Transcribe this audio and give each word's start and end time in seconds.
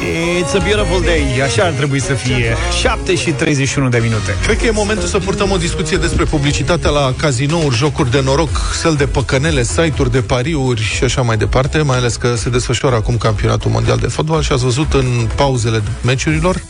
It's 0.00 0.54
a 0.54 0.58
beautiful 0.58 1.00
day, 1.00 1.40
așa 1.44 1.64
ar 1.64 1.72
trebui 1.72 2.00
să 2.00 2.12
fie. 2.12 2.56
7 2.80 3.14
și 3.14 3.30
31 3.30 3.88
de 3.88 3.98
minute. 3.98 4.36
Cred 4.42 4.58
că 4.58 4.66
e 4.66 4.70
momentul 4.70 5.08
să 5.08 5.18
purtăm 5.18 5.50
o 5.50 5.56
discuție 5.56 5.96
despre 5.96 6.24
publicitatea 6.24 6.90
la 6.90 7.14
cazinouri, 7.16 7.76
jocuri 7.76 8.10
de 8.10 8.20
noroc, 8.20 8.72
sel 8.74 8.94
de 8.94 9.06
păcănele, 9.06 9.62
site-uri 9.62 10.10
de 10.10 10.20
pariuri 10.20 10.82
și 10.82 11.04
așa 11.04 11.22
mai 11.22 11.36
departe, 11.36 11.82
mai 11.82 11.96
ales 11.96 12.16
că 12.16 12.34
se 12.34 12.48
desfășoară 12.48 12.96
acum 12.96 13.16
campionatul 13.16 13.70
mondial 13.70 13.98
de 13.98 14.06
fotbal 14.06 14.42
și 14.42 14.52
ați 14.52 14.64
văzut 14.64 14.92
în 14.92 15.28
pauzele 15.34 15.82
meciurilor, 16.04 16.62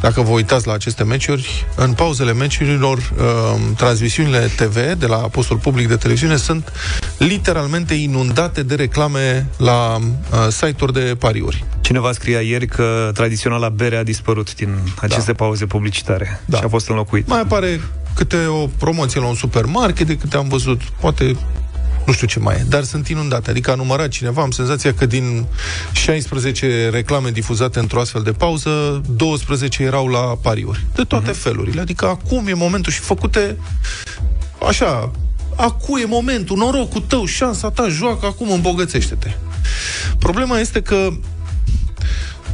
dacă 0.00 0.20
vă 0.20 0.30
uitați 0.30 0.66
la 0.66 0.72
aceste 0.72 1.04
meciuri, 1.04 1.66
în 1.74 1.92
pauzele 1.92 2.32
meciurilor, 2.32 2.98
uh, 2.98 3.60
transmisiunile 3.76 4.50
TV 4.56 4.74
de 4.98 5.06
la 5.06 5.16
postul 5.16 5.56
public 5.56 5.88
de 5.88 5.96
televiziune 5.96 6.36
sunt 6.36 6.72
literalmente 7.18 7.94
inundate 7.94 8.62
de 8.62 8.74
reclame 8.74 9.46
la 9.56 9.96
uh, 9.96 10.48
site-uri 10.50 10.92
de 10.92 11.16
pariuri. 11.18 11.64
Cineva 11.92 12.12
scria 12.12 12.40
ieri 12.40 12.66
că 12.66 13.10
tradiționala 13.14 13.68
bere 13.68 13.96
a 13.96 14.02
dispărut 14.02 14.54
din 14.54 14.78
aceste 15.00 15.32
da. 15.32 15.44
pauze 15.44 15.66
publicitare 15.66 16.40
da. 16.44 16.56
și 16.56 16.64
a 16.64 16.68
fost 16.68 16.88
înlocuit. 16.88 17.28
Mai 17.28 17.40
apare 17.40 17.80
câte 18.14 18.46
o 18.46 18.66
promoție 18.66 19.20
la 19.20 19.26
un 19.26 19.34
supermarket 19.34 20.06
de 20.06 20.16
câte 20.16 20.36
am 20.36 20.48
văzut, 20.48 20.80
poate 20.82 21.36
nu 22.06 22.12
știu 22.12 22.26
ce 22.26 22.38
mai 22.38 22.54
e, 22.54 22.64
dar 22.68 22.82
sunt 22.82 23.08
inundate. 23.08 23.50
Adică 23.50 23.70
a 23.70 23.74
numărat 23.74 24.08
cineva, 24.08 24.42
am 24.42 24.50
senzația 24.50 24.94
că 24.94 25.06
din 25.06 25.44
16 25.92 26.88
reclame 26.88 27.30
difuzate 27.30 27.78
într-o 27.78 28.00
astfel 28.00 28.22
de 28.22 28.32
pauză, 28.32 29.02
12 29.16 29.82
erau 29.82 30.06
la 30.06 30.38
pariuri. 30.42 30.86
De 30.94 31.02
toate 31.02 31.30
uh-huh. 31.30 31.42
felurile. 31.42 31.80
Adică 31.80 32.06
acum 32.06 32.46
e 32.46 32.54
momentul 32.54 32.92
și 32.92 33.00
făcute 33.00 33.56
așa, 34.68 35.10
acum 35.56 35.96
e 35.96 36.04
momentul, 36.04 36.56
norocul 36.56 37.00
tău, 37.00 37.24
șansa 37.24 37.70
ta, 37.70 37.88
joacă 37.88 38.26
acum, 38.26 38.50
îmbogățește-te. 38.50 39.30
Problema 40.18 40.58
este 40.58 40.80
că 40.80 41.08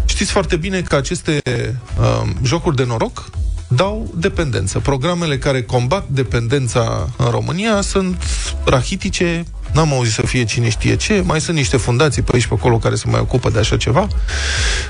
Știți 0.04 0.30
foarte 0.30 0.56
bine 0.56 0.80
că 0.80 0.96
aceste 0.96 1.40
uh, 1.44 2.30
jocuri 2.42 2.76
de 2.76 2.84
noroc 2.84 3.30
dau 3.68 4.10
dependență. 4.14 4.78
Programele 4.78 5.38
care 5.38 5.62
combat 5.62 6.08
dependența 6.08 7.08
în 7.16 7.30
România 7.30 7.80
sunt 7.80 8.22
rahitice, 8.64 9.44
n-am 9.72 9.92
auzit 9.92 10.12
să 10.12 10.22
fie 10.22 10.44
cine 10.44 10.68
știe 10.68 10.96
ce, 10.96 11.22
mai 11.24 11.40
sunt 11.40 11.56
niște 11.56 11.76
fundații 11.76 12.22
pe 12.22 12.30
aici 12.34 12.46
pe 12.46 12.54
acolo 12.54 12.78
care 12.78 12.94
se 12.94 13.04
mai 13.08 13.20
ocupă 13.20 13.50
de 13.50 13.58
așa 13.58 13.76
ceva. 13.76 14.06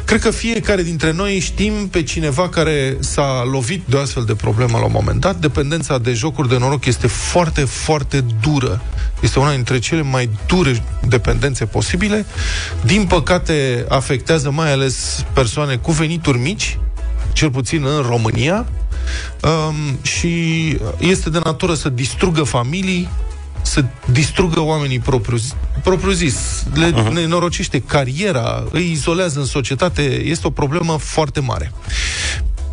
Cred 0.05 0.21
că 0.21 0.31
fiecare 0.31 0.83
dintre 0.83 1.13
noi 1.13 1.39
știm 1.39 1.89
pe 1.89 2.03
cineva 2.03 2.49
care 2.49 2.97
s-a 3.01 3.49
lovit 3.53 3.83
de 3.85 3.97
o 3.97 4.01
astfel 4.01 4.25
de 4.25 4.35
problemă 4.35 4.79
la 4.79 4.85
un 4.85 4.93
moment 4.95 5.21
dat. 5.21 5.37
Dependența 5.37 5.99
de 5.99 6.13
jocuri 6.13 6.49
de 6.49 6.59
noroc 6.59 6.85
este 6.85 7.07
foarte, 7.07 7.61
foarte 7.61 8.25
dură. 8.41 8.83
Este 9.21 9.39
una 9.39 9.55
dintre 9.55 9.79
cele 9.79 10.03
mai 10.03 10.31
dure 10.47 10.83
dependențe 11.09 11.65
posibile. 11.65 12.27
Din 12.85 13.05
păcate, 13.05 13.85
afectează 13.89 14.51
mai 14.51 14.73
ales 14.73 15.25
persoane 15.33 15.77
cu 15.77 15.93
venituri 15.93 16.39
mici, 16.39 16.79
cel 17.33 17.51
puțin 17.51 17.85
în 17.85 18.03
România, 18.03 18.67
um, 19.43 19.99
și 20.03 20.77
este 20.99 21.31
de 21.31 21.41
natură 21.45 21.75
să 21.75 21.89
distrugă 21.89 22.43
familii, 22.43 23.09
să 23.63 23.85
distrugă 24.13 24.61
oamenii 24.61 24.99
propriu, 24.99 25.39
propriu 25.83 26.13
zis, 26.13 26.65
le 26.75 26.93
uh-huh. 26.93 27.13
nenorocește 27.13 27.81
cariera, 27.81 28.65
îi 28.71 28.91
izolează 28.91 29.39
în 29.39 29.45
societate, 29.45 30.03
este 30.25 30.47
o 30.47 30.51
problemă 30.51 30.97
foarte 30.99 31.41
mare. 31.41 31.73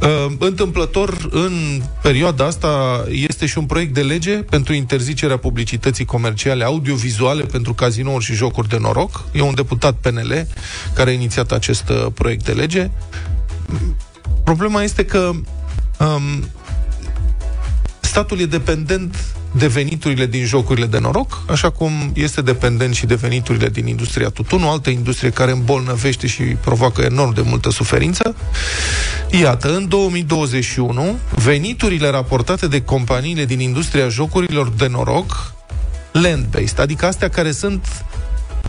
Uh, 0.02 0.26
întâmplător, 0.40 1.28
în 1.32 1.82
perioada 2.02 2.46
asta 2.46 3.04
este 3.10 3.46
și 3.46 3.58
un 3.58 3.66
proiect 3.66 3.94
de 3.94 4.02
lege 4.02 4.36
pentru 4.36 4.74
interzicerea 4.74 5.38
publicității 5.38 6.06
comerciale 6.06 6.64
audiovizuale 6.64 7.44
pentru 7.44 7.74
cazinouri 7.74 8.24
și 8.24 8.34
jocuri 8.34 8.70
de 8.70 8.78
noroc. 8.78 9.24
E 9.32 9.42
un 9.42 9.56
deputat 9.56 9.96
PNL 9.96 10.48
care 10.94 11.10
a 11.10 11.14
inițiat 11.14 11.52
acest 11.52 11.90
uh, 11.90 12.06
proiect 12.14 12.46
de 12.46 12.52
lege. 12.52 12.90
Problema 14.44 14.84
este 14.84 15.06
că 15.06 15.32
um, 16.00 16.50
statul 18.00 18.40
e 18.40 18.46
dependent 18.46 19.35
de 19.58 19.68
veniturile 19.68 20.26
din 20.26 20.46
jocurile 20.46 20.86
de 20.86 21.00
noroc, 21.00 21.42
așa 21.48 21.70
cum 21.70 21.92
este 22.14 22.42
dependent 22.42 22.96
și 22.96 23.06
de 23.06 23.16
veniturile 23.16 23.70
din 23.70 23.88
industria 23.88 24.30
tutunului, 24.30 24.70
o 24.70 24.72
altă 24.72 24.90
industrie 24.90 25.30
care 25.30 25.52
îmbolnăvește 25.52 26.28
și 26.28 26.42
provoacă 26.42 27.02
enorm 27.02 27.34
de 27.34 27.42
multă 27.42 27.70
suferință. 27.70 28.36
Iată, 29.42 29.76
în 29.76 29.88
2021, 29.88 31.18
veniturile 31.36 32.10
raportate 32.10 32.68
de 32.68 32.82
companiile 32.82 33.46
din 33.46 33.60
industria 33.60 34.08
jocurilor 34.08 34.70
de 34.70 34.88
noroc, 34.88 35.54
land-based, 36.12 36.80
adică 36.80 37.06
astea 37.06 37.30
care 37.30 37.52
sunt 37.52 37.88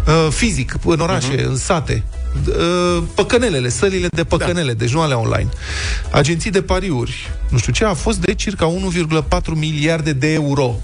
uh, 0.06 0.28
fizic, 0.30 0.75
în 0.84 1.00
orașe, 1.00 1.42
uh-huh. 1.42 1.46
în 1.46 1.56
sate, 1.56 2.02
uh, 2.10 2.16
păcănelele, 3.14 3.69
sălile 3.69 4.06
de 4.10 4.24
păcănele, 4.24 4.72
da. 4.72 4.78
deci 4.78 4.92
nu 4.92 5.00
alea 5.00 5.19
online. 5.19 5.48
Agenții 6.10 6.50
de 6.50 6.62
pariuri, 6.62 7.30
nu 7.48 7.58
știu 7.58 7.72
ce, 7.72 7.84
a 7.84 7.94
fost 7.94 8.19
de 8.19 8.34
circa 8.34 8.72
1,4 9.28 9.41
miliarde 9.54 10.12
de 10.12 10.32
euro 10.32 10.75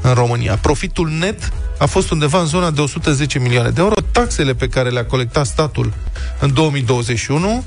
în 0.00 0.12
România. 0.12 0.56
Profitul 0.56 1.08
net 1.08 1.52
a 1.78 1.86
fost 1.86 2.10
undeva 2.10 2.40
în 2.40 2.46
zona 2.46 2.70
de 2.70 2.80
110 2.80 3.38
milioane 3.38 3.70
de 3.70 3.80
euro. 3.80 3.94
Taxele 4.12 4.54
pe 4.54 4.68
care 4.68 4.90
le-a 4.90 5.04
colectat 5.04 5.46
statul 5.46 5.92
în 6.40 6.54
2021 6.54 7.64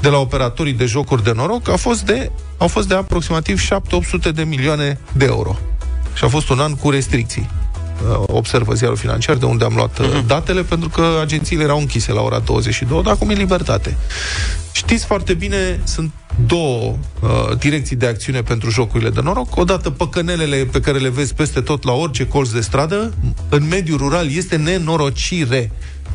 de 0.00 0.08
la 0.08 0.18
operatorii 0.18 0.72
de 0.72 0.84
jocuri 0.84 1.24
de 1.24 1.32
noroc 1.32 1.68
a 1.68 1.76
fost 1.76 2.02
de, 2.02 2.30
au 2.58 2.68
fost 2.68 2.88
de 2.88 2.94
aproximativ 2.94 3.60
7-800 3.60 4.32
de 4.34 4.42
milioane 4.42 4.98
de 5.12 5.24
euro. 5.24 5.58
Și 6.14 6.24
a 6.24 6.28
fost 6.28 6.48
un 6.48 6.60
an 6.60 6.74
cu 6.74 6.90
restricții. 6.90 7.50
Uh, 8.08 8.22
observă 8.26 8.74
ziarul 8.74 8.96
financiar, 8.96 9.36
de 9.36 9.44
unde 9.44 9.64
am 9.64 9.72
luat 9.74 10.00
uh-huh. 10.00 10.26
datele, 10.26 10.62
pentru 10.62 10.88
că 10.88 11.18
agențiile 11.20 11.62
erau 11.62 11.78
închise 11.78 12.12
la 12.12 12.20
ora 12.20 12.38
22, 12.38 13.02
dar 13.02 13.12
acum 13.12 13.30
e 13.30 13.34
libertate. 13.34 13.96
Știți 14.72 15.04
foarte 15.04 15.34
bine, 15.34 15.80
sunt 15.84 16.10
două 16.46 16.96
uh, 17.20 17.58
direcții 17.58 17.96
de 17.96 18.06
acțiune 18.06 18.42
pentru 18.42 18.70
jocurile 18.70 19.10
de 19.10 19.20
noroc. 19.22 19.56
Odată 19.56 19.90
păcănelele 19.90 20.56
pe 20.56 20.80
care 20.80 20.98
le 20.98 21.08
vezi 21.08 21.34
peste 21.34 21.60
tot 21.60 21.84
la 21.84 21.92
orice 21.92 22.26
colț 22.26 22.48
de 22.48 22.60
stradă, 22.60 23.12
în 23.48 23.68
mediul 23.68 23.98
rural 23.98 24.34
este 24.34 24.56
nenorocire 24.56 25.70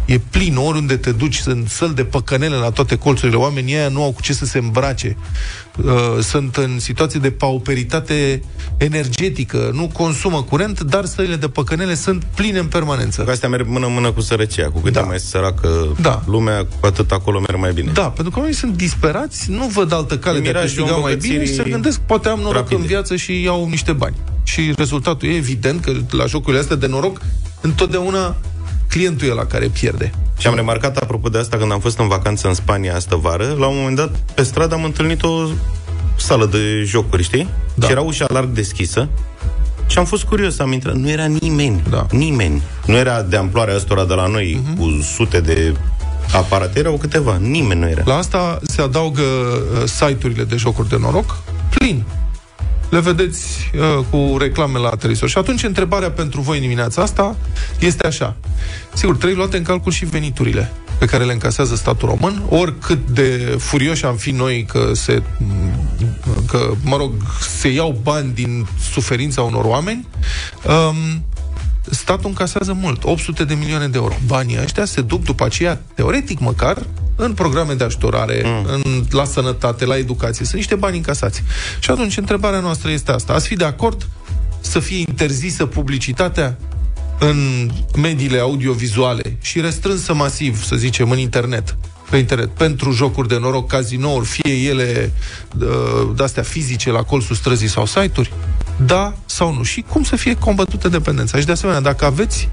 e 0.07 0.19
plin, 0.29 0.55
oriunde 0.55 0.97
te 0.97 1.11
duci, 1.11 1.35
sunt 1.35 1.69
săl 1.69 1.91
de 1.93 2.03
păcănele 2.03 2.55
la 2.55 2.69
toate 2.69 2.95
colțurile, 2.95 3.37
oamenii 3.37 3.75
ăia 3.75 3.87
nu 3.87 4.03
au 4.03 4.11
cu 4.11 4.21
ce 4.21 4.33
să 4.33 4.45
se 4.45 4.57
îmbrace, 4.57 5.17
uh, 5.77 5.93
sunt 6.21 6.55
în 6.55 6.79
situații 6.79 7.19
de 7.19 7.31
pauperitate 7.31 8.41
energetică, 8.77 9.69
nu 9.73 9.89
consumă 9.93 10.43
curent, 10.43 10.81
dar 10.81 11.05
sălile 11.05 11.35
de 11.35 11.47
păcănele 11.47 11.95
sunt 11.95 12.23
pline 12.35 12.59
în 12.59 12.65
permanență. 12.65 13.21
Că 13.21 13.31
astea 13.31 13.49
merg 13.49 13.67
mână-mână 13.67 14.11
cu 14.11 14.21
sărăcia, 14.21 14.69
cu 14.69 14.79
cât 14.79 14.93
da. 14.93 15.01
mai 15.01 15.19
săracă 15.19 15.95
da. 16.01 16.21
lumea, 16.25 16.65
cu 16.79 16.85
atât 16.85 17.11
acolo 17.11 17.39
merg 17.39 17.59
mai 17.59 17.73
bine. 17.73 17.91
Da, 17.91 18.09
pentru 18.09 18.29
că 18.29 18.37
oamenii 18.37 18.57
sunt 18.57 18.75
disperați, 18.75 19.51
nu 19.51 19.65
văd 19.65 19.93
altă 19.93 20.17
cale 20.17 20.39
de 20.39 20.49
a 20.49 20.61
câștiga 20.61 20.95
mai 20.95 21.15
bine 21.15 21.45
și 21.45 21.53
se 21.53 21.63
gândesc, 21.63 21.99
poate 21.99 22.29
am 22.29 22.39
noroc 22.39 22.55
rapide. 22.55 22.81
în 22.81 22.87
viață 22.87 23.15
și 23.15 23.41
iau 23.41 23.67
niște 23.69 23.91
bani. 23.91 24.15
Și 24.43 24.73
rezultatul 24.75 25.29
e 25.29 25.35
evident 25.35 25.81
că 25.81 25.91
la 26.09 26.25
jocurile 26.25 26.61
astea 26.61 26.75
de 26.75 26.87
noroc 26.87 27.21
întotdeauna 27.61 28.35
clientul 28.89 29.27
e 29.27 29.33
la 29.33 29.45
care 29.45 29.67
pierde. 29.67 30.11
Și 30.37 30.47
am 30.47 30.55
remarcat, 30.55 30.97
apropo 30.97 31.29
de 31.29 31.37
asta, 31.37 31.57
când 31.57 31.71
am 31.71 31.79
fost 31.79 31.99
în 31.99 32.07
vacanță 32.07 32.47
în 32.47 32.53
Spania 32.53 32.95
astă 32.95 33.15
vară, 33.15 33.55
la 33.59 33.67
un 33.67 33.77
moment 33.77 33.95
dat, 33.95 34.15
pe 34.33 34.43
stradă 34.43 34.73
am 34.73 34.83
întâlnit 34.83 35.23
o 35.23 35.47
sală 36.17 36.45
de 36.45 36.83
jocuri, 36.85 37.23
știi? 37.23 37.49
Da. 37.73 37.85
Și 37.85 37.91
era 37.91 38.01
ușa 38.01 38.25
larg 38.29 38.49
deschisă 38.49 39.07
și 39.87 39.97
am 39.97 40.05
fost 40.05 40.23
curios, 40.23 40.59
am 40.59 40.71
intrat. 40.71 40.95
Nu 40.95 41.09
era 41.09 41.25
nimeni. 41.25 41.83
Da. 41.89 42.05
Nimeni. 42.11 42.61
Nu 42.85 42.95
era 42.95 43.21
de 43.21 43.35
amploarea 43.35 43.75
ăstora 43.75 44.05
de 44.05 44.13
la 44.13 44.27
noi, 44.27 44.61
uh-huh. 44.61 44.77
cu 44.77 45.01
sute 45.15 45.39
de 45.39 45.75
aparate, 46.33 46.79
erau 46.79 46.97
câteva. 46.97 47.37
Nimeni 47.37 47.79
nu 47.79 47.87
era. 47.87 48.01
La 48.05 48.17
asta 48.17 48.59
se 48.63 48.81
adaugă 48.81 49.21
uh, 49.21 49.83
site-urile 49.85 50.43
de 50.43 50.55
jocuri 50.55 50.89
de 50.89 50.97
noroc, 50.99 51.37
plin 51.69 52.03
le 52.89 52.99
vedeți 52.99 53.71
uh, 53.75 54.05
cu 54.09 54.37
reclame 54.37 54.79
la 54.79 54.89
televizor. 54.89 55.29
Și 55.29 55.37
atunci 55.37 55.63
întrebarea 55.63 56.11
pentru 56.11 56.41
voi 56.41 56.55
în 56.55 56.61
dimineața 56.61 57.01
asta 57.01 57.35
este 57.79 58.07
așa. 58.07 58.35
Sigur, 58.93 59.15
trebuie 59.15 59.37
luate 59.37 59.57
în 59.57 59.63
calcul 59.63 59.91
și 59.91 60.05
veniturile 60.05 60.71
pe 60.97 61.05
care 61.05 61.23
le 61.23 61.33
încasează 61.33 61.75
statul 61.75 62.07
român, 62.07 62.43
oricât 62.49 63.07
de 63.09 63.55
furioși 63.59 64.05
am 64.05 64.15
fi 64.15 64.31
noi 64.31 64.65
că 64.65 64.91
se, 64.93 65.23
că, 66.47 66.71
mă 66.83 66.97
rog, 66.97 67.11
se 67.59 67.67
iau 67.67 67.99
bani 68.01 68.33
din 68.33 68.67
suferința 68.91 69.41
unor 69.41 69.65
oameni, 69.65 70.07
um, 70.67 71.23
statul 71.89 72.29
încasează 72.29 72.73
mult, 72.73 73.03
800 73.03 73.43
de 73.43 73.53
milioane 73.53 73.87
de 73.87 73.97
euro. 73.97 74.13
Banii 74.25 74.59
ăștia 74.63 74.85
se 74.85 75.01
duc 75.01 75.23
după 75.23 75.45
aceea, 75.45 75.81
teoretic 75.93 76.39
măcar, 76.39 76.77
în 77.17 77.33
programe 77.33 77.73
de 77.73 77.83
ajutorare, 77.83 78.41
mm. 78.45 78.65
în, 78.83 79.03
la 79.09 79.25
sănătate, 79.25 79.85
la 79.85 79.97
educație. 79.97 80.45
Sunt 80.45 80.57
niște 80.57 80.75
bani 80.75 80.97
încasați. 80.97 81.43
Și 81.79 81.91
atunci, 81.91 82.17
întrebarea 82.17 82.59
noastră 82.59 82.91
este 82.91 83.11
asta. 83.11 83.33
Ați 83.33 83.47
fi 83.47 83.55
de 83.55 83.65
acord 83.65 84.07
să 84.59 84.79
fie 84.79 84.97
interzisă 84.97 85.65
publicitatea 85.65 86.57
în 87.19 87.69
mediile 88.01 88.39
audiovizuale 88.39 89.37
și 89.41 89.61
restrânsă 89.61 90.13
masiv, 90.13 90.63
să 90.63 90.75
zicem, 90.75 91.11
în 91.11 91.17
internet, 91.17 91.77
pe 92.09 92.17
internet, 92.17 92.49
pentru 92.49 92.91
jocuri 92.91 93.27
de 93.27 93.37
noroc, 93.39 93.67
cazinouri, 93.67 94.25
fie 94.25 94.53
ele 94.53 95.11
uh, 95.59 96.09
de-astea 96.15 96.43
fizice 96.43 96.91
la 96.91 97.03
colțul 97.03 97.35
străzii 97.35 97.67
sau 97.67 97.85
site-uri? 97.85 98.33
Da 98.85 99.13
sau 99.25 99.53
nu? 99.53 99.63
Și 99.63 99.81
cum 99.81 100.03
să 100.03 100.15
fie 100.15 100.35
combătută 100.35 100.87
dependența? 100.89 101.39
Și 101.39 101.45
de 101.45 101.51
asemenea, 101.51 101.81
dacă 101.81 102.05
aveți 102.05 102.49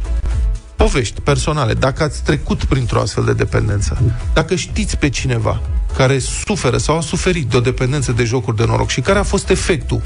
povești 0.85 1.21
personale, 1.21 1.75
dacă 1.75 2.03
ați 2.03 2.23
trecut 2.23 2.65
printr-o 2.65 3.01
astfel 3.01 3.25
de 3.25 3.33
dependență, 3.33 3.99
dacă 4.35 4.55
știți 4.55 4.97
pe 4.97 5.09
cineva 5.09 5.61
care 5.97 6.19
suferă 6.19 6.77
sau 6.77 6.97
a 6.97 7.01
suferit 7.01 7.47
de 7.47 7.57
o 7.57 7.61
dependență 7.61 8.13
de 8.13 8.25
jocuri 8.25 8.57
de 8.57 8.65
noroc 8.65 8.89
și 8.89 9.01
care 9.01 9.19
a 9.19 9.23
fost 9.23 9.51
efectul 9.51 10.03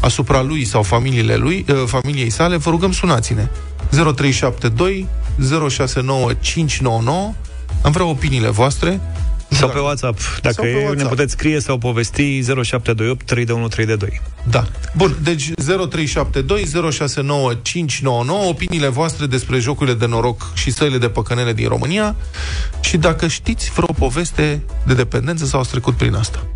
asupra 0.00 0.42
lui 0.42 0.64
sau 0.64 0.82
familiile 0.82 1.36
lui, 1.36 1.64
uh, 1.68 1.82
familiei 1.86 2.30
sale, 2.30 2.56
vă 2.56 2.70
rugăm 2.70 2.92
sunați-ne. 2.92 3.48
0372 3.90 5.06
069599 5.68 7.34
Am 7.82 7.92
vrea 7.92 8.06
opiniile 8.06 8.48
voastre 8.48 9.00
sau 9.50 9.68
pe 9.68 9.78
WhatsApp, 9.78 10.18
dacă 10.42 10.54
sau 10.54 10.64
pe 10.64 10.74
WhatsApp. 10.74 11.00
ne 11.00 11.04
puteți 11.08 11.32
scrie 11.32 11.60
sau 11.60 11.78
povesti 11.78 12.42
0728 12.42 13.26
321 13.26 13.68
Da. 14.50 14.66
Bun, 14.96 15.16
deci 15.22 15.50
0372 15.54 16.90
069599 16.92 18.48
opiniile 18.48 18.88
voastre 18.88 19.26
despre 19.26 19.58
jocurile 19.58 19.94
de 19.96 20.06
noroc 20.06 20.50
și 20.54 20.70
săile 20.70 20.98
de 20.98 21.08
păcănele 21.08 21.52
din 21.52 21.68
România 21.68 22.14
și 22.80 22.96
dacă 22.96 23.26
știți 23.26 23.70
vreo 23.70 23.92
poveste 23.98 24.62
de 24.86 24.94
dependență 24.94 25.44
sau 25.44 25.60
ați 25.60 25.70
trecut 25.70 25.94
prin 25.94 26.14
asta. 26.14 26.46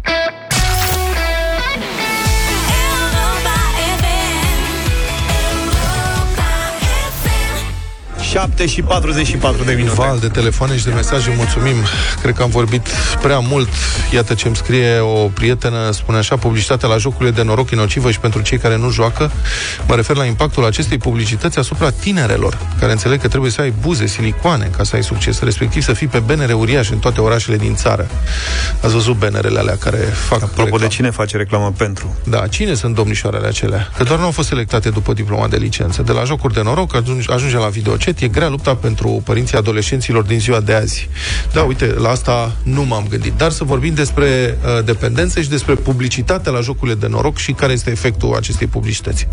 7 8.32 8.66
și 8.66 8.82
44 8.82 9.64
de 9.64 9.72
minute. 9.72 9.94
Val 9.94 10.18
de 10.18 10.28
telefoane 10.28 10.76
și 10.76 10.84
de 10.84 10.90
mesaje, 10.90 11.34
mulțumim. 11.36 11.76
Cred 12.22 12.34
că 12.34 12.42
am 12.42 12.50
vorbit 12.50 12.88
prea 13.22 13.38
mult. 13.38 13.68
Iată 14.12 14.34
ce 14.34 14.46
îmi 14.46 14.56
scrie 14.56 14.98
o 14.98 15.28
prietenă, 15.28 15.90
spune 15.90 16.18
așa, 16.18 16.36
publicitatea 16.36 16.88
la 16.88 16.96
jocurile 16.96 17.30
de 17.30 17.42
noroc 17.42 17.70
inocivă 17.70 18.10
și 18.10 18.18
pentru 18.20 18.40
cei 18.42 18.58
care 18.58 18.76
nu 18.76 18.90
joacă. 18.90 19.30
Mă 19.86 19.94
refer 19.94 20.16
la 20.16 20.24
impactul 20.24 20.64
acestei 20.64 20.98
publicități 20.98 21.58
asupra 21.58 21.90
tinerelor, 21.90 22.58
care 22.80 22.92
înțeleg 22.92 23.20
că 23.20 23.28
trebuie 23.28 23.50
să 23.50 23.60
ai 23.60 23.72
buze, 23.80 24.06
silicoane 24.06 24.70
ca 24.76 24.82
să 24.82 24.96
ai 24.96 25.02
succes, 25.02 25.40
respectiv 25.40 25.82
să 25.82 25.92
fii 25.92 26.06
pe 26.06 26.18
benere 26.18 26.52
uriașe 26.52 26.92
în 26.92 26.98
toate 26.98 27.20
orașele 27.20 27.56
din 27.56 27.74
țară. 27.74 28.06
Ați 28.82 28.92
văzut 28.92 29.16
benerele 29.16 29.58
alea 29.58 29.76
care 29.76 29.96
fac 29.96 30.42
Apropo 30.42 30.62
reclamă. 30.62 30.84
de 30.84 30.88
cine 30.88 31.10
face 31.10 31.36
reclamă 31.36 31.72
pentru? 31.76 32.16
Da, 32.24 32.46
cine 32.46 32.74
sunt 32.74 32.94
domnișoarele 32.94 33.46
acelea? 33.46 33.88
Că 33.96 34.02
doar 34.02 34.18
nu 34.18 34.24
au 34.24 34.30
fost 34.30 34.48
selectate 34.48 34.90
după 34.90 35.12
diploma 35.12 35.48
de 35.48 35.56
licență. 35.56 36.02
De 36.02 36.12
la 36.12 36.24
jocuri 36.24 36.54
de 36.54 36.62
noroc 36.62 36.94
ajunge, 36.94 37.32
ajunge 37.32 37.56
la 37.56 37.68
videocet, 37.68 38.20
e 38.22 38.28
grea 38.28 38.48
lupta 38.48 38.74
pentru 38.74 39.22
părinții 39.24 39.58
adolescenților 39.58 40.22
din 40.22 40.40
ziua 40.40 40.60
de 40.60 40.74
azi. 40.74 41.08
Da, 41.52 41.62
uite, 41.62 41.86
la 41.86 42.08
asta 42.08 42.52
nu 42.64 42.84
m-am 42.84 43.06
gândit. 43.08 43.32
Dar 43.32 43.50
să 43.50 43.64
vorbim 43.64 43.94
despre 43.94 44.24
uh, 44.24 44.84
dependență 44.84 45.40
și 45.40 45.48
despre 45.48 45.74
publicitatea 45.74 46.52
la 46.52 46.60
jocurile 46.60 46.96
de 46.96 47.06
noroc 47.08 47.36
și 47.36 47.52
care 47.52 47.72
este 47.72 47.90
efectul 47.90 48.34
acestei 48.34 48.66
publicități. 48.66 49.28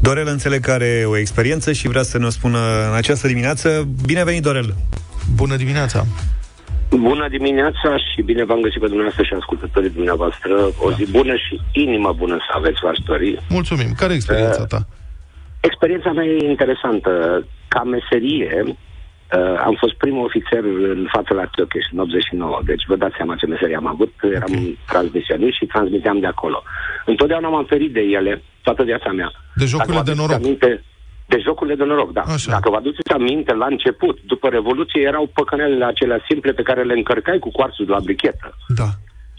Dorel 0.00 0.26
înțeleg 0.26 0.60
că 0.60 0.70
are 0.70 1.04
o 1.06 1.16
experiență 1.16 1.72
și 1.72 1.88
vrea 1.88 2.02
să 2.02 2.18
ne 2.18 2.26
o 2.26 2.30
spună 2.30 2.58
în 2.90 2.96
această 2.96 3.26
dimineață. 3.26 3.88
Bine 4.06 4.24
venit, 4.24 4.42
Dorel! 4.42 4.74
Bună 5.34 5.56
dimineața! 5.56 6.06
Bună 6.88 7.28
dimineața 7.28 7.96
și 7.96 8.22
bine 8.22 8.44
v-am 8.44 8.60
găsit 8.60 8.80
pe 8.80 8.86
dumneavoastră 8.86 9.22
și 9.24 9.34
ascultătorii 9.38 9.90
dumneavoastră. 9.90 10.52
O 10.78 10.92
zi 10.92 11.10
bună 11.10 11.34
și 11.34 11.60
inimă 11.72 12.14
bună 12.18 12.36
să 12.36 12.52
aveți, 12.56 12.80
v-aș 12.82 12.98
dori. 13.06 13.42
Mulțumim. 13.48 13.92
Care 13.96 14.12
e 14.12 14.16
experiența 14.16 14.64
ta? 14.64 14.86
Uh, 14.88 15.01
Experiența 15.68 16.10
mea 16.12 16.24
e 16.24 16.48
interesantă. 16.48 17.10
Ca 17.68 17.82
meserie, 17.82 18.50
uh, 18.66 19.56
am 19.68 19.74
fost 19.82 19.94
primul 19.94 20.24
ofițer 20.24 20.62
în 20.94 21.08
față 21.12 21.34
la 21.34 21.44
Tiocheș 21.44 21.86
în 21.92 21.98
89, 21.98 22.60
deci 22.64 22.84
vă 22.86 22.96
dați 22.96 23.16
seama 23.16 23.34
ce 23.34 23.46
meserie 23.46 23.76
am 23.76 23.86
avut. 23.86 24.12
Eram 24.22 24.52
okay. 24.52 24.78
transmisionist 24.86 25.56
și 25.56 25.66
transmiteam 25.66 26.18
de 26.20 26.26
acolo. 26.26 26.62
Întotdeauna 27.06 27.48
m-am 27.48 27.64
ferit 27.64 27.92
de 27.92 28.00
ele, 28.00 28.42
toată 28.62 28.82
viața 28.82 29.10
mea. 29.12 29.30
De 29.54 29.64
jocurile 29.64 30.02
de 30.04 30.14
noroc? 30.16 30.36
Aminte, 30.36 30.84
de 31.26 31.38
jocurile 31.46 31.76
de 31.76 31.84
noroc, 31.84 32.12
da. 32.12 32.20
Așa. 32.20 32.50
Dacă 32.50 32.70
vă 32.70 32.76
aduceți 32.76 33.12
aminte, 33.12 33.52
la 33.54 33.66
început, 33.66 34.16
după 34.32 34.48
Revoluție, 34.48 35.00
erau 35.00 35.30
păcănelele 35.34 35.84
acelea 35.84 36.24
simple 36.28 36.52
pe 36.52 36.62
care 36.62 36.82
le 36.82 36.92
încărcai 36.92 37.38
cu 37.38 37.50
coarțul 37.50 37.86
de 37.86 37.92
la 37.92 38.00
brichetă. 38.00 38.56
Da. 38.80 38.88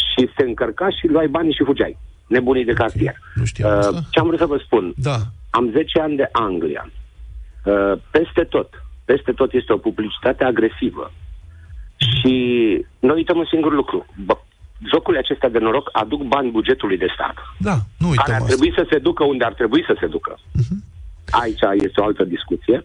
Și 0.10 0.30
se 0.36 0.44
încărca 0.44 0.90
și 0.90 1.08
luai 1.08 1.28
banii 1.28 1.54
și 1.54 1.64
fugeai. 1.64 1.98
Nebunii 2.28 2.66
de 2.66 2.74
cartier. 2.74 3.16
Okay. 3.18 3.34
Nu 3.36 3.46
știam 3.46 3.72
uh, 3.72 3.78
asta. 3.78 4.02
Ce 4.10 4.20
am 4.20 4.28
vrut 4.28 4.40
să 4.40 4.46
vă 4.46 4.58
spun? 4.66 4.94
Da. 4.96 5.18
Am 5.58 5.70
10 5.72 6.00
ani 6.00 6.16
de 6.16 6.30
Anglia. 6.32 6.84
Uh, 7.64 7.94
peste 8.12 8.44
tot. 8.44 8.70
Peste 9.06 9.32
tot 9.32 9.54
este 9.54 9.74
o 9.74 9.78
publicitate 9.88 10.44
agresivă. 10.44 11.12
Și 12.08 12.36
noi 13.00 13.16
uităm 13.16 13.38
un 13.38 13.50
singur 13.54 13.74
lucru. 13.74 14.06
Bă, 14.26 14.38
jocurile 14.92 15.24
acestea 15.24 15.50
de 15.50 15.60
noroc 15.60 15.90
aduc 15.92 16.22
bani 16.24 16.52
bugetului 16.52 16.98
de 16.98 17.14
stat. 17.14 17.36
Da, 17.58 17.76
nu 17.98 18.08
uităm 18.10 18.24
Care 18.26 18.36
ar 18.36 18.42
asta. 18.42 18.54
trebui 18.54 18.74
să 18.78 18.88
se 18.92 18.98
ducă 19.00 19.24
unde 19.24 19.44
ar 19.44 19.54
trebui 19.54 19.84
să 19.88 19.96
se 20.00 20.08
ducă. 20.08 20.34
Uh-huh. 20.38 20.78
Aici 21.30 21.64
este 21.88 22.02
o 22.02 22.04
altă 22.06 22.24
discuție. 22.24 22.78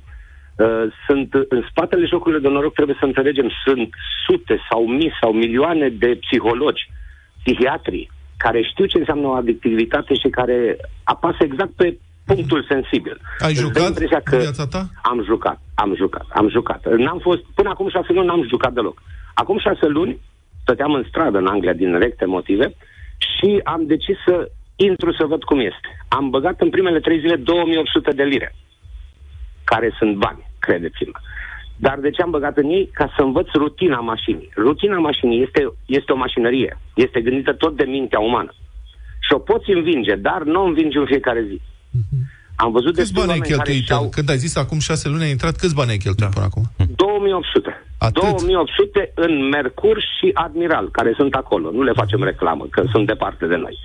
Uh, 0.56 0.84
sunt 1.06 1.34
în 1.48 1.62
spatele 1.70 2.06
jocurilor 2.06 2.42
de 2.42 2.48
noroc, 2.48 2.74
trebuie 2.74 2.96
să 2.98 3.04
înțelegem, 3.04 3.48
sunt 3.64 3.88
sute 4.26 4.58
sau 4.70 4.86
mii 4.86 5.12
sau 5.20 5.32
milioane 5.32 5.88
de 5.88 6.18
psihologi, 6.20 6.90
psihiatri, 7.42 8.10
care 8.36 8.62
știu 8.62 8.84
ce 8.86 8.98
înseamnă 8.98 9.26
o 9.26 9.38
adictivitate 9.42 10.14
și 10.14 10.28
care 10.28 10.76
apasă 11.04 11.36
exact 11.40 11.70
pe 11.70 11.98
punctul 12.30 12.64
sensibil. 12.68 13.16
Ai 13.38 13.54
jucat 13.54 14.22
că 14.22 14.34
în 14.34 14.40
viața 14.40 14.66
ta? 14.66 14.82
Am 15.02 15.18
jucat, 15.24 15.58
am 15.74 15.94
jucat, 15.96 16.26
am 16.40 16.48
jucat. 16.48 16.80
N-am 17.04 17.18
fost, 17.18 17.42
până 17.54 17.68
acum 17.68 17.88
șase 17.88 18.12
luni 18.12 18.26
n-am 18.26 18.46
jucat 18.48 18.72
deloc. 18.72 19.02
Acum 19.34 19.58
șase 19.58 19.86
luni 19.86 20.20
stăteam 20.62 20.92
în 20.94 21.04
stradă 21.08 21.38
în 21.38 21.46
Anglia 21.46 21.72
din 21.72 21.98
recte 21.98 22.24
motive 22.24 22.66
și 23.32 23.60
am 23.64 23.82
decis 23.86 24.16
să 24.26 24.50
intru 24.76 25.12
să 25.12 25.24
văd 25.32 25.42
cum 25.44 25.58
este. 25.58 25.88
Am 26.08 26.30
băgat 26.30 26.60
în 26.60 26.70
primele 26.70 27.00
trei 27.00 27.20
zile 27.20 27.36
2800 27.36 28.10
de 28.10 28.22
lire, 28.22 28.54
care 29.64 29.94
sunt 29.98 30.16
bani, 30.16 30.42
credeți-mă. 30.58 31.18
Dar 31.76 31.98
de 31.98 32.10
ce 32.10 32.22
am 32.22 32.30
băgat 32.30 32.56
în 32.56 32.68
ei? 32.70 32.90
Ca 32.92 33.12
să 33.16 33.22
învăț 33.22 33.48
rutina 33.54 34.00
mașinii. 34.00 34.50
Rutina 34.56 34.98
mașinii 34.98 35.42
este, 35.42 35.72
este 35.86 36.12
o 36.12 36.16
mașinărie. 36.16 36.78
Este 36.94 37.20
gândită 37.20 37.52
tot 37.52 37.76
de 37.76 37.84
mintea 37.84 38.20
umană. 38.20 38.52
Și 39.20 39.32
o 39.32 39.38
poți 39.38 39.70
învinge, 39.70 40.14
dar 40.14 40.42
nu 40.42 40.60
o 40.60 40.64
învingi 40.64 40.96
în 40.96 41.06
fiecare 41.06 41.42
zi. 41.48 41.60
Uh-huh. 41.98 42.36
Am 42.64 42.70
văzut 42.72 42.94
câți 42.94 43.12
bani 43.12 43.30
ai 43.30 43.40
cheltuit? 43.40 43.84
Și-au... 43.84 44.08
Când 44.08 44.30
ai 44.30 44.36
zis 44.36 44.56
acum 44.56 44.78
șase 44.78 45.08
luni 45.08 45.22
ai 45.22 45.30
intrat, 45.30 45.56
câți 45.56 45.74
bani 45.74 45.90
ai 45.90 45.96
cheltuit 45.96 46.28
da. 46.28 46.34
până 46.34 46.46
acum? 46.50 46.64
2800. 46.96 47.86
Atât? 47.98 48.22
2800 48.22 49.12
în 49.14 49.48
Mercur 49.48 49.96
și 50.14 50.30
Admiral, 50.34 50.90
care 50.90 51.12
sunt 51.16 51.34
acolo. 51.34 51.70
Nu 51.70 51.82
le 51.82 51.92
facem 51.92 52.22
reclamă, 52.22 52.66
că 52.70 52.82
sunt 52.92 53.06
departe 53.06 53.46
de 53.46 53.56
noi. 53.56 53.76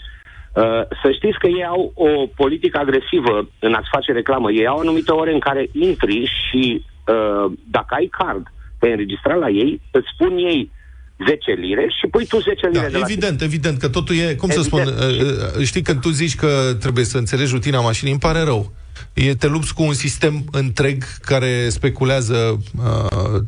Uh, 0.53 0.63
să 1.01 1.11
știți 1.11 1.39
că 1.39 1.47
ei 1.47 1.65
au 1.65 1.91
o 1.95 2.09
politică 2.35 2.77
agresivă 2.77 3.49
în 3.59 3.73
a-ți 3.73 3.93
face 3.95 4.11
reclamă. 4.11 4.51
Ei 4.51 4.67
au 4.67 4.77
anumite 4.77 5.11
ore 5.11 5.33
în 5.33 5.39
care 5.39 5.69
intri 5.71 6.31
și 6.43 6.85
uh, 6.85 7.51
dacă 7.71 7.91
ai 7.97 8.07
card, 8.17 8.45
te 8.79 8.87
înregistrat 8.89 9.39
la 9.39 9.49
ei, 9.49 9.81
îți 9.91 10.11
spun 10.13 10.37
ei 10.37 10.71
10 11.27 11.51
lire 11.51 11.87
și 11.99 12.07
pui 12.07 12.25
tu 12.25 12.39
10 12.39 12.67
lire 12.67 12.79
da, 12.79 12.89
de 12.91 12.97
la 12.97 13.05
Evident, 13.07 13.37
tine. 13.37 13.49
evident, 13.49 13.79
că 13.79 13.87
totul 13.87 14.15
e, 14.15 14.35
cum 14.35 14.49
evident. 14.49 14.53
să 14.53 14.61
spun, 14.61 14.81
uh, 14.81 15.57
uh, 15.57 15.65
știi 15.65 15.81
când 15.81 16.01
tu 16.01 16.09
zici 16.09 16.35
că 16.35 16.75
trebuie 16.79 17.05
să 17.05 17.17
înțelegi 17.17 17.51
rutina 17.51 17.79
mașinii, 17.79 18.11
îmi 18.11 18.21
pare 18.21 18.41
rău. 18.41 18.73
E, 19.13 19.33
te 19.33 19.47
lupți 19.47 19.73
cu 19.73 19.83
un 19.83 19.93
sistem 19.93 20.45
întreg 20.51 21.03
care 21.21 21.69
speculează 21.69 22.61
uh, 22.77 23.41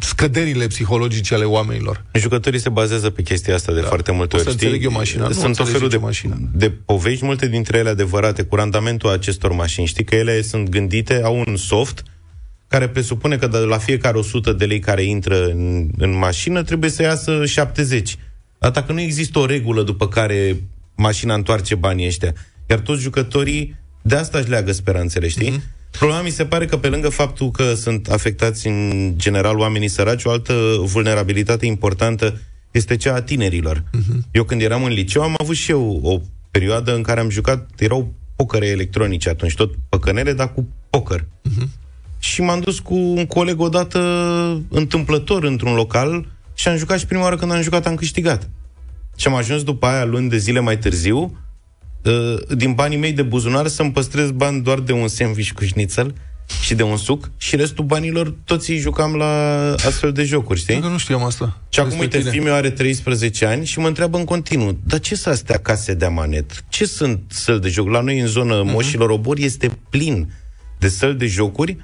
scăderile 0.00 0.66
psihologice 0.66 1.34
ale 1.34 1.44
oamenilor. 1.44 2.04
Jucătorii 2.12 2.58
se 2.58 2.68
bazează 2.68 3.10
pe 3.10 3.22
chestia 3.22 3.54
asta 3.54 3.72
de 3.72 3.80
da. 3.80 3.86
foarte 3.86 4.12
multe 4.12 4.36
ori. 4.36 4.46
O 4.46 4.48
să 4.48 4.54
știi? 4.54 4.66
înțeleg 4.66 4.86
eu 4.92 4.98
mașina, 4.98 5.26
nu 5.26 5.32
Sunt 5.32 5.58
o 5.58 5.64
felul 5.64 5.88
de, 5.88 5.96
mașina. 5.96 6.36
de 6.52 6.70
povești, 6.84 7.24
multe 7.24 7.48
dintre 7.48 7.78
ele 7.78 7.88
adevărate, 7.88 8.42
cu 8.42 8.54
randamentul 8.54 9.10
acestor 9.10 9.52
mașini. 9.52 9.86
Știi 9.86 10.04
că 10.04 10.14
ele 10.14 10.42
sunt 10.42 10.68
gândite, 10.68 11.20
au 11.24 11.44
un 11.46 11.56
soft 11.56 12.02
care 12.70 12.88
presupune 12.88 13.36
că 13.36 13.46
de 13.46 13.58
la 13.58 13.78
fiecare 13.78 14.18
100 14.18 14.52
de 14.52 14.64
lei 14.64 14.78
care 14.78 15.02
intră 15.02 15.44
în, 15.44 15.90
în 15.98 16.18
mașină 16.18 16.62
trebuie 16.62 16.90
să 16.90 17.02
iasă 17.02 17.46
70. 17.46 18.16
Dar 18.58 18.70
dacă 18.70 18.92
nu 18.92 19.00
există 19.00 19.38
o 19.38 19.46
regulă 19.46 19.82
după 19.82 20.08
care 20.08 20.62
mașina 20.96 21.34
întoarce 21.34 21.74
banii 21.74 22.06
ăștia, 22.06 22.34
iar 22.68 22.78
toți 22.78 23.02
jucătorii 23.02 23.76
de 24.02 24.14
asta 24.14 24.38
își 24.38 24.48
leagă 24.48 24.72
speranțele, 24.72 25.28
știi? 25.28 25.50
Mm-hmm. 25.50 25.90
Problema 25.90 26.20
mi 26.22 26.30
se 26.30 26.44
pare 26.44 26.66
că 26.66 26.76
pe 26.76 26.88
lângă 26.88 27.08
faptul 27.08 27.50
că 27.50 27.74
sunt 27.74 28.08
afectați 28.08 28.66
în 28.66 29.12
general 29.16 29.58
oamenii 29.58 29.88
săraci, 29.88 30.24
o 30.24 30.30
altă 30.30 30.54
vulnerabilitate 30.78 31.66
importantă 31.66 32.40
este 32.70 32.96
cea 32.96 33.14
a 33.14 33.22
tinerilor. 33.22 33.78
Uh-huh. 33.78 34.30
Eu 34.30 34.44
când 34.44 34.62
eram 34.62 34.84
în 34.84 34.92
liceu 34.92 35.22
am 35.22 35.34
avut 35.38 35.56
și 35.56 35.70
eu 35.70 36.00
o 36.02 36.20
perioadă 36.50 36.94
în 36.94 37.02
care 37.02 37.20
am 37.20 37.30
jucat, 37.30 37.70
erau 37.78 38.14
pocăre 38.36 38.66
electronice 38.66 39.28
atunci, 39.28 39.54
tot 39.54 39.74
păcănele, 39.88 40.32
dar 40.32 40.52
cu 40.52 40.68
poker. 40.90 41.20
Uh-huh 41.20 41.79
și 42.22 42.42
m-am 42.42 42.60
dus 42.60 42.78
cu 42.78 42.94
un 42.94 43.26
coleg 43.26 43.60
odată 43.60 43.98
întâmplător 44.68 45.44
într-un 45.44 45.74
local 45.74 46.26
și 46.54 46.68
am 46.68 46.76
jucat 46.76 46.98
și 46.98 47.06
prima 47.06 47.22
oară 47.22 47.36
când 47.36 47.52
am 47.52 47.62
jucat 47.62 47.86
am 47.86 47.94
câștigat. 47.94 48.50
Și 49.16 49.26
am 49.26 49.34
ajuns 49.34 49.62
după 49.62 49.86
aia 49.86 50.04
luni 50.04 50.28
de 50.28 50.36
zile 50.36 50.60
mai 50.60 50.78
târziu 50.78 51.38
uh, 52.04 52.56
din 52.56 52.72
banii 52.72 52.98
mei 52.98 53.12
de 53.12 53.22
buzunar 53.22 53.66
să-mi 53.66 53.92
păstrez 53.92 54.30
bani 54.30 54.62
doar 54.62 54.78
de 54.78 54.92
un 54.92 55.08
sandwich 55.08 55.50
cu 55.50 55.64
șnițel 55.64 56.14
și 56.62 56.74
de 56.74 56.82
un 56.82 56.96
suc 56.96 57.30
și 57.36 57.56
restul 57.56 57.84
banilor 57.84 58.34
toți 58.44 58.70
îi 58.70 58.78
jucam 58.78 59.14
la 59.14 59.74
astfel 59.74 60.12
de 60.12 60.24
jocuri, 60.24 60.58
știi? 60.58 60.74
Încă 60.74 60.88
nu 60.88 60.98
știam 60.98 61.24
asta. 61.24 61.60
Și 61.68 61.80
acum, 61.80 61.98
uite, 61.98 62.18
fiul 62.18 62.50
are 62.50 62.70
13 62.70 63.46
ani 63.46 63.66
și 63.66 63.78
mă 63.78 63.86
întreabă 63.86 64.18
în 64.18 64.24
continuu, 64.24 64.78
dar 64.84 65.00
ce 65.00 65.14
sunt 65.14 65.34
astea 65.34 65.58
case 65.58 65.94
de 65.94 66.04
amanet? 66.04 66.64
Ce 66.68 66.84
sunt 66.84 67.20
săl 67.28 67.58
de 67.58 67.68
joc? 67.68 67.88
La 67.88 68.00
noi, 68.00 68.18
în 68.18 68.26
zonă 68.26 68.62
uh-huh. 68.62 68.72
Moșilor 68.72 69.10
Obor, 69.10 69.38
este 69.38 69.70
plin 69.90 70.32
de 70.78 70.88
săl 70.88 71.16
de 71.16 71.26
jocuri 71.26 71.76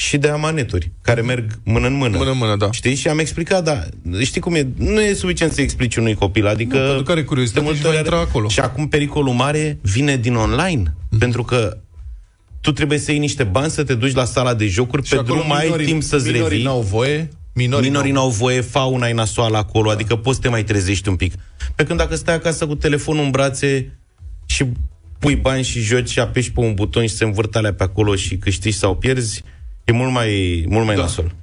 și 0.00 0.18
de 0.18 0.28
amaneturi, 0.28 0.90
care 1.02 1.20
merg 1.20 1.58
mână 1.64 1.86
în 1.86 1.92
mână. 1.92 2.16
Mână 2.16 2.30
în 2.30 2.36
mână, 2.36 2.56
da. 2.56 2.70
Știi? 2.70 2.94
Și 2.94 3.08
am 3.08 3.18
explicat, 3.18 3.64
da, 3.64 3.82
știi 4.20 4.40
cum 4.40 4.54
e, 4.54 4.68
nu 4.76 5.00
e 5.00 5.14
suficient 5.14 5.52
să 5.52 5.60
explici 5.60 5.96
unui 5.96 6.14
copil, 6.14 6.46
adică... 6.46 6.78
Nu, 6.78 6.84
pentru 6.86 7.02
care 7.02 7.24
curiozitate 7.24 7.60
de 7.60 7.66
multe 7.66 7.82
va 7.82 7.88
ori 7.88 7.96
intra 7.96 8.18
acolo. 8.18 8.48
Și 8.48 8.60
acum 8.60 8.88
pericolul 8.88 9.32
mare 9.32 9.78
vine 9.82 10.16
din 10.16 10.34
online, 10.34 10.94
mm. 11.10 11.18
pentru 11.18 11.42
că 11.42 11.76
tu 12.60 12.72
trebuie 12.72 12.98
să 12.98 13.10
iei 13.10 13.20
niște 13.20 13.42
bani 13.42 13.70
să 13.70 13.84
te 13.84 13.94
duci 13.94 14.12
la 14.14 14.24
sala 14.24 14.54
de 14.54 14.66
jocuri, 14.66 15.02
Și 15.04 15.10
pe 15.14 15.16
acolo 15.18 15.34
drum 15.34 15.48
mai 15.48 15.58
ai 15.58 15.64
minorii- 15.64 15.86
timp 15.86 16.02
să-ți 16.02 16.26
minorii 16.26 16.48
revii. 16.48 16.64
n-au 16.64 16.80
voie. 16.80 17.28
Minorii, 17.54 17.88
Minorii 17.88 18.12
n-au 18.12 18.28
voie, 18.30 18.60
fauna 18.60 19.08
e 19.08 19.12
nasoală 19.12 19.56
acolo, 19.56 19.88
da. 19.88 19.94
adică 19.94 20.16
poți 20.16 20.36
să 20.36 20.42
te 20.42 20.48
mai 20.48 20.64
trezești 20.64 21.08
un 21.08 21.16
pic. 21.16 21.34
Pe 21.74 21.84
când 21.84 21.98
dacă 21.98 22.14
stai 22.14 22.34
acasă 22.34 22.66
cu 22.66 22.74
telefonul 22.74 23.24
în 23.24 23.30
brațe 23.30 23.98
și 24.46 24.64
pui 25.18 25.36
bani 25.36 25.62
și 25.64 25.80
joci 25.80 26.08
și 26.08 26.20
apeși 26.20 26.52
pe 26.52 26.60
un 26.60 26.74
buton 26.74 27.06
și 27.06 27.14
se 27.14 27.24
învârt 27.24 27.56
alea 27.56 27.74
pe 27.74 27.82
acolo 27.82 28.14
și 28.14 28.36
câștigi 28.36 28.76
sau 28.76 28.96
pierzi, 28.96 29.42
e 29.90 29.92
mult 29.92 30.12
mai, 30.12 30.64
mult 30.68 30.86
mai 30.86 30.94
Da. 30.94 31.00
nasol. 31.02 31.34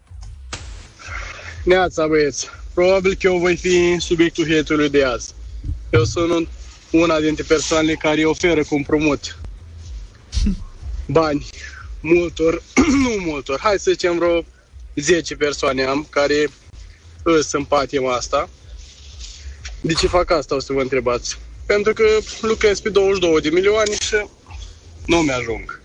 Neața, 1.63 2.07
băieți. 2.07 2.49
Probabil 2.73 3.13
că 3.13 3.27
eu 3.27 3.37
voi 3.37 3.55
fi 3.55 3.95
subiectul 3.99 4.45
hate 4.55 4.87
de 4.87 5.03
azi. 5.03 5.33
Eu 5.89 6.03
sunt 6.03 6.47
una 6.91 7.19
dintre 7.19 7.43
persoanele 7.47 7.93
care 7.93 8.25
oferă 8.25 8.63
cu 8.63 8.75
împrumut 8.75 9.37
bani 11.05 11.45
multor, 11.99 12.63
nu 13.03 13.23
multor, 13.25 13.59
hai 13.59 13.79
să 13.79 13.91
zicem 13.91 14.17
vreo 14.17 14.43
10 14.95 15.35
persoane 15.35 15.83
am 15.83 16.07
care 16.09 16.49
îs 17.23 17.51
în 17.51 17.63
patima 17.63 18.13
asta. 18.15 18.49
De 19.81 19.93
ce 19.93 20.07
fac 20.07 20.31
asta, 20.31 20.55
o 20.55 20.59
să 20.59 20.73
vă 20.73 20.81
întrebați? 20.81 21.37
Pentru 21.65 21.93
că 21.93 22.03
lucrez 22.41 22.79
pe 22.79 22.89
22 22.89 23.41
de 23.41 23.49
milioane 23.49 23.91
și 23.91 24.15
nu 25.05 25.17
mi-ajung 25.17 25.81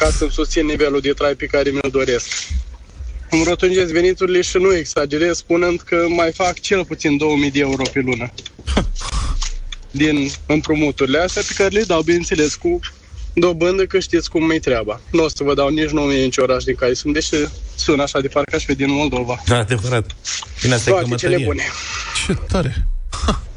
ca 0.00 0.10
să 0.10 0.26
susțin 0.30 0.66
nivelul 0.66 1.00
de 1.00 1.12
trai 1.12 1.34
pe 1.34 1.46
care 1.46 1.70
mi-l 1.70 1.90
doresc 1.90 2.26
îmi 3.30 3.44
rotungesc 3.44 3.92
veniturile 3.92 4.40
și 4.40 4.56
nu 4.56 4.74
exagerez 4.74 5.36
spunând 5.36 5.80
că 5.80 6.06
mai 6.08 6.32
fac 6.32 6.60
cel 6.60 6.84
puțin 6.84 7.16
2000 7.16 7.50
de 7.50 7.58
euro 7.58 7.82
pe 7.92 8.00
lună 8.00 8.32
din 9.90 10.30
împrumuturile 10.46 11.18
astea 11.18 11.42
pe 11.48 11.54
care 11.56 11.68
le 11.68 11.82
dau, 11.82 12.02
bineînțeles, 12.02 12.54
cu 12.54 12.78
dobândă 13.34 13.86
că 13.86 13.98
știți 13.98 14.30
cum 14.30 14.50
e 14.50 14.58
treaba. 14.58 15.00
Nu 15.10 15.24
o 15.24 15.28
să 15.28 15.44
vă 15.44 15.54
dau 15.54 15.68
nici 15.68 15.90
nume 15.90 16.14
nici 16.14 16.36
oraș 16.36 16.64
din 16.64 16.74
care 16.74 16.94
sunt, 16.94 17.12
deși 17.12 17.34
sună 17.74 18.02
așa 18.02 18.20
de 18.20 18.28
parcă 18.28 18.56
aș 18.56 18.64
fi 18.64 18.74
din 18.74 18.90
Moldova. 18.90 19.42
Da, 19.46 19.56
adevărat. 19.56 20.10
Bine, 20.62 20.74
asta 20.74 20.90
e 20.90 20.92
Toate 20.92 21.14
cele 21.14 21.34
cămătărie. 21.34 21.46
bune. 21.46 21.62
Ce 22.26 22.38
tare. 22.48 22.86
Ha. 23.26 23.42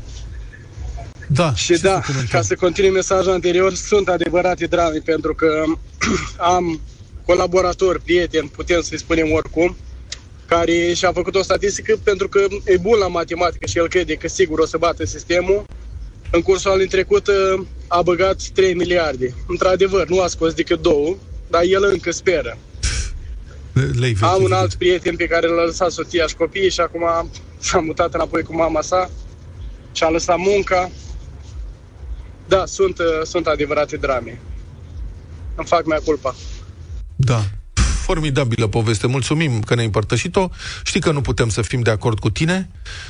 Da. 1.27 1.53
Și 1.53 1.65
ce 1.65 1.77
da, 1.81 2.01
să 2.01 2.11
comentăm? 2.11 2.27
ca 2.39 2.41
să 2.41 2.55
continui 2.55 2.89
mesajul 2.89 3.31
anterior, 3.31 3.73
sunt 3.73 4.07
adevărate 4.09 4.65
drame 4.65 4.97
pentru 5.05 5.35
că 5.35 5.63
am 6.55 6.81
colaboratori, 7.25 8.01
prieteni, 8.01 8.49
putem 8.55 8.81
să-i 8.81 8.97
spunem 8.99 9.31
oricum, 9.31 9.75
care 10.45 10.93
și-a 10.93 11.11
făcut 11.11 11.35
o 11.35 11.41
statistică 11.43 11.99
pentru 12.03 12.29
că 12.29 12.45
e 12.65 12.77
bun 12.77 12.97
la 12.97 13.07
matematică 13.07 13.65
și 13.65 13.77
el 13.77 13.87
crede 13.87 14.13
că 14.13 14.27
sigur 14.27 14.59
o 14.59 14.65
să 14.65 14.77
bată 14.77 15.05
sistemul. 15.05 15.63
În 16.31 16.41
cursul 16.41 16.69
anului 16.69 16.87
trecut 16.89 17.27
uh, 17.27 17.65
a 17.87 18.01
băgat 18.01 18.41
3 18.53 18.73
miliarde. 18.73 19.33
Într-adevăr, 19.47 20.07
nu 20.07 20.21
a 20.21 20.27
scos 20.27 20.53
decât 20.53 20.81
două, 20.81 21.15
dar 21.49 21.61
el 21.63 21.83
încă 21.83 22.11
speră. 22.11 22.57
Lei 23.99 24.13
vechi, 24.13 24.29
Am 24.29 24.41
un 24.43 24.47
vechi. 24.49 24.59
alt 24.59 24.73
prieten 24.73 25.15
pe 25.15 25.25
care 25.27 25.47
l-a 25.47 25.63
lăsat 25.63 25.91
soția 25.91 26.27
și 26.27 26.35
copiii 26.35 26.69
și 26.69 26.79
acum 26.79 27.29
s-a 27.59 27.79
mutat 27.79 28.13
înapoi 28.13 28.41
cu 28.43 28.55
mama 28.55 28.81
sa 28.81 29.09
și 29.91 30.03
a 30.03 30.09
lăsat 30.09 30.37
munca. 30.37 30.91
Da, 32.47 32.65
sunt, 32.65 32.99
uh, 32.99 33.05
sunt 33.23 33.47
adevărate 33.47 33.97
drame. 33.97 34.39
Îmi 35.55 35.67
fac 35.67 35.85
mea 35.85 35.99
culpa. 36.05 36.35
Da. 37.15 37.43
Formidabilă 38.03 38.67
poveste. 38.67 39.07
Mulțumim 39.07 39.59
că 39.59 39.73
ne-ai 39.73 39.85
împărtășit-o. 39.85 40.49
Știi 40.83 40.99
că 40.99 41.11
nu 41.11 41.21
putem 41.21 41.49
să 41.49 41.61
fim 41.61 41.81
de 41.81 41.89
acord 41.89 42.19
cu 42.19 42.29
tine, 42.29 42.69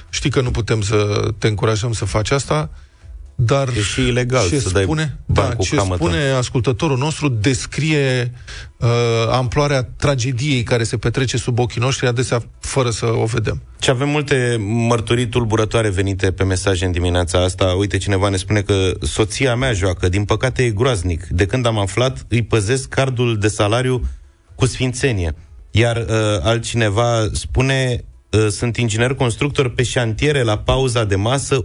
știi 0.09 0.29
că 0.29 0.41
nu 0.41 0.51
putem 0.51 0.81
să 0.81 1.29
te 1.37 1.47
încurajăm 1.47 1.93
să 1.93 2.05
faci 2.05 2.31
asta, 2.31 2.69
dar 3.35 3.67
E 3.77 3.81
și 3.81 4.01
ilegal 4.01 4.47
ce 4.47 4.59
să 4.59 4.69
dai 4.69 4.83
spune, 4.83 5.19
bani 5.25 5.49
da, 5.49 5.55
cu 5.55 5.63
ce 5.63 5.75
camătă. 5.75 6.03
spune 6.03 6.29
ascultătorul 6.29 6.97
nostru 6.97 7.27
descrie 7.27 8.33
uh, 8.77 8.89
amploarea 9.31 9.83
tragediei 9.83 10.63
care 10.63 10.83
se 10.83 10.97
petrece 10.97 11.37
sub 11.37 11.59
ochii 11.59 11.81
noștri, 11.81 12.07
adesea 12.07 12.43
fără 12.59 12.89
să 12.89 13.05
o 13.05 13.25
vedem. 13.25 13.61
Și 13.81 13.89
avem 13.89 14.09
multe 14.09 14.57
mărturii 14.59 15.27
tulburătoare 15.27 15.89
venite 15.89 16.31
pe 16.31 16.43
mesaje 16.43 16.85
în 16.85 16.91
dimineața 16.91 17.43
asta. 17.43 17.65
Uite, 17.65 17.97
cineva 17.97 18.29
ne 18.29 18.37
spune 18.37 18.61
că 18.61 18.91
soția 19.01 19.55
mea 19.55 19.73
joacă, 19.73 20.09
din 20.09 20.25
păcate 20.25 20.63
e 20.63 20.69
groaznic. 20.69 21.27
De 21.27 21.45
când 21.45 21.65
am 21.65 21.79
aflat, 21.79 22.25
îi 22.27 22.43
păzesc 22.43 22.89
cardul 22.89 23.37
de 23.37 23.47
salariu 23.47 24.01
cu 24.55 24.65
sfințenie. 24.65 25.35
Iar 25.71 25.97
uh, 25.97 26.05
altcineva 26.41 27.29
spune, 27.31 27.97
uh, 27.97 28.12
sunt 28.49 28.77
inginer 28.77 29.13
constructor 29.13 29.69
pe 29.69 29.83
șantiere 29.83 30.41
la 30.41 30.57
pauza 30.57 31.03
de 31.03 31.15
masă, 31.15 31.61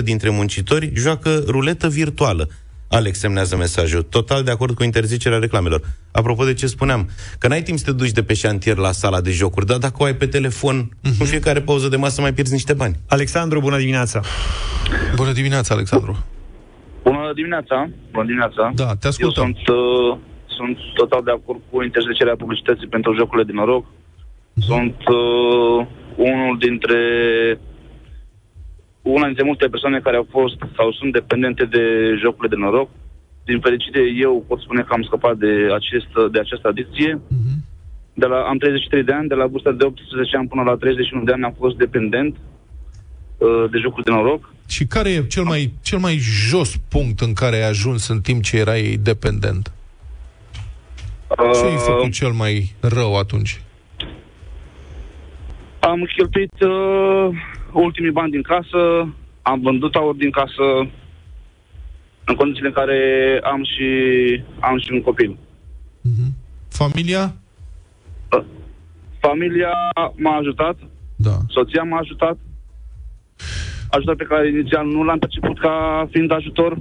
80% 0.00 0.02
dintre 0.02 0.30
muncitori 0.30 0.92
joacă 0.94 1.42
ruletă 1.46 1.88
virtuală. 1.88 2.48
Alex 2.88 3.18
semnează 3.18 3.56
mesajul. 3.56 4.02
Total 4.02 4.42
de 4.42 4.50
acord 4.50 4.74
cu 4.74 4.82
interzicerea 4.82 5.38
reclamelor. 5.38 5.80
Apropo 6.12 6.44
de 6.44 6.54
ce 6.54 6.66
spuneam, 6.66 7.08
că 7.38 7.48
n-ai 7.48 7.62
timp 7.62 7.78
să 7.78 7.84
te 7.84 7.92
duci 7.92 8.10
de 8.10 8.22
pe 8.22 8.34
șantier 8.34 8.76
la 8.76 8.92
sala 8.92 9.20
de 9.20 9.30
jocuri, 9.30 9.66
dar 9.66 9.78
dacă 9.78 9.94
o 9.98 10.04
ai 10.04 10.14
pe 10.14 10.26
telefon, 10.26 10.88
uh-huh. 10.88 11.18
în 11.20 11.26
fiecare 11.26 11.60
pauză 11.60 11.88
de 11.88 11.96
masă 11.96 12.20
mai 12.20 12.32
pierzi 12.32 12.52
niște 12.52 12.72
bani. 12.72 12.96
Alexandru, 13.08 13.60
bună 13.60 13.78
dimineața! 13.78 14.20
Bună 15.14 15.32
dimineața, 15.32 15.74
Alexandru. 15.74 16.24
Bună 17.02 17.32
dimineața! 17.34 17.90
Bună 18.12 18.24
dimineața! 18.24 18.72
Da, 18.74 18.86
te 18.86 19.04
Eu 19.04 19.10
ascultăm. 19.10 19.44
sunt, 19.44 19.68
uh, 19.68 20.18
sunt 20.46 20.76
total 20.94 21.22
de 21.24 21.30
acord 21.30 21.60
cu 21.70 21.82
interzicerea 21.82 22.36
publicității 22.36 22.86
pentru 22.86 23.14
jocurile 23.14 23.46
de 23.46 23.52
noroc. 23.52 23.84
Sunt 24.66 24.96
uh, 25.08 25.86
unul 26.16 26.58
dintre 26.58 26.98
una 29.02 29.26
dintre 29.26 29.44
multe 29.44 29.66
persoane 29.68 30.00
care 30.00 30.16
au 30.16 30.26
fost 30.30 30.58
sau 30.76 30.92
sunt 30.92 31.12
dependente 31.12 31.64
de 31.64 31.82
jocurile 32.22 32.54
de 32.54 32.62
noroc. 32.62 32.88
Din 33.44 33.60
fericire, 33.60 34.00
eu 34.20 34.44
pot 34.48 34.60
spune 34.60 34.82
că 34.82 34.92
am 34.92 35.02
scăpat 35.02 35.36
de, 35.36 35.52
acest, 35.74 36.32
de 36.32 36.38
această 36.38 36.68
adicție. 36.68 37.20
De 38.14 38.26
la, 38.26 38.36
am 38.36 38.58
33 38.58 39.04
de 39.04 39.12
ani, 39.12 39.28
de 39.28 39.34
la 39.34 39.46
vârsta 39.46 39.72
de 39.72 39.84
18 39.84 40.36
ani 40.36 40.48
până 40.48 40.62
la 40.62 40.76
31 40.76 41.24
de 41.24 41.32
ani 41.32 41.44
am 41.44 41.54
fost 41.58 41.76
dependent 41.76 42.36
uh, 43.38 43.64
de 43.70 43.78
jocuri 43.78 44.04
de 44.04 44.10
noroc. 44.10 44.52
Și 44.68 44.86
care 44.86 45.10
e 45.10 45.26
cel 45.26 45.42
mai, 45.42 45.72
cel 45.82 45.98
mai 45.98 46.16
jos 46.16 46.76
punct 46.88 47.20
în 47.20 47.32
care 47.32 47.56
ai 47.56 47.68
ajuns 47.68 48.08
în 48.08 48.20
timp 48.20 48.42
ce 48.42 48.56
erai 48.56 48.98
dependent? 49.02 49.72
Ce 51.28 51.64
ai 51.64 51.74
Uh, 51.74 51.82
făcut 51.86 52.12
cel 52.12 52.30
mai 52.30 52.74
rău 52.80 53.16
atunci? 53.16 53.62
Am 55.80 56.08
cheltuit 56.16 56.60
uh, 56.60 57.28
ultimii 57.72 58.10
bani 58.10 58.30
din 58.30 58.42
casă, 58.42 59.08
am 59.42 59.60
vândut 59.60 59.94
aur 59.94 60.14
din 60.14 60.30
casă, 60.30 60.62
în 62.24 62.34
condițiile 62.34 62.68
în 62.68 62.74
care 62.74 62.98
am 63.42 63.64
și, 63.64 63.86
am 64.60 64.78
și 64.78 64.92
un 64.92 65.02
copil. 65.02 65.38
Familia? 66.68 67.34
Uh, 68.32 68.44
familia 69.20 69.70
m-a 70.16 70.36
ajutat, 70.36 70.76
Da. 71.16 71.36
soția 71.48 71.82
m-a 71.82 71.98
ajutat, 71.98 72.38
ajutat 73.90 74.16
pe 74.16 74.24
care 74.24 74.48
inițial 74.48 74.86
nu 74.86 75.02
l-am 75.02 75.18
perceput 75.18 75.58
ca 75.58 76.06
fiind 76.10 76.32
ajutor. 76.32 76.78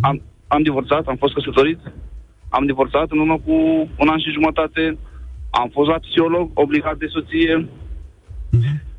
Am, 0.00 0.22
am 0.46 0.62
divorțat, 0.62 1.06
am 1.06 1.16
fost 1.16 1.34
căsătorit, 1.34 1.78
am 2.48 2.66
divorțat 2.66 3.10
în 3.10 3.18
urmă 3.18 3.38
cu 3.44 3.52
un 3.98 4.08
an 4.08 4.18
și 4.18 4.30
jumătate, 4.32 4.98
am 5.50 5.68
fost 5.72 5.88
la 5.88 5.98
psiholog, 5.98 6.50
obligat 6.54 6.96
de 6.96 7.06
soție, 7.06 7.68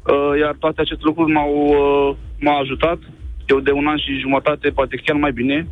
Uh, 0.08 0.40
iar 0.40 0.56
toate 0.60 0.82
aceste 0.82 1.04
lucruri 1.04 1.32
m-au, 1.32 1.54
uh, 1.68 2.16
m-au 2.40 2.60
ajutat. 2.62 2.98
Eu 3.46 3.60
de 3.60 3.72
un 3.72 3.88
an 3.88 3.98
și 3.98 4.20
jumătate, 4.22 4.70
poate 4.70 5.02
chiar 5.06 5.16
mai 5.16 5.32
bine, 5.32 5.68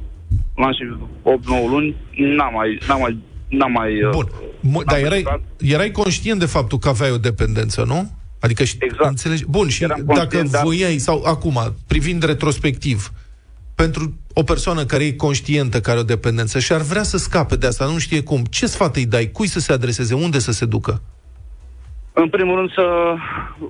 un 0.58 0.63
an 0.63 0.74
și 0.74 0.84
8-9 1.24 1.70
luni, 1.70 1.96
n-am 2.15 2.54
mai, 2.54 2.80
n-am 2.88 3.00
mai, 3.00 3.18
n-am 3.50 3.72
mai... 3.72 4.04
uh, 4.04 4.10
Bun. 4.12 4.27
M- 4.60 4.86
dar 4.86 5.00
erai, 5.00 5.24
erai 5.60 5.92
conștient 5.92 6.39
de 6.39 6.46
faptul 6.46 6.77
că 6.77 6.89
aveai 6.89 7.12
o 7.12 7.18
dependență, 7.18 7.84
nu? 7.88 8.12
Adică 8.39 8.63
și 8.63 8.75
Exact. 8.80 9.10
înțelegi? 9.10 9.46
Bun, 9.46 9.68
și 9.70 9.84
Eram 9.84 10.04
dacă 10.06 10.18
conștient, 10.20 10.51
dar- 10.51 10.63
voiai, 10.63 10.98
sau 10.98 11.24
acum, 11.24 11.60
privind 11.88 12.24
retrospectiv, 12.24 13.12
pentru 13.75 14.13
o 14.34 14.44
persoană 14.44 14.86
care 14.86 15.04
e 15.06 15.12
conștientă 15.12 15.80
că 15.82 15.89
are 15.89 16.00
o 16.00 16.04
dependență 16.04 16.60
și 16.60 16.72
ar 16.74 16.82
vrea 16.82 17.04
să 17.04 17.18
scape 17.18 17.56
de 17.56 17.68
asta, 17.68 17.86
nu 17.86 17.98
știe 17.98 18.22
cum, 18.24 18.44
ce 18.50 18.65
sfat 18.65 18.96
îi 18.96 19.06
dai? 19.06 19.32
Cui 19.32 19.48
să 19.48 19.60
se 19.60 19.72
adreseze? 19.72 20.13
Unde 20.13 20.39
să 20.39 20.51
se 20.51 20.65
ducă? 20.65 21.01
În 22.22 22.29
primul 22.29 22.55
rând 22.55 22.72
să 22.72 23.15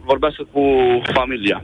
vorbească 0.04 0.44
cu 0.52 0.62
familia. 1.14 1.64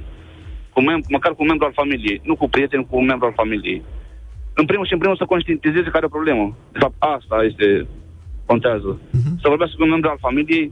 Cu 0.73 0.81
mem- 0.81 1.07
măcar 1.09 1.31
cu 1.31 1.41
un 1.41 1.47
membru 1.47 1.65
al 1.65 1.73
familiei. 1.73 2.21
Nu 2.23 2.35
cu 2.35 2.49
prieteni, 2.49 2.87
cu 2.89 2.97
un 2.97 3.05
membru 3.05 3.25
al 3.25 3.33
familiei. 3.35 3.83
În 4.53 4.65
primul 4.65 4.85
și 4.85 4.93
în 4.93 4.99
primul 4.99 5.17
să 5.17 5.25
conștientizeze 5.25 5.89
care 5.89 6.03
e 6.03 6.11
o 6.11 6.17
problemă. 6.17 6.57
De 6.71 6.79
fapt, 6.79 6.95
asta 6.99 7.43
este, 7.43 7.87
contează. 8.45 8.99
Să 9.41 9.47
vorbească 9.53 9.75
cu 9.77 9.83
un 9.83 9.89
membru 9.89 10.09
al 10.09 10.17
familiei, 10.19 10.71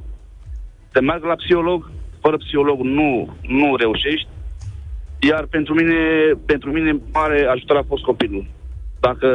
să 0.92 1.02
meargă 1.02 1.28
la 1.28 1.36
psiholog. 1.36 1.92
Fără 2.22 2.38
psiholog 2.38 2.80
nu, 2.80 3.36
nu 3.42 3.76
reușești. 3.76 4.28
Iar 5.20 5.46
pentru 5.46 5.74
mine, 5.74 5.96
pentru 6.46 6.72
mine 6.72 7.00
mare 7.14 7.46
ajutor 7.46 7.78
a 7.78 7.84
fost 7.88 8.04
copilul. 8.04 8.46
Dacă 9.00 9.28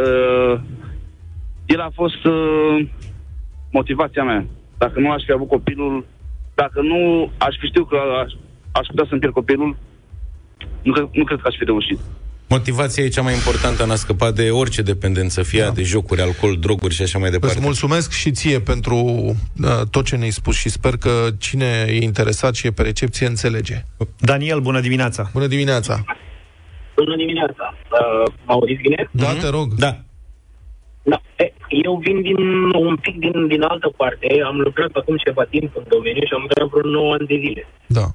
el 1.66 1.80
a 1.80 1.90
fost 1.94 2.24
uh, 2.24 2.86
motivația 3.72 4.24
mea. 4.24 4.46
Dacă 4.78 5.00
nu 5.00 5.10
aș 5.10 5.22
fi 5.24 5.32
avut 5.32 5.48
copilul, 5.48 6.04
dacă 6.54 6.80
nu 6.80 7.30
aș 7.38 7.54
fi 7.60 7.66
știut 7.66 7.88
că 7.88 7.98
aș, 8.22 8.32
aș 8.72 8.86
putea 8.86 9.06
să-mi 9.08 9.20
pierd 9.20 9.34
copilul, 9.34 9.76
nu, 10.82 10.92
cred- 10.92 11.08
nu 11.12 11.24
cred 11.24 11.38
că 11.40 11.48
aș 11.48 11.56
fi 11.58 11.64
reușit. 11.64 11.98
Motivația 12.48 13.04
e 13.04 13.08
cea 13.08 13.22
mai 13.22 13.34
importantă 13.34 13.82
în 13.82 13.90
a 13.90 13.94
scăpa 13.94 14.30
de 14.30 14.50
orice 14.50 14.82
dependență, 14.82 15.42
fie 15.42 15.62
da. 15.62 15.70
de 15.70 15.82
jocuri, 15.82 16.20
alcool, 16.20 16.56
droguri 16.56 16.94
și 16.94 17.02
așa 17.02 17.18
mai 17.18 17.30
departe. 17.30 17.56
Îți 17.56 17.64
mulțumesc 17.64 18.12
și 18.12 18.30
ție 18.30 18.60
pentru 18.60 18.96
uh, 18.96 19.86
tot 19.90 20.04
ce 20.04 20.16
ne-ai 20.16 20.30
spus 20.30 20.56
și 20.56 20.68
sper 20.68 20.96
că 20.96 21.10
cine 21.38 21.84
e 21.88 22.02
interesat 22.02 22.54
și 22.54 22.66
e 22.66 22.70
pe 22.70 22.82
recepție 22.82 23.26
înțelege. 23.26 23.84
Daniel, 24.18 24.60
bună 24.60 24.80
dimineața! 24.80 25.30
Bună 25.32 25.46
dimineața! 25.46 26.04
Bună 26.96 27.16
dimineața! 27.16 27.74
Uh, 27.90 28.32
mă 28.46 28.52
auziți 28.52 28.80
bine? 28.82 29.08
Da, 29.10 29.32
te 29.32 29.48
rog. 29.48 29.74
Da. 29.74 29.86
Da. 29.86 29.98
E, 31.74 31.80
eu 31.88 31.94
vin 32.04 32.22
din 32.22 32.40
un 32.88 32.96
pic 32.96 33.16
din, 33.18 33.46
din 33.46 33.62
altă 33.62 33.88
parte. 33.96 34.26
Am 34.50 34.56
lucrat 34.66 34.90
acum 34.94 35.16
ceva 35.16 35.44
timp 35.44 35.70
în 35.76 35.84
domeniu 35.88 36.24
și 36.26 36.34
am 36.34 36.46
lucrat 36.46 36.68
vreo 36.68 36.90
9 36.90 37.12
ani 37.12 37.26
de 37.26 37.38
zile. 37.44 37.62
Da. 37.86 38.06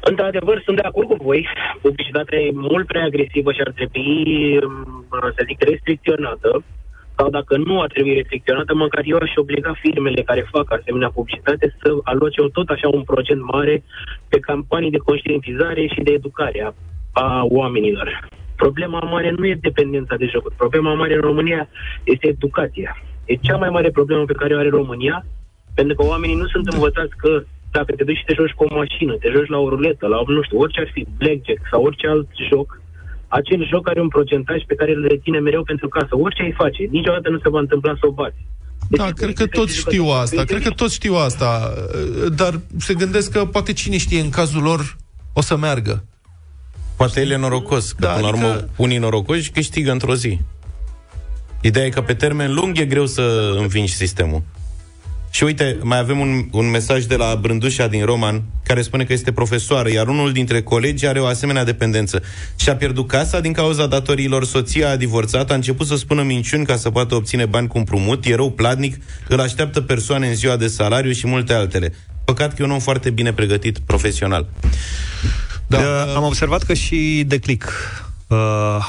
Într-adevăr, 0.00 0.62
sunt 0.64 0.76
de 0.76 0.86
acord 0.86 1.08
cu 1.08 1.16
voi. 1.28 1.48
Publicitatea 1.82 2.38
e 2.38 2.50
mult 2.52 2.86
prea 2.86 3.04
agresivă 3.04 3.52
și 3.52 3.60
ar 3.66 3.72
trebui, 3.78 4.12
um, 4.56 5.04
să 5.36 5.42
zic, 5.46 5.62
restricționată. 5.62 6.50
Sau 7.16 7.30
dacă 7.30 7.56
nu 7.56 7.80
ar 7.80 7.90
trebui 7.94 8.14
restricționată, 8.14 8.74
măcar 8.74 9.02
eu 9.06 9.18
aș 9.20 9.32
obliga 9.34 9.72
firmele 9.80 10.22
care 10.22 10.48
fac 10.50 10.72
asemenea 10.72 11.10
publicitate 11.10 11.76
să 11.80 11.88
aloce 12.02 12.40
tot 12.52 12.68
așa 12.68 12.88
un 12.88 13.02
procent 13.02 13.42
mare 13.52 13.82
pe 14.28 14.38
campanii 14.38 14.90
de 14.90 15.06
conștientizare 15.08 15.86
și 15.86 16.00
de 16.00 16.12
educare 16.12 16.60
a, 16.62 16.74
a 17.22 17.44
oamenilor. 17.44 18.28
Problema 18.62 19.00
mare 19.14 19.30
nu 19.36 19.44
e 19.46 19.66
dependența 19.68 20.14
de 20.22 20.26
jocuri. 20.32 20.60
Problema 20.62 20.94
mare 20.94 21.14
în 21.14 21.20
România 21.20 21.62
este 22.12 22.26
educația. 22.34 22.90
E 23.24 23.34
cea 23.46 23.56
mai 23.62 23.70
mare 23.76 23.90
problemă 23.90 24.24
pe 24.24 24.38
care 24.40 24.54
o 24.54 24.58
are 24.58 24.68
România, 24.80 25.16
pentru 25.74 25.94
că 25.96 26.02
oamenii 26.12 26.40
nu 26.42 26.46
sunt 26.54 26.66
învățați 26.66 27.14
că 27.22 27.30
dacă 27.76 27.90
te 27.92 28.04
duci 28.04 28.20
și 28.20 28.28
te 28.28 28.34
joci 28.38 28.56
cu 28.58 28.64
o 28.64 28.74
mașină, 28.80 29.12
te 29.14 29.28
joci 29.34 29.52
la 29.54 29.58
o 29.58 29.68
ruletă, 29.68 30.06
la, 30.06 30.18
nu 30.26 30.42
știu, 30.42 30.58
orice 30.58 30.80
ar 30.80 30.90
fi, 30.94 31.06
blackjack 31.18 31.60
sau 31.70 31.82
orice 31.88 32.06
alt 32.08 32.28
joc, 32.50 32.68
acel 33.28 33.66
joc 33.72 33.88
are 33.88 34.00
un 34.00 34.08
procentaj 34.08 34.60
pe 34.66 34.74
care 34.74 34.92
îl 34.94 35.06
reține 35.08 35.38
mereu 35.38 35.62
pentru 35.62 35.88
casă. 35.88 36.12
Orice 36.26 36.42
ai 36.42 36.54
face, 36.62 36.82
niciodată 36.90 37.28
nu 37.30 37.38
se 37.38 37.48
va 37.48 37.58
întâmpla 37.58 37.94
să 38.00 38.06
o 38.06 38.12
bați. 38.20 38.40
Deci, 38.88 39.00
Da, 39.00 39.10
cred 39.10 39.34
că 39.34 39.46
toți 39.46 39.76
știu 39.76 40.04
asta, 40.04 40.44
cred 40.44 40.62
că 40.62 40.70
toți 40.70 40.94
știu 40.94 41.14
asta, 41.14 41.72
dar 42.36 42.60
se 42.78 42.94
gândesc 42.94 43.32
că 43.32 43.44
poate 43.44 43.72
cine 43.72 43.96
știe 43.96 44.20
în 44.20 44.30
cazul 44.30 44.62
lor 44.62 44.96
o 45.32 45.40
să 45.40 45.56
meargă. 45.56 46.04
Poate 46.98 47.20
el 47.20 47.30
e 47.30 47.36
norocos, 47.36 47.92
că 47.92 47.96
Da, 48.00 48.06
da, 48.06 48.12
până 48.14 48.26
la 48.26 48.32
adică- 48.32 48.46
urmă 48.46 48.68
unii 48.76 48.98
norocoși 48.98 49.50
câștigă 49.50 49.90
într-o 49.90 50.14
zi. 50.14 50.38
Ideea 51.60 51.84
e 51.84 51.88
că 51.88 52.00
pe 52.00 52.14
termen 52.14 52.54
lung 52.54 52.78
e 52.78 52.84
greu 52.84 53.06
să 53.06 53.54
învingi 53.58 53.92
sistemul. 53.94 54.42
Și 55.30 55.44
uite, 55.44 55.78
mai 55.82 55.98
avem 55.98 56.18
un, 56.18 56.48
un 56.52 56.70
mesaj 56.70 57.04
de 57.04 57.16
la 57.16 57.38
Brândușa 57.40 57.86
din 57.86 58.04
Roman, 58.04 58.42
care 58.64 58.82
spune 58.82 59.04
că 59.04 59.12
este 59.12 59.32
profesoară, 59.32 59.90
iar 59.90 60.08
unul 60.08 60.32
dintre 60.32 60.62
colegi 60.62 61.06
are 61.06 61.20
o 61.20 61.26
asemenea 61.26 61.64
dependență. 61.64 62.22
Și-a 62.56 62.76
pierdut 62.76 63.06
casa 63.08 63.40
din 63.40 63.52
cauza 63.52 63.86
datoriilor, 63.86 64.44
soția 64.44 64.90
a 64.90 64.96
divorțat, 64.96 65.50
a 65.50 65.54
început 65.54 65.86
să 65.86 65.96
spună 65.96 66.22
minciuni 66.22 66.66
ca 66.66 66.76
să 66.76 66.90
poată 66.90 67.14
obține 67.14 67.44
bani 67.46 67.68
cu 67.68 67.78
împrumut, 67.78 68.24
e 68.24 68.34
rău 68.34 68.50
platnic, 68.50 68.96
îl 69.28 69.40
așteaptă 69.40 69.80
persoane 69.80 70.28
în 70.28 70.34
ziua 70.34 70.56
de 70.56 70.66
salariu 70.66 71.12
și 71.12 71.26
multe 71.26 71.52
altele. 71.52 71.94
Păcat 72.24 72.54
că 72.54 72.62
e 72.62 72.64
un 72.64 72.70
om 72.70 72.78
foarte 72.78 73.10
bine 73.10 73.32
pregătit 73.32 73.78
profesional. 73.78 74.46
Da. 75.68 75.78
Uh, 75.78 76.14
am 76.16 76.24
observat 76.24 76.62
că 76.62 76.74
și 76.74 77.24
Declic 77.26 77.72
uh, 78.26 78.36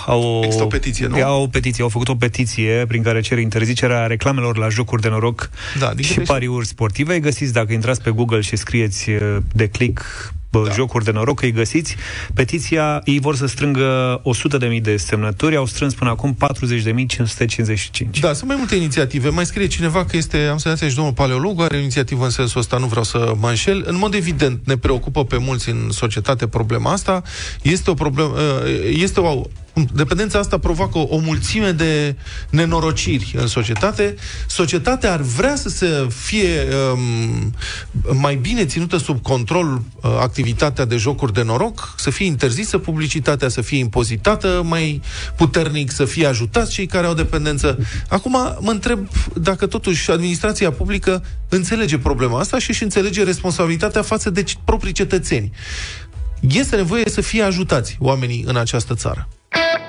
au, 0.06 0.42
Există 0.44 0.64
o 0.64 0.68
petiție, 0.68 1.08
nu? 1.08 1.24
Au 1.24 1.42
o 1.42 1.48
petiție, 1.48 1.84
au 1.84 1.90
făcut 1.90 2.08
o 2.08 2.16
petiție 2.16 2.86
prin 2.88 3.04
care 3.04 3.22
cer 3.22 3.38
interzicerea 3.38 4.06
reclamelor 4.06 4.58
la 4.58 4.70
jocuri 4.70 5.02
de 5.02 5.10
noroc 5.10 5.50
Da, 5.80 5.94
din 5.94 6.04
și 6.04 6.14
câte 6.14 6.26
pariuri 6.32 6.68
sportive. 6.68 7.14
Îi 7.14 7.20
găsiți 7.20 7.54
dacă 7.54 7.74
intrați 7.74 8.02
pe 8.02 8.10
Google 8.10 8.42
și 8.42 8.56
scrieți 8.56 9.10
uh, 9.10 9.38
Declic 9.54 10.32
bă, 10.52 10.64
Da. 10.68 10.74
jocuri 10.74 11.04
de 11.04 11.12
noroc, 11.12 11.42
îi 11.42 11.52
găsiți. 11.52 11.96
Petiția, 12.34 13.02
ei 13.04 13.20
vor 13.20 13.36
să 13.36 13.46
strângă 13.46 14.22
100.000 14.24 14.82
de 14.82 14.98
semnături, 14.98 15.56
au 15.56 15.66
strâns 15.66 15.94
până 15.94 16.10
acum 16.10 16.38
40.555. 16.38 18.20
Da, 18.20 18.34
sunt 18.34 18.48
mai 18.48 18.58
multe 18.58 18.76
inițiative. 18.76 19.30
Mai 19.30 19.46
scrie 19.46 19.68
cineva 19.68 20.06
că 20.06 20.18
este, 20.18 20.38
am 20.38 20.58
senzația 20.58 20.88
și 20.90 20.96
domnul 20.96 21.14
paleolog 21.14 21.62
are 21.62 21.76
o 21.76 21.80
inițiativă 21.80 22.24
în 22.24 22.30
sensul 22.30 22.60
ăsta, 22.60 22.78
nu 22.78 22.86
vreau 22.88 23.04
să 23.04 23.34
mă 23.40 23.50
înșel. 23.50 23.84
În 23.88 23.98
mod 23.98 24.14
evident, 24.14 24.62
ne 24.66 24.78
preocupă 24.78 25.26
pe 25.26 25.38
mulți 25.38 25.70
în 25.70 25.90
societate 25.92 26.48
problema 26.48 26.92
asta. 26.92 27.22
Este 27.62 27.90
o 27.90 27.94
problemă, 27.94 28.34
este 28.90 29.20
o 29.20 29.42
Dependența 29.94 30.40
asta 30.40 30.58
provoacă 30.58 30.98
o, 30.98 31.08
o 31.10 31.18
mulțime 31.18 31.72
de 31.72 32.16
nenorociri 32.50 33.34
în 33.38 33.48
societate. 33.48 34.16
Societatea 34.48 35.12
ar 35.12 35.22
vrea 35.22 35.56
să 35.56 35.70
se 35.70 36.08
fie 36.10 36.68
um, 36.94 37.54
mai 38.20 38.36
bine 38.36 38.66
ținută 38.66 38.98
sub 38.98 39.22
control 39.22 39.74
uh, 39.76 40.18
activitatea 40.20 40.86
de 40.86 40.98
jocuri 40.98 41.34
de 41.34 41.44
noroc, 41.44 41.94
să 41.98 42.10
fie 42.10 42.26
interzisă 42.26 42.78
publicitatea, 42.78 43.50
să 43.50 43.62
fie 43.62 43.78
impozitată 43.78 44.62
mai 44.66 45.02
puternic, 45.36 45.92
să 45.92 46.06
fie 46.06 46.26
ajutați 46.26 46.72
cei 46.72 46.86
care 46.86 47.08
au 47.08 47.14
dependență. 47.14 47.78
Acum 48.08 48.32
mă 48.60 48.72
întreb 48.72 49.08
dacă 49.34 49.68
totuși 49.68 50.12
administrația 50.12 50.72
publică 50.72 51.24
înțelege 51.50 51.98
problema 51.98 52.40
asta 52.40 52.60
și 52.60 52.70
își 52.70 52.84
înțelege 52.84 53.24
responsabilitatea 53.24 54.02
față 54.02 54.30
de 54.30 54.44
proprii 54.64 54.94
cetățeni. 54.94 55.52
Este 56.40 56.76
nevoie 56.76 57.04
să 57.10 57.22
fie 57.22 57.44
ajutați 57.44 57.98
oamenii 58.00 58.44
în 58.48 58.56
această 58.56 58.96
țară. 58.96 59.28
you. 59.56 59.89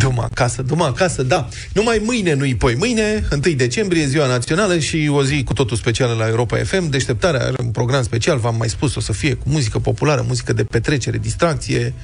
Dă-mă 0.00 0.22
acasă, 0.22 0.62
dă-mă 0.62 0.84
acasă, 0.84 1.22
da. 1.22 1.48
Numai 1.72 2.00
mâine, 2.04 2.34
nu-i 2.34 2.54
poi. 2.54 2.74
Mâine, 2.74 3.28
1 3.32 3.54
decembrie, 3.54 4.06
ziua 4.06 4.26
națională 4.26 4.78
și 4.78 5.10
o 5.12 5.24
zi 5.24 5.42
cu 5.44 5.52
totul 5.52 5.76
specială 5.76 6.14
la 6.14 6.28
Europa 6.28 6.56
FM. 6.56 6.88
Deșteptarea 6.90 7.40
are 7.40 7.54
un 7.58 7.70
program 7.70 8.02
special, 8.02 8.38
v-am 8.38 8.56
mai 8.56 8.68
spus, 8.68 8.94
o 8.94 9.00
să 9.00 9.12
fie 9.12 9.34
cu 9.34 9.48
muzică 9.48 9.78
populară, 9.78 10.24
muzică 10.26 10.52
de 10.52 10.64
petrecere, 10.64 11.18
distracție, 11.18 11.94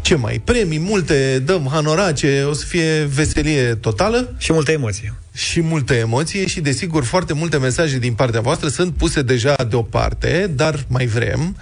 ce 0.00 0.14
mai, 0.14 0.40
premii 0.44 0.78
multe, 0.78 1.42
dăm 1.44 1.68
hanorace, 1.70 2.42
o 2.48 2.52
să 2.52 2.64
fie 2.66 3.08
veselie 3.14 3.74
totală 3.74 4.34
Și 4.38 4.52
multă 4.52 4.70
emoție. 4.72 5.14
și 5.34 5.60
multă 5.60 5.94
emoție 5.94 6.46
și, 6.46 6.60
desigur, 6.60 7.04
foarte 7.04 7.32
multe 7.32 7.56
mesaje 7.58 7.98
din 7.98 8.12
partea 8.12 8.40
voastră 8.40 8.68
sunt 8.68 8.94
puse 8.94 9.22
deja 9.22 9.54
deoparte, 9.68 10.50
dar 10.56 10.84
mai 10.88 11.06
vrem. 11.06 11.56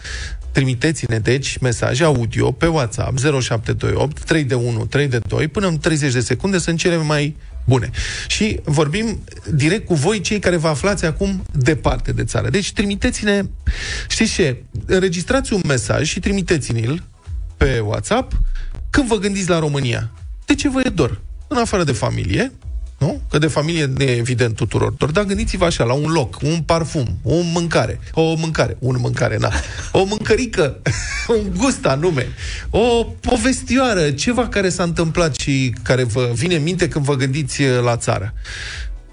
Trimiteți-ne, 0.53 1.19
deci, 1.19 1.59
mesaje 1.59 2.05
audio 2.05 2.53
pe 2.53 2.67
WhatsApp 2.67 3.19
0728 3.19 4.25
3 4.25 4.45
de 4.45 4.55
1 4.55 4.87
3 4.87 5.09
de 5.09 5.19
2 5.19 5.49
până 5.49 5.67
în 5.67 5.79
30 5.79 6.13
de 6.13 6.21
secunde 6.21 6.59
sunt 6.59 6.79
cele 6.79 6.97
mai 6.97 7.37
bune. 7.65 7.91
Și 8.27 8.61
vorbim 8.65 9.25
direct 9.55 9.87
cu 9.87 9.95
voi, 9.95 10.21
cei 10.21 10.39
care 10.39 10.57
vă 10.57 10.69
aflați 10.69 11.05
acum 11.05 11.43
departe 11.53 12.13
de 12.13 12.25
țară. 12.25 12.51
Deci 12.51 12.73
trimiteți-ne, 12.73 13.43
știți 14.09 14.33
ce, 14.33 14.63
înregistrați 14.87 15.53
un 15.53 15.61
mesaj 15.67 16.09
și 16.09 16.21
trimiteți-ne-l 16.21 17.03
pe 17.57 17.79
WhatsApp 17.79 18.41
când 18.91 19.09
vă 19.09 19.17
gândiți 19.17 19.49
la 19.49 19.59
România. 19.59 20.11
De 20.47 20.55
ce 20.55 20.69
vă 20.69 20.81
e 20.85 20.89
dor? 20.89 21.21
În 21.49 21.57
afară 21.57 21.85
de 21.85 21.93
familie, 21.93 22.53
nu? 23.03 23.21
Că 23.31 23.39
de 23.39 23.47
familie 23.47 23.85
ne 23.85 24.05
e 24.05 24.17
evident 24.17 24.57
tuturor 24.57 24.93
dor, 24.93 25.11
dar 25.11 25.25
gândiți-vă 25.25 25.65
așa, 25.65 25.85
la 25.85 25.93
un 25.93 26.11
loc, 26.11 26.41
un 26.43 26.61
parfum, 26.61 27.19
o 27.23 27.41
mâncare, 27.41 28.01
o 28.13 28.35
mâncare, 28.35 28.77
un 28.79 28.97
mâncare, 29.01 29.37
na, 29.37 29.53
o 29.93 30.05
mâncărică, 30.05 30.81
un 31.37 31.53
gust 31.57 31.87
anume, 31.87 32.29
o 32.71 33.05
povestioară, 33.05 34.11
ceva 34.11 34.49
care 34.49 34.69
s-a 34.69 34.83
întâmplat 34.83 35.35
și 35.35 35.75
care 35.83 36.05
vă 36.05 36.31
vine 36.35 36.55
în 36.55 36.63
minte 36.63 36.89
când 36.89 37.05
vă 37.05 37.15
gândiți 37.15 37.63
eh, 37.63 37.81
la 37.85 37.97
țară. 37.97 38.35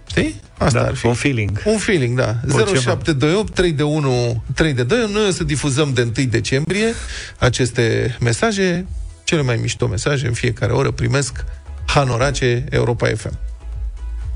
Știi? 0.10 0.42
Asta 0.58 0.80
Da, 0.80 0.86
ar 0.86 0.96
fi. 0.96 1.06
un 1.06 1.14
feeling. 1.14 1.62
Un 1.66 1.78
feeling, 1.78 2.18
da. 2.18 2.28
Altceva. 2.28 2.66
0728 2.66 3.54
3 3.54 3.72
de 3.72 3.84
1 3.84 4.44
3 4.56 4.74
de 4.74 4.84
2. 4.84 5.10
Noi 5.12 5.28
o 5.28 5.32
să 5.32 5.44
difuzăm 5.44 5.94
de 5.94 6.02
1 6.02 6.28
decembrie 6.28 6.94
aceste 7.38 8.16
mesaje, 8.20 8.86
cele 9.24 9.42
mai 9.42 9.58
mișto 9.62 9.88
mesaje 9.88 10.28
în 10.28 10.34
fiecare 10.34 10.72
oră 10.72 10.92
primesc 10.92 11.46
Hanorace 11.86 12.66
Europa 12.70 13.08
FM. 13.16 13.49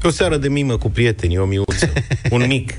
O 0.03 0.09
seară 0.09 0.37
de 0.37 0.47
mimă 0.49 0.77
cu 0.77 0.89
prietenii, 0.89 1.37
o 1.37 1.45
miuță, 1.45 1.89
un 2.29 2.45
mic, 2.47 2.71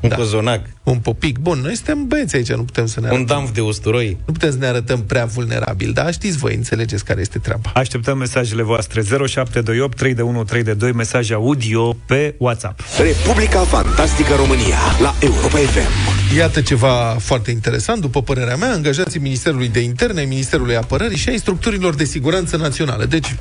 un 0.00 0.08
Da. 0.08 0.08
da. 0.08 0.14
cozonac, 0.16 0.60
Un 0.82 0.98
popic. 0.98 1.38
Bun, 1.38 1.58
noi 1.58 1.74
suntem 1.74 2.06
băieți 2.06 2.36
aici, 2.36 2.52
nu 2.52 2.64
putem 2.64 2.86
să 2.86 3.00
ne 3.00 3.06
un 3.06 3.14
arătăm. 3.14 3.36
damf 3.36 3.52
de 3.52 3.60
usturoi. 3.60 4.16
Nu 4.26 4.32
putem 4.32 4.50
să 4.50 4.56
ne 4.58 4.66
arătăm 4.66 5.02
prea 5.02 5.24
vulnerabil, 5.24 5.92
dar 5.92 6.12
știți 6.12 6.36
voi, 6.36 6.54
înțelegeți 6.54 7.04
care 7.04 7.20
este 7.20 7.38
treaba. 7.38 7.70
Așteptăm 7.74 8.18
mesajele 8.18 8.62
voastre 8.62 9.00
0728 9.02 9.96
321 9.96 10.44
322 10.44 10.92
mesaje 10.92 11.34
audio 11.34 11.92
pe 12.06 12.34
WhatsApp. 12.38 12.80
Republica 12.98 13.60
Fantastică 13.60 14.34
România 14.34 14.78
la 15.00 15.14
Europa 15.20 15.56
FM. 15.58 16.36
Iată 16.36 16.60
ceva 16.60 17.16
foarte 17.18 17.50
interesant, 17.50 18.00
după 18.00 18.22
părerea 18.22 18.56
mea, 18.56 18.70
angajații 18.72 19.20
Ministerului 19.20 19.68
de 19.68 19.80
Interne, 19.80 20.20
ai 20.20 20.26
Ministerului 20.26 20.76
Apărării 20.76 21.16
și 21.16 21.28
ai 21.28 21.38
structurilor 21.38 21.94
de 21.94 22.04
siguranță 22.04 22.56
națională. 22.56 23.04
Deci, 23.04 23.36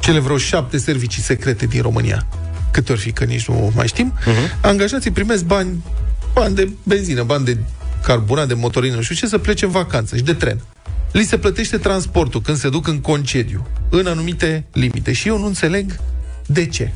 cele 0.00 0.18
vreo 0.18 0.36
șapte 0.36 0.78
servicii 0.78 1.22
secrete 1.22 1.66
din 1.66 1.82
România. 1.82 2.26
Câte 2.76 2.92
ori 2.92 3.00
fi, 3.00 3.12
că 3.12 3.24
nici 3.24 3.48
nu 3.48 3.72
mai 3.74 3.86
știm. 3.86 4.12
Uh-huh. 4.20 4.60
Angajații 4.60 5.10
primesc 5.10 5.44
bani, 5.44 5.84
bani 6.34 6.54
de 6.54 6.70
benzină, 6.82 7.22
bani 7.22 7.44
de 7.44 7.56
carburant, 8.02 8.48
de 8.48 8.54
motorină, 8.54 8.94
nu 8.94 9.02
știu 9.02 9.14
ce, 9.14 9.26
să 9.26 9.38
plece 9.38 9.64
în 9.64 9.70
vacanță 9.70 10.16
și 10.16 10.22
de 10.22 10.32
tren. 10.32 10.60
li 11.12 11.24
se 11.24 11.38
plătește 11.38 11.76
transportul 11.78 12.40
când 12.40 12.56
se 12.56 12.68
duc 12.68 12.86
în 12.86 13.00
concediu, 13.00 13.66
în 13.90 14.06
anumite 14.06 14.64
limite. 14.72 15.12
Și 15.12 15.28
eu 15.28 15.38
nu 15.38 15.46
înțeleg 15.46 15.96
de 16.46 16.66
ce. 16.66 16.92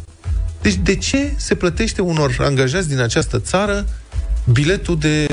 Deci 0.62 0.74
de 0.74 0.96
ce 0.96 1.32
se 1.36 1.54
plătește 1.54 2.02
unor 2.02 2.36
angajați 2.40 2.88
din 2.88 3.00
această 3.00 3.38
țară 3.38 3.86
biletul 4.52 4.98
de 4.98 5.26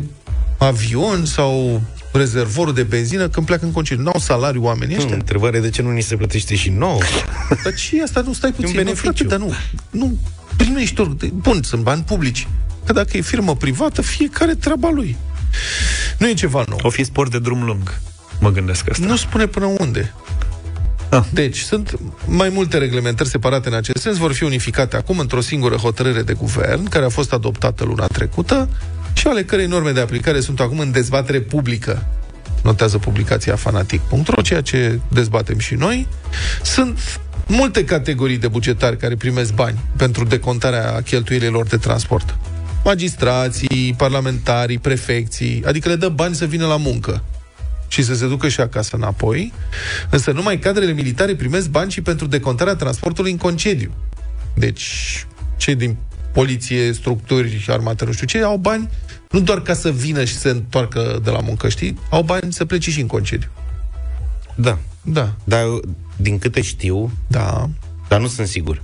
avion 0.57 1.25
sau 1.25 1.81
rezervorul 2.12 2.73
de 2.73 2.83
benzină 2.83 3.29
când 3.29 3.45
pleacă 3.45 3.65
în 3.65 3.71
concediu. 3.71 4.03
Nu 4.03 4.12
au 4.13 4.19
salariu 4.19 4.63
oamenii 4.63 4.95
ăștia. 4.95 5.10
Hmm, 5.10 5.19
întrebare 5.19 5.60
de 5.60 5.69
ce 5.69 5.81
nu 5.81 5.91
ni 5.91 6.01
se 6.01 6.15
plătește 6.15 6.55
și 6.55 6.69
nouă? 6.69 6.99
Dar 7.63 7.73
ce 7.73 8.03
asta? 8.03 8.21
Nu 8.21 8.33
stai 8.33 8.51
puțin. 8.51 8.77
Un 8.77 8.83
beneficiu. 8.83 9.07
Nu, 9.07 9.13
frate, 9.13 9.36
dar 9.36 9.39
nu, 9.39 9.53
nu 9.89 10.17
primești 10.57 11.01
ori. 11.01 11.31
Bun, 11.33 11.63
sunt 11.63 11.81
bani 11.81 12.03
publici. 12.03 12.47
Că 12.85 12.93
dacă 12.93 13.17
e 13.17 13.21
firmă 13.21 13.55
privată, 13.55 14.01
fiecare 14.01 14.55
treaba 14.55 14.89
lui. 14.89 15.17
Nu 16.17 16.29
e 16.29 16.33
ceva 16.33 16.63
nou. 16.67 16.79
O 16.81 16.89
fi 16.89 17.03
sport 17.03 17.31
de 17.31 17.39
drum 17.39 17.63
lung, 17.63 17.99
mă 18.39 18.51
gândesc 18.51 18.89
asta. 18.89 19.05
Nu 19.05 19.15
spune 19.15 19.45
până 19.45 19.65
unde. 19.65 20.13
Ah. 21.09 21.23
Deci, 21.29 21.57
sunt 21.57 21.99
mai 22.25 22.49
multe 22.49 22.77
reglementări 22.77 23.29
separate 23.29 23.67
în 23.67 23.73
acest 23.73 24.01
sens, 24.01 24.17
vor 24.17 24.33
fi 24.33 24.43
unificate 24.43 24.95
acum 24.95 25.19
într-o 25.19 25.41
singură 25.41 25.75
hotărâre 25.75 26.21
de 26.21 26.33
guvern, 26.33 26.83
care 26.83 27.05
a 27.05 27.09
fost 27.09 27.33
adoptată 27.33 27.83
luna 27.83 28.07
trecută 28.07 28.69
și 29.13 29.27
ale 29.27 29.43
cărei 29.43 29.65
norme 29.65 29.91
de 29.91 29.99
aplicare 29.99 30.39
sunt 30.39 30.59
acum 30.59 30.79
în 30.79 30.91
dezbatere 30.91 31.39
publică. 31.39 32.05
Notează 32.63 32.97
publicația 32.97 33.55
fanatic.ro, 33.55 34.41
ceea 34.41 34.61
ce 34.61 34.99
dezbatem 35.09 35.59
și 35.59 35.73
noi. 35.73 36.07
Sunt 36.63 37.19
multe 37.47 37.83
categorii 37.83 38.38
de 38.38 38.47
bugetari 38.47 38.97
care 38.97 39.15
primesc 39.15 39.53
bani 39.53 39.79
pentru 39.97 40.23
decontarea 40.23 41.01
cheltuielilor 41.01 41.65
de 41.67 41.77
transport. 41.77 42.38
Magistrații, 42.83 43.93
parlamentarii, 43.97 44.77
prefecții, 44.77 45.63
adică 45.65 45.89
le 45.89 45.95
dă 45.95 46.10
bani 46.10 46.36
să 46.36 46.45
vină 46.45 46.65
la 46.65 46.77
muncă 46.77 47.23
și 47.88 48.03
să 48.03 48.15
se 48.15 48.27
ducă 48.27 48.47
și 48.47 48.62
acasă 48.62 48.95
înapoi, 48.95 49.53
însă 50.10 50.31
numai 50.31 50.60
cadrele 50.60 50.91
militare 50.91 51.36
primesc 51.36 51.69
bani 51.69 51.91
și 51.91 52.01
pentru 52.01 52.27
decontarea 52.27 52.75
transportului 52.75 53.31
în 53.31 53.38
concediu. 53.38 53.91
Deci, 54.53 55.25
cei 55.57 55.75
din 55.75 55.97
poliție, 56.33 56.93
structuri, 56.93 57.65
armată, 57.67 58.05
nu 58.05 58.12
știu 58.12 58.27
ce, 58.27 58.43
au 58.43 58.57
bani 58.57 58.89
nu 59.31 59.39
doar 59.39 59.62
ca 59.62 59.73
să 59.73 59.91
vină 59.91 60.23
și 60.23 60.36
să 60.36 60.49
întoarcă 60.49 61.19
de 61.23 61.29
la 61.29 61.39
muncă, 61.39 61.69
știi? 61.69 61.99
Au 62.10 62.23
bani 62.23 62.53
să 62.53 62.65
plece 62.65 62.91
și 62.91 63.01
în 63.01 63.07
concediu. 63.07 63.49
Da. 64.55 64.77
Da. 65.07 65.35
Dar 65.43 65.63
din 66.15 66.37
câte 66.39 66.61
știu, 66.61 67.11
da. 67.27 67.69
dar 68.07 68.19
nu 68.19 68.27
sunt 68.27 68.47
sigur. 68.47 68.83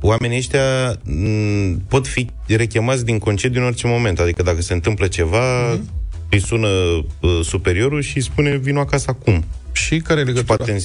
Oamenii 0.00 0.36
ăștia 0.36 0.96
m- 0.96 1.76
pot 1.88 2.06
fi 2.06 2.30
rechemați 2.46 3.04
din 3.04 3.18
concediu 3.18 3.60
în 3.60 3.66
orice 3.66 3.86
moment. 3.86 4.18
Adică 4.18 4.42
dacă 4.42 4.62
se 4.62 4.72
întâmplă 4.72 5.06
ceva, 5.06 5.76
mm-hmm. 5.76 6.30
îi 6.30 6.40
sună 6.40 6.68
uh, 6.68 7.40
superiorul 7.42 8.02
și 8.02 8.16
îi 8.16 8.22
spune 8.22 8.56
vino 8.56 8.80
acasă 8.80 9.06
acum. 9.08 9.44
Și 9.72 9.98
care 9.98 10.20
e 10.20 10.24
legătura? 10.24 10.56
poate 10.56 10.72
în, 10.72 10.78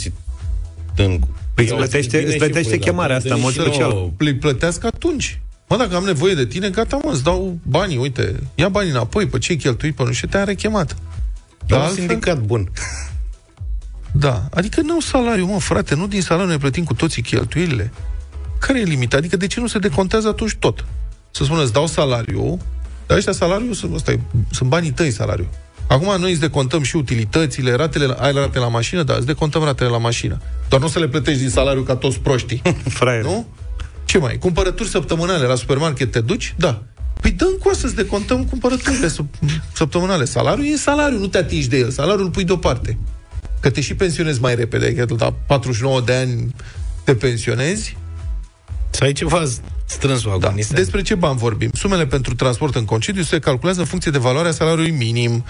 în 0.96 1.20
Păi 1.54 1.66
îți 1.66 1.74
plătește, 1.74 2.24
îți 2.24 2.38
plătește 2.38 2.78
chemarea 2.78 3.16
asta, 3.16 3.34
în 3.34 3.40
mod 3.40 3.54
special. 3.54 4.12
Îi 4.18 4.36
plătească 4.36 4.88
atunci. 4.88 5.40
Mă, 5.68 5.78
dacă 5.78 5.96
am 5.96 6.04
nevoie 6.04 6.34
de 6.34 6.46
tine, 6.46 6.70
gata, 6.70 7.00
mă, 7.04 7.12
îți 7.12 7.24
dau 7.24 7.60
banii, 7.64 7.98
uite, 7.98 8.36
ia 8.56 8.70
banii 8.70 8.92
înapoi, 8.92 9.28
pe 9.28 9.38
ce 9.38 9.56
cheltui, 9.56 9.92
pe 9.92 10.04
nu 10.04 10.12
știu, 10.12 10.28
te-am 10.28 10.46
rechemat. 10.46 10.96
Dar 11.68 11.80
un 11.80 11.86
altfel... 11.86 12.08
sindicat 12.08 12.40
bun. 12.40 12.72
Da, 14.12 14.44
adică 14.54 14.82
nu 14.82 15.00
salariu, 15.00 15.46
mă, 15.46 15.60
frate, 15.60 15.96
nu 15.96 16.08
din 16.08 16.22
salariu 16.22 16.52
ne 16.52 16.58
plătim 16.58 16.84
cu 16.84 16.94
toții 16.94 17.22
cheltuielile. 17.22 17.92
Care 18.60 18.80
e 18.80 18.84
limita? 18.84 19.18
Adică 19.18 19.38
de 19.38 19.48
ce 19.48 19.60
nu 19.60 19.68
se 19.68 19.80
decontează 19.80 20.28
atunci 20.28 20.56
tot? 20.60 20.86
Să 21.32 21.44
spună, 21.44 21.62
îți 21.62 21.74
dau 21.74 21.88
salariu, 21.88 22.60
dar 23.08 23.18
ăștia 23.18 23.34
salariu, 23.34 23.72
ăsta 23.94 24.12
e, 24.12 24.20
sunt 24.52 24.70
banii 24.70 24.92
tăi 24.92 25.12
salariu. 25.12 25.48
Acum 25.88 26.20
noi 26.20 26.32
îți 26.32 26.40
decontăm 26.40 26.84
și 26.84 26.96
utilitățile, 26.96 27.74
ratele, 27.74 28.16
ai 28.20 28.32
rate 28.32 28.60
la 28.60 28.68
mașină, 28.68 29.04
da, 29.04 29.16
îți 29.16 29.26
decontăm 29.26 29.64
ratele 29.64 29.90
la 29.90 29.98
mașină. 29.98 30.42
Doar 30.70 30.82
nu 30.82 30.88
să 30.88 31.00
le 31.00 31.08
plătești 31.08 31.40
din 31.40 31.50
salariu 31.50 31.82
ca 31.82 31.96
toți 31.96 32.20
proștii. 32.20 32.62
Fraier. 33.00 33.24
Nu? 33.24 33.46
Ce 34.06 34.18
mai? 34.18 34.38
Cumpărături 34.38 34.90
săptămânale 34.90 35.46
la 35.46 35.56
supermarket 35.56 36.12
te 36.12 36.22
duci? 36.22 36.56
Da. 36.58 36.84
Păi 37.22 37.32
dăm 37.32 37.56
cu 37.60 37.74
să-ți 37.74 37.96
decontăm 37.96 38.46
cumpărăturile 38.46 39.12
săptămânale. 39.74 40.26
Salariul 40.26 40.66
e 40.66 40.76
salariu, 40.76 41.18
nu 41.18 41.28
te 41.28 41.38
atingi 41.38 41.68
de 41.68 41.78
el. 41.78 41.90
Salariul 41.90 42.26
îl 42.26 42.32
pui 42.32 42.44
deoparte. 42.44 42.98
Că 43.62 43.70
te 43.70 43.82
și 43.82 43.96
pensionezi 43.96 44.42
mai 44.42 44.56
repede, 44.56 44.94
că 44.94 45.06
la 45.18 45.34
49 45.48 46.02
de 46.02 46.14
ani 46.14 46.56
te 47.04 47.16
pensionezi, 47.16 47.98
să 48.90 49.04
ai 49.04 49.12
ceva 49.12 49.44
strâns 49.86 50.24
da. 50.40 50.54
Despre 50.70 51.02
ce 51.02 51.16
bani 51.16 51.38
vorbim? 51.38 51.70
Sumele 51.74 52.06
pentru 52.06 52.36
transport 52.36 52.76
în 52.76 52.86
concediu 52.86 53.22
se 53.22 53.40
calculează 53.40 53.80
în 53.80 53.86
funcție 53.86 54.12
de 54.12 54.18
valoarea 54.18 54.52
salariului 54.52 54.92
minim. 54.92 55.46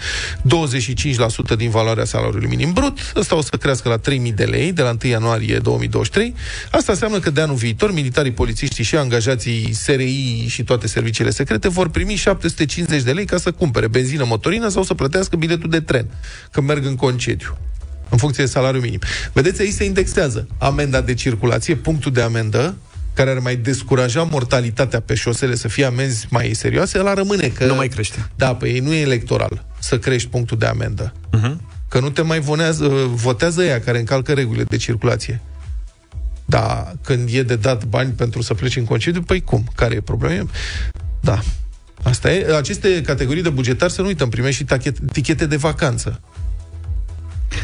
25% 1.53 1.55
din 1.57 1.69
valoarea 1.69 2.05
salariului 2.05 2.47
minim 2.47 2.73
brut. 2.73 3.11
Ăsta 3.15 3.35
o 3.35 3.41
să 3.41 3.57
crească 3.57 3.89
la 3.89 3.97
3.000 3.97 4.33
de 4.35 4.43
lei 4.43 4.71
de 4.71 4.81
la 4.81 4.95
1 5.03 5.11
ianuarie 5.11 5.57
2023. 5.57 6.35
Asta 6.71 6.91
înseamnă 6.91 7.19
că 7.19 7.29
de 7.29 7.41
anul 7.41 7.55
viitor 7.55 7.93
militarii, 7.93 8.31
polițiștii 8.31 8.83
și 8.83 8.95
angajații 8.95 9.73
SRI 9.73 10.45
și 10.47 10.63
toate 10.63 10.87
serviciile 10.87 11.29
secrete 11.29 11.69
vor 11.69 11.89
primi 11.89 12.15
750 12.15 13.01
de 13.01 13.11
lei 13.11 13.25
ca 13.25 13.37
să 13.37 13.51
cumpere 13.51 13.87
benzină, 13.87 14.23
motorină 14.25 14.67
sau 14.67 14.83
să 14.83 14.93
plătească 14.93 15.35
biletul 15.35 15.69
de 15.69 15.79
tren 15.79 16.05
când 16.51 16.67
merg 16.67 16.85
în 16.85 16.95
concediu 16.95 17.57
în 18.11 18.17
funcție 18.17 18.43
de 18.43 18.49
salariul 18.49 18.83
minim. 18.83 18.99
Vedeți, 19.33 19.61
aici 19.61 19.73
se 19.73 19.83
indexează 19.83 20.47
amenda 20.57 21.01
de 21.01 21.13
circulație, 21.13 21.75
punctul 21.75 22.11
de 22.11 22.21
amendă, 22.21 22.75
care 23.13 23.29
ar 23.29 23.39
mai 23.39 23.55
descuraja 23.55 24.23
mortalitatea 24.23 24.99
pe 24.99 25.15
șosele 25.15 25.55
să 25.55 25.67
fie 25.67 25.85
amenzi 25.85 26.27
mai 26.29 26.53
serioase, 26.53 26.99
ăla 26.99 27.13
rămâne 27.13 27.47
că... 27.47 27.65
Nu 27.65 27.75
mai 27.75 27.87
crește. 27.87 28.29
Da, 28.35 28.55
păi 28.55 28.79
nu 28.79 28.93
e 28.93 28.99
electoral 28.99 29.65
să 29.79 29.99
crești 29.99 30.29
punctul 30.29 30.57
de 30.57 30.65
amendă. 30.65 31.13
Uh-huh. 31.13 31.55
Că 31.87 31.99
nu 31.99 32.09
te 32.09 32.21
mai 32.21 32.39
vonează, 32.39 32.87
votează 33.13 33.63
ea 33.63 33.79
care 33.79 33.99
încalcă 33.99 34.33
regulile 34.33 34.63
de 34.63 34.77
circulație. 34.77 35.41
Da, 36.45 36.91
când 37.03 37.29
e 37.31 37.43
de 37.43 37.55
dat 37.55 37.85
bani 37.85 38.11
pentru 38.11 38.41
să 38.41 38.53
pleci 38.53 38.75
în 38.75 38.85
concediu, 38.85 39.21
păi 39.21 39.41
cum? 39.41 39.63
Care 39.75 39.95
e 39.95 40.01
problema? 40.01 40.49
Da. 41.19 41.39
Asta 42.03 42.31
e. 42.31 42.55
Aceste 42.55 43.01
categorii 43.01 43.43
de 43.43 43.49
bugetari, 43.49 43.91
să 43.91 44.01
nu 44.01 44.07
uităm, 44.07 44.29
primești 44.29 44.65
și 44.65 44.91
tichete 45.11 45.45
de 45.45 45.55
vacanță. 45.55 46.21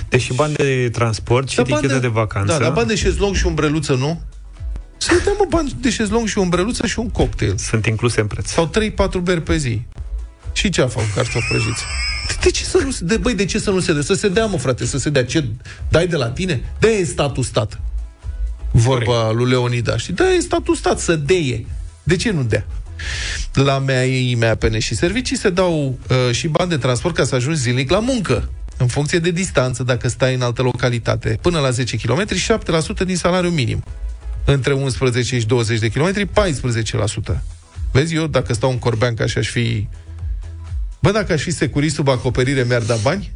Deci 0.10 0.22
și 0.22 0.34
bani 0.34 0.54
de 0.54 0.90
transport 0.92 1.50
și 1.50 1.56
da, 1.56 1.64
tichete 1.64 1.88
de, 1.88 2.00
de 2.00 2.08
vacanță. 2.08 2.52
Da, 2.52 2.64
dar 2.64 2.72
bani 2.72 2.88
de 2.88 2.96
șezlong 2.96 3.36
și 3.36 3.46
umbreluță, 3.46 3.94
nu? 3.94 4.22
Să 4.98 5.22
dăm 5.26 5.36
o 5.38 5.46
bani 5.46 5.76
de 5.80 5.90
șezlong 5.90 6.28
și 6.28 6.38
o 6.38 6.42
umbreluță 6.42 6.86
și 6.86 7.00
un 7.00 7.10
cocktail. 7.10 7.58
Sunt 7.58 7.86
incluse 7.86 8.22
în 8.22 8.28
preț. 8.28 8.50
Sau 8.50 8.70
3-4 9.20 9.22
beri 9.24 9.42
pe 9.42 9.58
zi. 9.58 9.82
Și 10.52 10.70
ce 10.70 10.82
a 10.82 10.88
făcut 10.88 11.14
cartofi 11.16 11.48
prăjiți? 11.48 11.84
De 12.42 12.50
ce 12.52 12.64
să 12.64 12.78
nu 12.84 12.92
se 12.92 13.04
de, 13.04 13.18
băi, 13.18 13.36
de 13.36 13.46
ce 13.46 13.60
să 13.60 13.72
nu 13.72 13.80
se 13.80 13.94
dea? 13.94 14.02
Să 14.02 14.14
se 14.14 14.28
dea, 14.28 14.46
mă, 14.46 14.58
frate, 14.58 14.86
să 14.86 14.98
se 14.98 15.10
dea. 15.10 15.26
Ce 15.26 15.46
dai 15.90 16.08
de 16.08 16.16
la 16.16 16.30
tine? 16.30 16.74
de 16.80 16.88
e 16.88 17.04
statul 17.04 17.44
stat. 17.44 17.80
Vorba 18.72 19.32
lui 19.32 19.50
Leonida. 19.50 19.98
Și 19.98 20.12
da 20.12 20.30
e 20.30 20.40
statul 20.40 20.76
stat, 20.76 21.00
să 21.00 21.16
deie. 21.16 21.66
De 22.04 22.16
ce 22.16 22.32
nu 22.32 22.44
dea? 22.44 22.66
La 23.54 23.80
mea 23.80 24.06
ei, 24.06 24.36
mea 24.36 24.56
pene 24.56 24.80
și 24.80 24.96
servicii 24.96 25.38
se 25.38 25.50
dau 25.50 26.00
uh, 26.10 26.36
și 26.36 26.48
bani 26.48 26.70
de 26.70 26.78
transport 26.78 27.16
ca 27.16 27.24
să 27.24 27.36
ajungi 27.36 27.60
zilnic 27.60 27.92
la 27.92 28.00
muncă. 28.00 28.50
În 28.78 28.88
funcție 28.88 29.20
de 29.20 29.32
distanță, 29.32 29.84
dacă 29.84 30.08
stai 30.08 30.34
în 30.34 30.42
altă 30.42 30.62
localitate, 30.62 31.40
până 31.42 31.60
la 31.60 31.70
10 31.70 31.98
km, 31.98 32.26
7% 33.04 33.06
din 33.06 33.16
salariul 33.16 33.52
minim 33.52 33.84
între 34.46 34.74
11 34.74 35.40
și 35.40 35.46
20 35.46 35.80
de 35.80 35.90
kilometri, 35.90 36.26
14%. 36.26 36.30
Vezi, 37.92 38.16
eu 38.16 38.28
dacă 38.28 38.54
stau 38.54 38.70
în 38.70 38.80
Corbeanca 38.80 39.26
și 39.26 39.38
aș 39.38 39.50
fi... 39.50 39.88
Bă, 41.02 41.12
dacă 41.12 41.34
aș 41.34 41.42
fi 41.42 41.52
securist 41.52 41.96
sub 41.96 42.08
acoperire, 42.08 42.64
mi-ar 42.64 42.82
da 42.82 42.96
bani? 42.96 43.32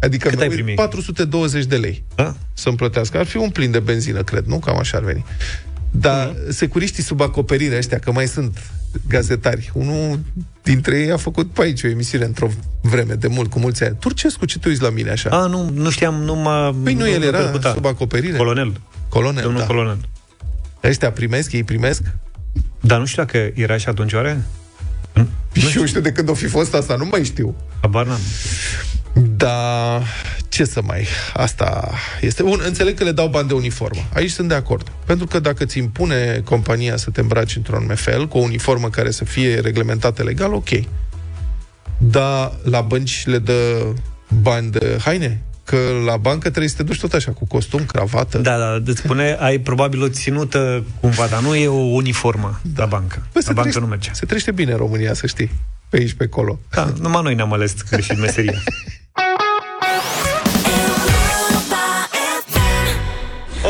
Adică 0.00 0.28
Cât 0.28 0.40
ai 0.40 0.48
primi? 0.48 0.74
420 0.74 1.64
de 1.64 1.76
lei 1.76 2.04
da? 2.14 2.36
să-mi 2.52 2.76
plătească. 2.76 3.18
Ar 3.18 3.26
fi 3.26 3.36
un 3.36 3.50
plin 3.50 3.70
de 3.70 3.78
benzină, 3.78 4.22
cred, 4.22 4.44
nu? 4.44 4.58
Cam 4.58 4.78
așa 4.78 4.96
ar 4.96 5.02
veni. 5.02 5.24
Dar 5.90 6.32
uh-huh. 6.32 6.48
securiștii 6.48 7.02
sub 7.02 7.20
acoperire 7.20 7.76
ăștia, 7.76 7.98
că 7.98 8.12
mai 8.12 8.26
sunt 8.26 8.58
gazetari, 9.08 9.70
unul 9.74 10.20
dintre 10.62 10.98
ei 10.98 11.10
a 11.10 11.16
făcut 11.16 11.50
pe 11.50 11.62
aici 11.62 11.82
o 11.82 11.88
emisiune 11.88 12.24
într-o 12.24 12.48
vreme, 12.80 13.14
de 13.14 13.26
mult, 13.26 13.50
cu 13.50 13.58
mulți 13.58 13.84
ani. 13.84 13.96
Turcescu, 13.98 14.44
ce 14.44 14.58
te 14.58 14.68
uiți 14.68 14.82
la 14.82 14.90
mine 14.90 15.10
așa? 15.10 15.30
A, 15.30 15.46
nu, 15.46 15.70
nu 15.74 15.90
știam, 15.90 16.14
nu 16.14 16.34
m-a... 16.34 16.74
Păi 16.82 16.94
nu, 16.94 17.00
nu 17.00 17.08
el 17.08 17.22
era 17.22 17.60
sub 17.74 17.86
acoperire. 17.86 18.36
Colonel. 18.36 18.80
Colonel, 19.08 19.42
Domnul 19.42 19.60
da. 19.60 19.66
colonel. 19.66 19.98
Ăștia 20.84 21.10
primesc, 21.10 21.52
ei 21.52 21.64
primesc? 21.64 22.02
Dar 22.80 22.98
nu 22.98 23.04
știu 23.04 23.22
dacă 23.22 23.50
era 23.54 23.76
și 23.76 23.88
atunci 23.88 24.12
oare? 24.12 24.44
Și 25.52 25.76
eu 25.78 25.84
știu 25.84 26.00
de 26.00 26.12
când 26.12 26.28
o 26.28 26.34
fi 26.34 26.46
fost 26.46 26.74
asta, 26.74 26.96
nu 26.96 27.08
mai 27.10 27.24
știu. 27.24 27.54
Habar 27.80 28.06
n-am. 28.06 28.20
Da, 29.36 30.02
ce 30.60 30.66
să 30.66 30.80
mai... 30.84 31.06
Asta 31.34 31.90
este... 32.20 32.42
Bun, 32.42 32.60
înțeleg 32.64 32.96
că 32.96 33.04
le 33.04 33.12
dau 33.12 33.28
bani 33.28 33.48
de 33.48 33.54
uniformă. 33.54 34.00
Aici 34.14 34.30
sunt 34.30 34.48
de 34.48 34.54
acord. 34.54 34.92
Pentru 35.06 35.26
că 35.26 35.38
dacă 35.38 35.64
ți 35.64 35.78
impune 35.78 36.40
compania 36.44 36.96
să 36.96 37.10
te 37.10 37.20
îmbraci 37.20 37.56
într-un 37.56 37.76
anume 37.76 37.94
fel, 37.94 38.28
cu 38.28 38.38
o 38.38 38.40
uniformă 38.40 38.88
care 38.88 39.10
să 39.10 39.24
fie 39.24 39.60
reglementată 39.60 40.22
legal, 40.22 40.52
ok. 40.52 40.68
Dar 41.98 42.52
la 42.62 42.80
bănci 42.80 43.26
le 43.26 43.38
dă 43.38 43.86
bani 44.42 44.70
de 44.70 44.98
haine? 45.04 45.42
că 45.64 45.78
la 46.06 46.16
bancă 46.16 46.48
trebuie 46.48 46.68
să 46.68 46.76
te 46.76 46.82
duci 46.82 47.00
tot 47.00 47.12
așa, 47.12 47.30
cu 47.30 47.46
costum, 47.46 47.84
cravată. 47.84 48.38
Da, 48.38 48.58
da, 48.58 48.82
îți 48.84 48.98
spune, 48.98 49.36
ai 49.40 49.58
probabil 49.58 50.02
o 50.02 50.08
ținută 50.08 50.84
cumva, 51.00 51.26
dar 51.26 51.40
nu 51.40 51.54
e 51.54 51.68
o 51.68 51.74
uniformă 51.74 52.60
da. 52.62 52.82
la 52.82 52.88
bancă. 52.88 53.26
Bă, 53.32 53.40
la 53.44 53.52
bancă 53.52 53.60
trește, 53.60 53.80
nu 53.80 53.86
merge. 53.86 54.10
Se 54.12 54.26
trește 54.26 54.52
bine 54.52 54.72
în 54.72 54.76
România, 54.76 55.14
să 55.14 55.26
știi. 55.26 55.50
Pe 55.88 55.96
aici, 55.96 56.12
pe 56.12 56.24
acolo. 56.24 56.58
Da, 56.70 56.92
numai 57.00 57.22
noi 57.22 57.34
ne-am 57.34 57.52
ales 57.52 57.74
greșit 57.90 58.18
meseria. 58.18 58.62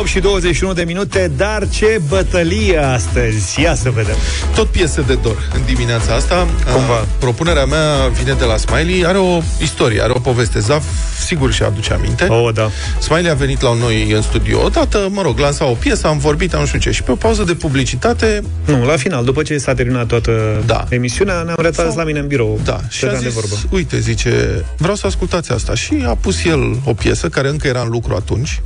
8 0.01 0.09
și 0.09 0.19
21 0.21 0.73
de 0.73 0.83
minute, 0.83 1.31
dar 1.37 1.69
ce 1.69 2.01
bătălie 2.09 2.77
astăzi! 2.79 3.61
Ia 3.61 3.75
să 3.75 3.91
vedem. 3.91 4.15
Tot 4.55 4.67
piese 4.69 5.01
de 5.01 5.15
dor 5.15 5.49
în 5.55 5.61
dimineața 5.67 6.15
asta. 6.15 6.47
Cumva. 6.73 6.95
A, 6.95 7.07
propunerea 7.19 7.65
mea 7.65 8.07
vine 8.19 8.33
de 8.33 8.45
la 8.45 8.57
Smiley. 8.57 9.07
Are 9.07 9.19
o 9.19 9.41
istorie, 9.63 10.03
are 10.03 10.13
o 10.15 10.19
poveste. 10.19 10.59
Zaf, 10.59 10.85
sigur 11.27 11.53
și 11.53 11.63
aduce 11.63 11.93
aminte. 11.93 12.27
Oh, 12.29 12.49
da. 12.55 12.71
Smiley 13.01 13.31
a 13.31 13.35
venit 13.35 13.61
la 13.61 13.75
noi 13.75 14.11
în 14.13 14.23
studio 14.23 14.61
odată, 14.65 15.09
mă 15.11 15.23
rog, 15.23 15.39
lansa 15.39 15.65
o 15.65 15.73
piesă, 15.75 16.07
am 16.07 16.19
vorbit, 16.19 16.55
am 16.55 16.61
nu 16.61 16.67
știu 16.67 16.79
ce. 16.79 16.91
Și 16.91 17.03
pe 17.03 17.11
o 17.11 17.15
pauză 17.15 17.43
de 17.43 17.55
publicitate, 17.55 18.43
Nu, 18.65 18.85
la 18.85 18.97
final, 18.97 19.25
după 19.25 19.43
ce 19.43 19.59
s-a 19.59 19.75
terminat 19.75 20.07
toată 20.07 20.63
Da. 20.67 20.85
emisiunea, 20.89 21.43
ne-am 21.43 21.57
retras 21.59 21.87
Sau- 21.87 21.97
la 21.97 22.05
mine 22.05 22.19
în 22.19 22.27
birou. 22.27 22.61
da, 22.65 22.73
și 22.89 23.05
a 23.05 23.09
Stăteam 23.09 23.23
de 23.23 23.29
zis, 23.29 23.35
vorbă. 23.35 23.55
uite, 23.71 23.99
zice, 23.99 24.65
vreau 24.77 24.95
să 24.97 25.07
ascultați 25.07 25.53
asta. 25.53 25.75
Și 25.75 26.05
a 26.07 26.15
pus 26.15 26.45
el 26.45 26.77
o 26.85 26.93
piesă 26.93 27.29
care 27.29 27.49
încă 27.49 27.67
era 27.67 27.81
în 27.81 27.89
lucru 27.89 28.15
atunci 28.15 28.61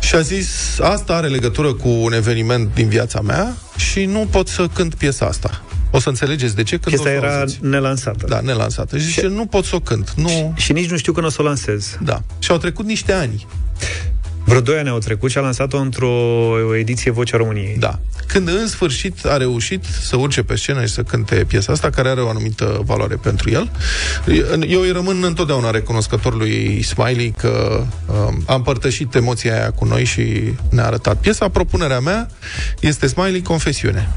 și 0.00 0.14
a 0.14 0.20
zis, 0.20 0.78
asta 0.80 1.14
are 1.14 1.26
legătură 1.28 1.72
cu 1.74 1.88
un 1.88 2.12
eveniment 2.12 2.74
din 2.74 2.88
viața 2.88 3.20
mea 3.20 3.56
și 3.76 4.04
nu 4.04 4.28
pot 4.30 4.48
să 4.48 4.68
cânt 4.72 4.94
piesa 4.94 5.26
asta. 5.26 5.62
O 5.90 5.98
să 6.00 6.08
înțelegeți 6.08 6.54
de 6.54 6.62
ce 6.62 6.78
când 6.78 6.96
Piesa 6.96 7.02
o 7.02 7.20
să 7.20 7.26
era 7.26 7.38
auziți. 7.40 7.64
nelansată. 7.64 8.26
Da, 8.28 8.40
nelansată. 8.40 8.98
Și 8.98 9.04
zice, 9.04 9.26
nu 9.26 9.46
pot 9.46 9.64
să 9.64 9.74
o 9.74 9.80
cânt. 9.80 10.12
Nu... 10.16 10.52
Și 10.56 10.72
nici 10.72 10.90
nu 10.90 10.96
știu 10.96 11.12
când 11.12 11.26
o 11.26 11.30
să 11.30 11.36
o 11.40 11.44
lansez. 11.44 11.96
Da. 12.02 12.22
Și 12.38 12.50
au 12.50 12.58
trecut 12.58 12.86
niște 12.86 13.12
ani. 13.12 13.46
Vreo 14.44 14.60
doi 14.60 14.78
ani 14.78 14.88
au 14.88 14.98
trecut 14.98 15.30
și 15.30 15.38
a 15.38 15.40
lansat-o 15.40 15.76
într-o 15.76 16.12
ediție 16.78 17.10
Vocea 17.10 17.36
României. 17.36 17.76
Da. 17.78 17.98
Când 18.26 18.48
în 18.48 18.66
sfârșit 18.66 19.24
a 19.24 19.36
reușit 19.36 19.84
să 19.84 20.16
urce 20.16 20.42
pe 20.42 20.56
scenă 20.56 20.84
și 20.84 20.92
să 20.92 21.02
cânte 21.02 21.34
piesa 21.34 21.72
asta, 21.72 21.90
care 21.90 22.08
are 22.08 22.20
o 22.20 22.28
anumită 22.28 22.82
valoare 22.84 23.14
pentru 23.14 23.50
el, 23.50 23.70
eu 24.68 24.80
îi 24.80 24.90
rămân 24.90 25.22
întotdeauna 25.22 25.70
recunoscător 25.70 26.36
lui 26.36 26.82
Smiley 26.82 27.34
că 27.36 27.84
um, 28.06 28.42
a 28.46 28.54
împărtășit 28.54 29.14
emoția 29.14 29.54
aia 29.54 29.70
cu 29.70 29.84
noi 29.84 30.04
și 30.04 30.54
ne-a 30.70 30.86
arătat. 30.86 31.16
Piesa, 31.16 31.48
propunerea 31.48 32.00
mea, 32.00 32.28
este 32.80 33.06
Smiley 33.06 33.42
Confesiune. 33.42 34.08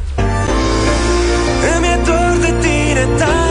Îmi 1.75 1.87
e 1.87 1.99
dor 2.05 2.37
de 2.39 2.53
tine, 2.61 3.07
tată 3.17 3.46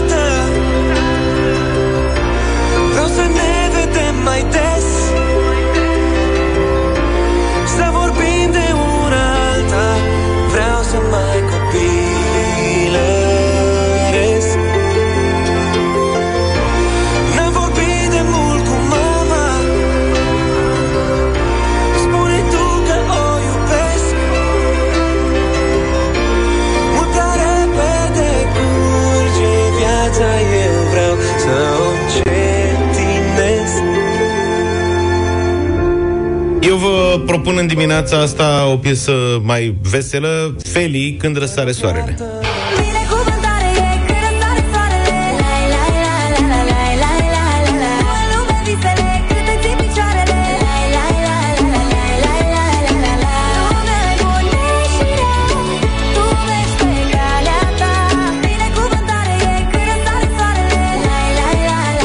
dimineața 37.76 38.18
asta 38.18 38.66
o 38.72 38.76
piesă 38.76 39.12
mai 39.42 39.76
veselă, 39.82 40.56
Feli, 40.72 41.16
când 41.20 41.38
răsare 41.38 41.72
soarele. 41.72 42.16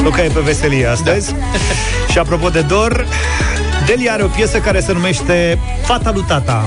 Luca 0.02 0.24
e 0.24 0.28
pe 0.28 0.40
veselie 0.40 0.86
astăzi. 0.86 1.32
Da. 1.32 1.38
Și 2.12 2.18
apropo 2.18 2.48
de 2.48 2.60
dor, 2.60 3.06
Delia 3.86 4.12
are 4.12 4.22
o 4.22 4.26
piesă 4.26 4.58
care 4.58 4.80
se 4.80 4.92
numește 4.92 5.58
Fata 5.82 6.10
lui 6.10 6.24
tata. 6.26 6.64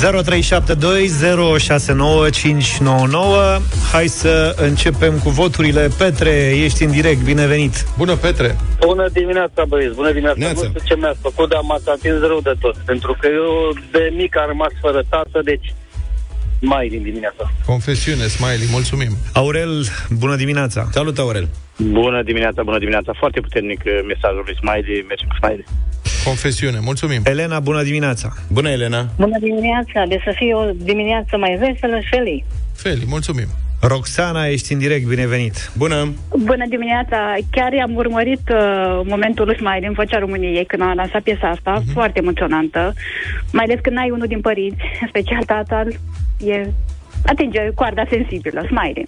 0372069599. 0.00 0.02
Hai 3.92 4.06
să 4.06 4.54
începem 4.56 5.18
cu 5.18 5.28
voturile. 5.28 5.88
Petre, 5.98 6.30
ești 6.64 6.82
în 6.84 6.90
direct, 6.90 7.20
binevenit. 7.22 7.84
Bună, 7.96 8.16
Petre! 8.16 8.56
Bună 8.78 9.08
dimineața, 9.12 9.64
băieți, 9.68 9.94
bună 9.94 10.08
dimineața. 10.10 10.38
Neața. 10.38 10.62
Nu 10.62 10.68
știu 10.68 10.80
ce 10.84 10.96
mi-ați 10.96 11.18
făcut, 11.20 11.48
dar 11.48 11.60
m-ați 11.62 11.88
atins 11.88 12.20
rău 12.20 12.40
de 12.40 12.54
tot. 12.60 12.76
Pentru 12.76 13.16
că 13.20 13.28
eu 13.32 13.76
de 13.90 14.12
mic 14.16 14.36
am 14.36 14.46
rămas 14.46 14.72
fără 14.80 15.04
tată, 15.08 15.40
deci 15.44 15.74
mai 16.60 16.88
din 16.88 17.02
dimineața. 17.02 17.50
Confesiune, 17.66 18.26
Smiley, 18.26 18.68
mulțumim. 18.70 19.16
Aurel, 19.32 19.84
bună 20.10 20.36
dimineața. 20.36 20.88
Salut, 20.90 21.18
Aurel. 21.18 21.48
Bună 21.76 22.22
dimineața, 22.22 22.62
bună 22.62 22.78
dimineața. 22.78 23.12
Foarte 23.18 23.40
puternic 23.40 23.80
uh, 23.86 24.00
mesajul 24.06 24.42
lui 24.44 24.56
Smiley, 24.60 25.04
mergem 25.08 25.28
cu 25.28 25.36
Smiley. 25.40 25.64
Confesiune, 26.24 26.78
mulțumim. 26.82 27.20
Elena, 27.24 27.60
bună 27.60 27.82
dimineața. 27.82 28.32
Bună, 28.48 28.70
Elena. 28.70 29.08
Bună 29.16 29.38
dimineața, 29.38 30.04
de 30.08 30.20
să 30.24 30.32
fie 30.34 30.54
o 30.54 30.64
dimineață 30.76 31.36
mai 31.36 31.56
veselă 31.58 32.00
și 32.00 32.08
feliz. 32.08 32.42
Feli, 32.76 33.04
mulțumim. 33.06 33.46
Roxana, 33.82 34.46
ești 34.46 34.72
în 34.72 34.78
direct, 34.78 35.06
binevenit. 35.06 35.70
Bună. 35.76 36.12
Bună 36.36 36.64
dimineața! 36.68 37.34
Chiar 37.50 37.72
am 37.82 37.94
urmărit 37.94 38.48
uh, 38.48 39.00
momentul 39.04 39.46
lui 39.46 39.56
Smiley 39.56 39.88
în 39.88 39.92
Vocea 39.92 40.18
României 40.18 40.64
când 40.64 40.82
a 40.82 40.92
lansat 40.94 41.22
piesa 41.22 41.48
asta, 41.48 41.80
uh-huh. 41.80 41.92
foarte 41.92 42.18
emoționantă. 42.18 42.92
Mai 43.52 43.64
ales 43.64 43.78
când 43.82 43.96
ai 43.98 44.10
unul 44.10 44.26
din 44.26 44.40
părinți, 44.40 44.82
în 45.00 45.08
special 45.08 45.42
tatăl, 45.42 45.98
e 46.46 46.68
atinge 47.26 47.70
coarda 47.74 48.02
sensibilă, 48.10 48.64
Smiley. 48.66 49.06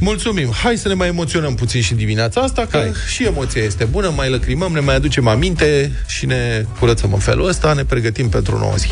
Mulțumim. 0.00 0.52
Hai 0.62 0.76
să 0.76 0.88
ne 0.88 0.94
mai 0.94 1.08
emoționăm 1.08 1.54
puțin 1.54 1.80
și 1.80 1.94
dimineața 1.94 2.40
asta, 2.40 2.66
că 2.70 2.76
Hai. 2.76 2.92
și 3.08 3.24
emoția 3.24 3.62
este 3.62 3.84
bună, 3.84 4.12
mai 4.16 4.30
lăcrimăm, 4.30 4.72
ne 4.72 4.80
mai 4.80 4.94
aducem 4.94 5.26
aminte 5.26 5.92
și 6.06 6.26
ne 6.26 6.64
curățăm 6.78 7.12
în 7.12 7.18
felul 7.18 7.48
ăsta, 7.48 7.72
ne 7.72 7.84
pregătim 7.84 8.28
pentru 8.28 8.54
o 8.54 8.58
nouă 8.58 8.74
zi. 8.76 8.88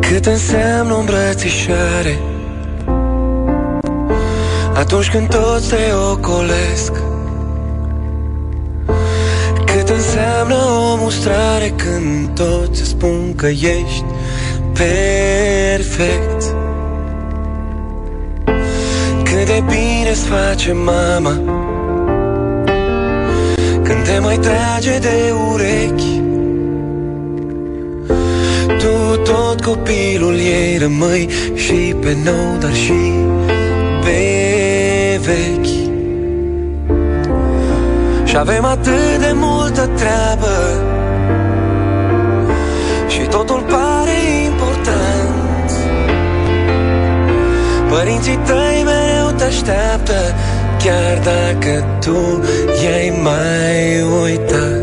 Cât 0.00 0.26
înseamnă 0.26 0.94
o 0.94 0.98
îmbrățișare 0.98 2.18
Atunci 4.74 5.10
când 5.10 5.28
toți 5.28 5.68
te 5.68 5.92
ocolesc 5.92 6.92
mustrare 11.04 11.72
Când 11.76 12.28
toți 12.28 12.80
îți 12.80 12.88
spun 12.88 13.34
că 13.36 13.46
ești 13.46 14.04
perfect. 14.72 16.42
Cât 19.22 19.46
de 19.46 19.62
bine 19.66 20.10
îți 20.10 20.24
face 20.24 20.72
mama 20.72 21.32
Când 23.82 24.04
te 24.04 24.18
mai 24.18 24.38
trage 24.38 24.98
de 24.98 25.32
urechi. 25.52 26.22
Tu 28.78 29.16
tot 29.16 29.60
copilul 29.64 30.34
ei 30.34 30.78
rămâi 30.78 31.28
Și 31.54 31.94
pe 32.00 32.16
nou, 32.24 32.56
dar 32.60 32.74
și 32.74 33.12
pe 34.02 35.20
vechi. 35.20 35.74
Și 38.24 38.36
avem 38.36 38.64
atât 38.64 39.18
de 39.18 39.32
multă 39.34 39.90
treabă 39.96 40.83
Părinții 48.04 48.38
tăi 48.46 48.82
mereu 48.84 49.30
te 49.36 49.44
așteaptă 49.44 50.34
Chiar 50.78 51.18
dacă 51.18 51.98
tu 52.00 52.44
i-ai 52.84 53.20
mai 53.22 54.02
uitat 54.22 54.73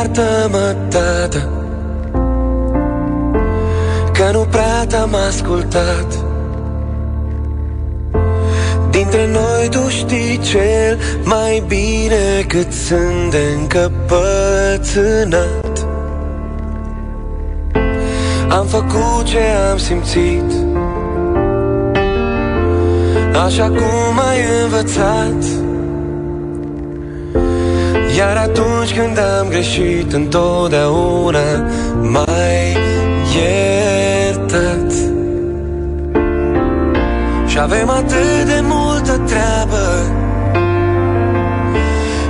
Iartă-mă, 0.00 0.76
tată 0.88 1.48
Că 4.12 4.30
nu 4.32 4.46
prea 4.50 4.86
te-am 4.88 5.14
ascultat. 5.28 6.24
Dintre 8.90 9.30
noi 9.32 9.68
tu 9.70 9.88
știi 9.88 10.38
cel 10.38 10.98
mai 11.24 11.62
bine 11.66 12.44
Cât 12.46 12.72
sunt 12.72 13.30
de 13.30 13.38
încăpățânat. 13.58 14.28
Am 18.48 18.66
făcut 18.66 19.24
ce 19.24 19.40
am 19.70 19.78
simțit 19.78 20.52
Așa 23.44 23.66
cum 23.66 24.18
ai 24.28 24.38
învățat 24.62 25.59
Iar 28.20 28.36
atunci 28.36 28.94
când 28.94 29.18
am 29.18 29.48
greșit 29.48 30.12
Întotdeauna 30.12 31.68
mai 32.00 32.76
iertat. 33.36 34.92
Și 37.46 37.58
avem 37.58 37.88
atât 37.88 38.44
de 38.46 38.60
multă 38.62 39.12
treabă. 39.26 39.84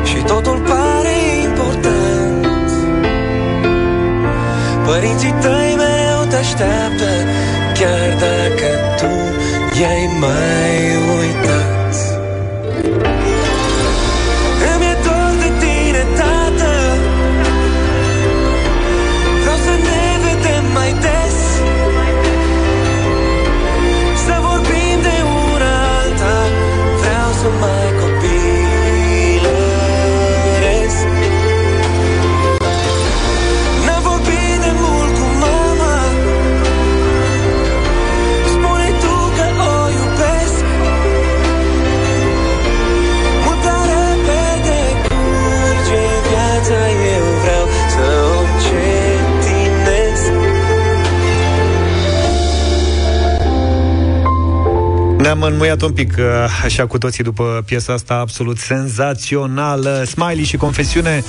Și 0.04 0.16
totul 0.16 0.62
pare 0.68 1.16
important. 1.44 2.70
Părinții 4.86 5.34
tăi 5.40 5.74
mereu 5.76 6.24
te 6.28 6.36
așteaptă 6.36 7.10
Chiar 7.78 8.08
dacă 8.24 8.68
tu 8.98 9.12
i-ai 9.80 10.18
mai 10.20 10.76
uitat 11.18 11.59
Ne-am 55.30 55.42
înmuiat 55.42 55.82
un 55.82 55.92
pic, 55.92 56.14
uh, 56.18 56.24
așa 56.64 56.86
cu 56.86 56.98
toții, 56.98 57.24
după 57.24 57.62
piesa 57.66 57.92
asta 57.92 58.14
absolut 58.14 58.58
senzațională. 58.58 60.04
Smiley 60.06 60.44
și 60.44 60.56
Confesiune, 60.56 61.24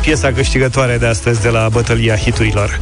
piesa 0.00 0.32
câștigătoare 0.32 0.98
de 0.98 1.06
astăzi 1.06 1.42
de 1.42 1.48
la 1.48 1.68
bătălia 1.68 2.16
hiturilor. 2.16 2.78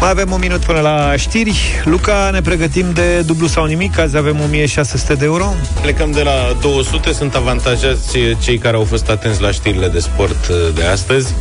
Mai 0.00 0.10
avem 0.10 0.32
un 0.32 0.38
minut 0.40 0.60
până 0.60 0.80
la 0.80 1.16
știri. 1.16 1.82
Luca, 1.84 2.30
ne 2.32 2.40
pregătim 2.40 2.92
de 2.92 3.20
dublu 3.20 3.46
sau 3.46 3.64
nimic. 3.64 3.98
Azi 3.98 4.16
avem 4.16 4.40
1600 4.40 5.14
de 5.14 5.24
euro. 5.24 5.54
Plecăm 5.80 6.10
de 6.10 6.22
la 6.22 6.56
200, 6.60 7.12
sunt 7.12 7.34
avantajați 7.34 8.18
cei 8.42 8.58
care 8.58 8.76
au 8.76 8.84
fost 8.84 9.08
atenți 9.08 9.42
la 9.42 9.50
știrile 9.50 9.88
de 9.88 9.98
sport 9.98 10.48
uh, 10.48 10.56
de 10.74 10.84
astăzi. 10.84 11.34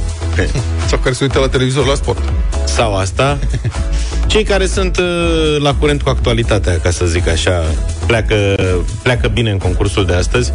Sau 0.88 0.98
care 0.98 1.14
se 1.14 1.24
uită 1.24 1.40
la 1.40 1.48
televizor 1.48 1.86
la 1.86 1.96
sport. 1.96 2.34
Sau 2.66 2.96
asta. 2.96 3.38
Cei 4.28 4.44
care 4.44 4.68
sunt 4.68 4.98
uh, 4.98 5.62
la 5.62 5.74
curent 5.74 6.02
cu 6.02 6.10
actualitatea, 6.10 6.80
ca 6.84 6.92
să 6.92 7.06
zic 7.06 7.28
așa, 7.28 7.64
pleacă, 8.06 8.36
pleacă 9.02 9.28
bine 9.28 9.52
în 9.52 9.58
concursul 9.58 10.06
de 10.06 10.14
astăzi, 10.14 10.54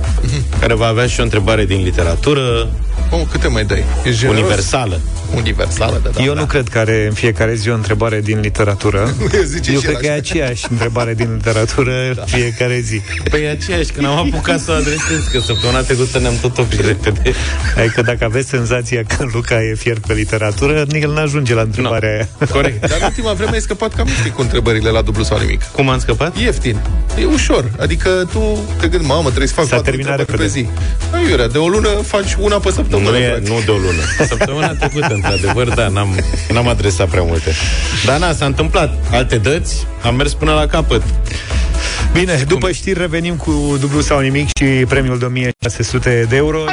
care 0.61 0.75
va 0.75 0.87
avea 0.87 1.07
și 1.07 1.21
o 1.21 1.23
întrebare 1.23 1.65
din 1.65 1.83
literatură. 1.83 2.69
Oh, 3.11 3.21
câte 3.31 3.49
mai 3.49 3.65
dai? 3.65 3.85
E 4.05 4.11
generos? 4.11 4.39
Universală. 4.39 5.01
Universală, 5.35 6.01
da, 6.05 6.11
da. 6.11 6.23
Eu 6.23 6.35
nu 6.35 6.45
cred 6.45 6.69
că 6.69 6.79
are 6.79 7.07
în 7.07 7.13
fiecare 7.13 7.55
zi 7.55 7.69
o 7.71 7.75
întrebare 7.75 8.21
din 8.21 8.41
literatură. 8.41 9.15
Zice 9.45 9.73
Eu 9.73 9.79
și 9.79 9.85
cred 9.85 9.95
el 9.95 10.01
că 10.01 10.07
e 10.07 10.11
așa. 10.11 10.19
aceeași 10.19 10.67
întrebare 10.71 11.15
din 11.15 11.29
literatură 11.35 11.93
da. 12.15 12.23
fiecare 12.23 12.79
zi. 12.81 13.01
Păi 13.31 13.43
e 13.43 13.49
aceeași, 13.49 13.91
când 13.93 14.07
am 14.07 14.17
apucat 14.19 14.61
să 14.61 14.71
o 14.71 14.75
adresez, 14.75 15.27
că 15.33 15.39
săptămâna 15.41 15.81
trecută 15.81 16.19
ne-am 16.19 16.35
tot 16.41 16.59
oprit 16.59 16.85
repede. 16.87 17.33
Adică 17.77 18.03
dacă 18.03 18.25
aveți 18.25 18.49
senzația 18.49 19.03
că 19.09 19.27
Luca 19.33 19.63
e 19.63 19.75
fiert 19.75 20.07
pe 20.07 20.13
literatură, 20.13 20.85
el 20.93 21.13
n-ajunge 21.13 21.55
la 21.55 21.61
întrebarea 21.61 22.09
No. 22.11 22.17
aia. 22.17 22.29
Corect. 22.53 22.81
Dar 22.89 22.99
în 23.01 23.05
ultima 23.05 23.33
vreme 23.33 23.51
ai 23.53 23.61
scăpat 23.61 23.95
cam 23.95 24.07
ieftin 24.07 24.33
cu 24.33 24.41
întrebările 24.41 24.91
la 24.91 25.03
dublu 25.03 25.23
sau 25.23 25.39
nimic. 25.39 25.63
Cum 25.63 25.89
am 25.89 25.99
scăpat? 25.99 26.37
Ieftin. 26.39 26.81
E 27.21 27.25
ușor. 27.25 27.71
Adică 27.81 28.09
tu 28.33 28.59
te 28.81 28.89
gândi, 28.89 29.07
mamă, 29.07 29.27
trebuie 29.29 29.47
să 29.49 29.55
fac 29.55 29.65
S-a 29.67 29.77
patru 29.77 29.91
terminat 29.91 30.19
întrebări 30.19 30.49
pe 30.49 30.55
repede. 30.59 30.69
zi. 31.13 31.17
Nu, 31.23 31.29
Iurea, 31.31 31.49
de 31.49 31.59
o 31.59 31.69
lună 31.69 31.89
faci 31.89 32.35
una 32.39 32.57
pe 32.57 32.71
săptămână. 32.71 33.11
Nu, 33.11 33.17
e, 33.17 33.27
frate. 33.29 33.49
nu 33.49 33.61
de 33.65 33.71
o 33.71 33.77
lună. 33.77 34.03
Săptămâna 34.29 34.69
trecută, 34.75 35.20
într-adevăr, 35.23 35.69
da, 35.69 35.89
n-am, 35.89 36.19
n-am 36.53 36.69
adresat 36.69 37.09
prea 37.09 37.23
multe. 37.23 37.53
Dar 38.07 38.19
na, 38.19 38.33
s-a 38.33 38.45
întâmplat. 38.45 38.95
Alte 39.11 39.37
dăți, 39.37 39.87
am 40.03 40.15
mers 40.15 40.35
până 40.35 40.53
la 40.53 40.67
capăt. 40.67 41.03
Bine, 42.13 42.45
după 42.49 42.71
știri 42.71 42.99
revenim 42.99 43.37
cu 43.37 43.77
dublu 43.81 44.01
sau 44.01 44.21
nimic 44.21 44.49
și 44.59 44.65
premiul 44.65 45.19
de 45.19 45.25
1600 45.25 46.27
de 46.29 46.37
euro. 46.37 46.65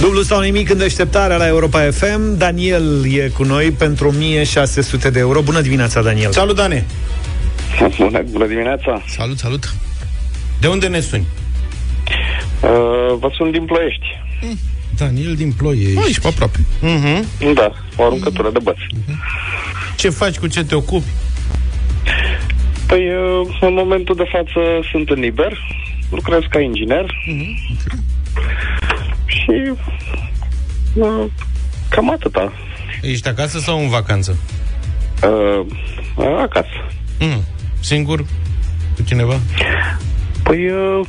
Dublu 0.00 0.22
sau 0.22 0.40
nimic 0.40 0.70
în 0.70 0.78
deșteptarea 0.78 1.36
la 1.36 1.46
Europa 1.46 1.90
FM. 1.90 2.36
Daniel 2.36 3.04
e 3.12 3.28
cu 3.28 3.42
noi 3.42 3.70
pentru 3.70 4.08
1600 4.08 5.10
de 5.10 5.18
euro. 5.18 5.40
Bună 5.40 5.60
dimineața, 5.60 6.02
Daniel! 6.02 6.32
Salut, 6.32 6.56
Dane! 6.56 6.86
Bună, 7.98 8.22
bună 8.30 8.46
dimineața! 8.46 9.02
Salut, 9.08 9.38
salut! 9.38 9.74
De 10.60 10.66
unde 10.66 10.86
ne 10.86 11.00
suni? 11.00 11.26
Uh, 12.66 13.16
vă 13.18 13.30
sunt 13.36 13.52
din 13.52 13.64
Ploiești. 13.64 14.06
Daniel 14.96 15.34
din 15.34 15.52
Ploiești. 15.52 15.98
Aici, 15.98 16.20
pe 16.20 16.26
aproape. 16.26 16.58
Uh-huh. 16.58 17.52
Da, 17.54 17.72
o 17.96 18.04
aruncătură 18.04 18.50
de 18.50 18.58
băți. 18.62 18.86
Ce 19.96 20.08
faci, 20.10 20.38
cu 20.38 20.46
ce 20.46 20.64
te 20.64 20.74
ocupi? 20.74 21.06
Păi, 22.86 23.14
uh, 23.14 23.56
în 23.60 23.74
momentul 23.74 24.14
de 24.14 24.24
față 24.30 24.60
sunt 24.90 25.08
în 25.08 25.20
liber, 25.20 25.58
lucrez 26.10 26.40
ca 26.50 26.60
inginer 26.60 27.06
și 29.26 29.72
uh, 30.94 31.24
cam 31.88 32.10
atâta. 32.10 32.52
Ești 33.02 33.28
acasă 33.28 33.58
sau 33.58 33.80
în 33.82 33.88
vacanță? 33.88 34.38
Uh, 35.22 35.66
acasă. 36.42 36.86
Mm. 37.20 37.42
Singur? 37.80 38.24
Cu 38.94 39.02
cineva? 39.02 39.40
Păi, 40.42 40.70
uh, 40.70 41.06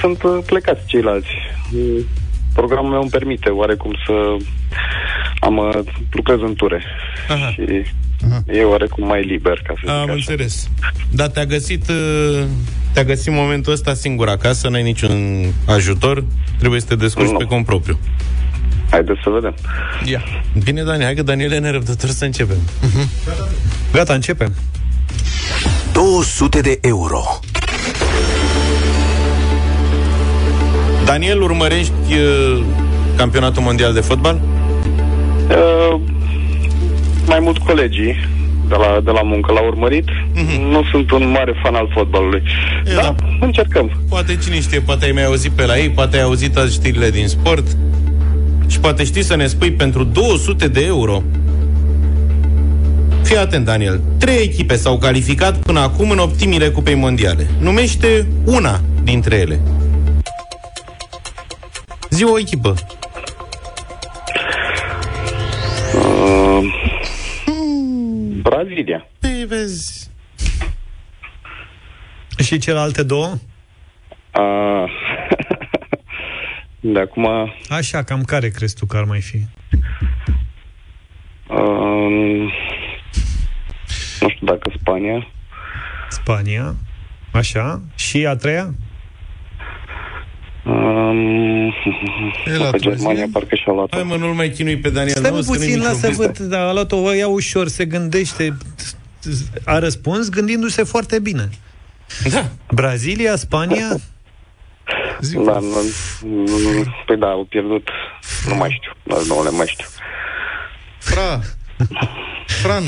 sunt 0.00 0.22
uh, 0.22 0.38
plecați 0.46 0.86
ceilalți. 0.86 1.28
Uh, 1.74 2.04
Programul 2.54 2.90
meu 2.90 3.00
îmi 3.00 3.10
permite 3.10 3.48
oarecum 3.48 3.92
să 4.06 4.36
am 5.40 5.56
uh, 5.56 5.78
lucrez 6.10 6.38
în 6.40 6.54
ture 6.54 6.82
Aha. 7.28 7.50
și 7.50 7.60
e 8.46 8.62
oarecum 8.62 9.06
mai 9.06 9.22
liber, 9.24 9.60
ca 9.66 9.72
să 9.74 9.80
zic 9.80 9.88
Am 9.90 10.02
așa. 10.02 10.12
înțeles. 10.12 10.68
Dar 11.10 11.28
te-a 11.28 11.44
găsit, 11.44 11.88
uh, 11.88 12.44
te-a 12.92 13.04
găsit 13.04 13.32
momentul 13.32 13.72
ăsta 13.72 13.94
singur 13.94 14.28
acasă, 14.28 14.68
n-ai 14.68 14.82
niciun 14.82 15.44
ajutor, 15.66 16.24
trebuie 16.58 16.80
să 16.80 16.86
te 16.86 16.94
descurci 16.96 17.30
Nu. 17.30 17.36
pe 17.36 17.44
cont 17.44 17.64
propriu. 17.66 17.98
Haideți 18.90 19.20
să 19.22 19.30
vedem. 19.30 19.54
Ia. 20.04 20.22
Bine, 20.64 20.82
Dani, 20.82 21.02
hai 21.02 21.14
că 21.14 21.22
Daniel 21.22 21.52
e 21.52 21.58
nerăbdător 21.58 22.10
să 22.10 22.24
începem. 22.24 22.56
Gata, 23.92 24.14
începem. 24.14 24.54
200 25.92 26.60
de 26.60 26.78
euro. 26.82 27.22
Daniel, 31.06 31.42
urmărești 31.42 32.12
uh, 32.12 32.62
campionatul 33.16 33.62
mondial 33.62 33.92
de 33.92 34.00
fotbal? 34.00 34.40
Uh, 35.48 36.00
mai 37.26 37.38
mult 37.40 37.58
colegii 37.58 38.16
de 38.68 38.74
la, 38.74 39.00
de 39.04 39.10
la 39.10 39.22
muncă 39.22 39.52
l-au 39.52 39.66
urmărit. 39.66 40.08
Mm-hmm. 40.08 40.70
Nu 40.70 40.84
sunt 40.90 41.10
un 41.10 41.30
mare 41.30 41.54
fan 41.62 41.74
al 41.74 41.90
fotbalului. 41.94 42.42
E, 42.84 42.94
da, 42.94 43.00
da. 43.00 43.14
încercăm. 43.40 43.90
Poate 44.08 44.38
cine 44.44 44.60
știe, 44.60 44.80
poate 44.80 45.04
ai 45.04 45.12
mai 45.12 45.24
auzit 45.24 45.50
pe 45.50 45.66
la 45.66 45.78
ei, 45.78 45.90
poate 45.90 46.16
ai 46.16 46.22
auzit 46.22 46.56
azi 46.56 46.74
știrile 46.74 47.10
din 47.10 47.28
sport 47.28 47.76
și 48.66 48.80
poate 48.80 49.04
știi 49.04 49.22
să 49.22 49.36
ne 49.36 49.46
spui 49.46 49.72
pentru 49.72 50.04
200 50.04 50.68
de 50.68 50.84
euro. 50.84 51.22
Fii 53.22 53.36
atent, 53.36 53.64
Daniel. 53.64 54.00
Trei 54.18 54.42
echipe 54.42 54.76
s-au 54.76 54.98
calificat 54.98 55.56
până 55.56 55.80
acum 55.80 56.10
în 56.10 56.18
optimile 56.18 56.68
Cupei 56.68 56.94
Mondiale. 56.94 57.46
Numește 57.58 58.26
una 58.44 58.80
dintre 59.02 59.36
ele. 59.36 59.60
Zi 62.16 62.24
o 62.24 62.38
echipă. 62.38 62.74
Uh, 65.94 66.64
Brazilia. 68.42 69.06
Păi, 69.20 69.44
vezi... 69.48 70.10
Și 72.38 72.58
celelalte 72.58 73.02
două? 73.02 73.34
A... 74.30 74.42
De 76.80 77.00
acum... 77.00 77.52
Așa, 77.68 78.02
cam 78.02 78.22
care 78.22 78.48
crezi 78.48 78.74
tu 78.74 78.86
că 78.86 78.96
ar 78.96 79.04
mai 79.04 79.20
fi? 79.20 79.36
Um, 81.48 82.52
nu 84.20 84.28
știu 84.28 84.46
dacă 84.46 84.72
Spania. 84.80 85.26
Spania. 86.08 86.74
Așa. 87.32 87.80
Și 87.94 88.26
a 88.26 88.36
treia? 88.36 88.74
Um, 90.66 91.72
pe 92.70 92.78
Germania 92.78 93.26
parcă 93.32 93.54
și-a 93.54 93.72
luat 93.72 93.88
Hai 93.90 94.02
mă, 94.02 94.16
nu-l 94.16 94.32
mai 94.32 94.50
chinui 94.50 94.76
pe 94.76 94.90
Daniel. 94.90 95.16
Stai 95.16 95.30
nu, 95.30 95.36
mă 95.36 95.42
că 95.42 95.48
nu-i 95.48 95.56
puțin, 95.56 95.74
niciun 95.74 95.86
lasă 95.86 96.06
business. 96.06 96.38
văd, 96.38 96.48
da, 96.48 96.68
a 96.68 96.72
luat-o, 96.72 96.96
o 96.96 97.12
ia 97.12 97.28
ușor, 97.28 97.68
se 97.68 97.84
gândește, 97.84 98.56
a 99.64 99.78
răspuns 99.78 100.28
gândindu-se 100.28 100.82
foarte 100.82 101.18
bine. 101.18 101.48
Da. 102.30 102.44
Brazilia, 102.74 103.36
Spania? 103.36 103.88
Da, 105.44 105.58
nu, 105.58 105.82
nu, 106.22 106.84
păi 107.06 107.16
da, 107.18 107.26
au 107.26 107.46
pierdut. 107.48 107.88
Nu 108.48 108.54
mai 108.54 108.70
știu, 108.70 108.92
dar 109.02 109.36
nu 109.36 109.42
le 109.42 109.50
mai 109.50 109.66
știu. 109.66 109.86
Fra. 110.98 111.40
Fran. 112.46 112.82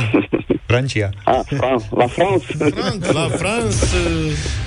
Francia. 0.67 1.11
Ah, 1.25 1.41
Fran, 1.47 1.83
la 1.91 2.07
France. 2.07 2.47
Franc. 2.57 3.13
La 3.13 3.29
France, 3.29 3.87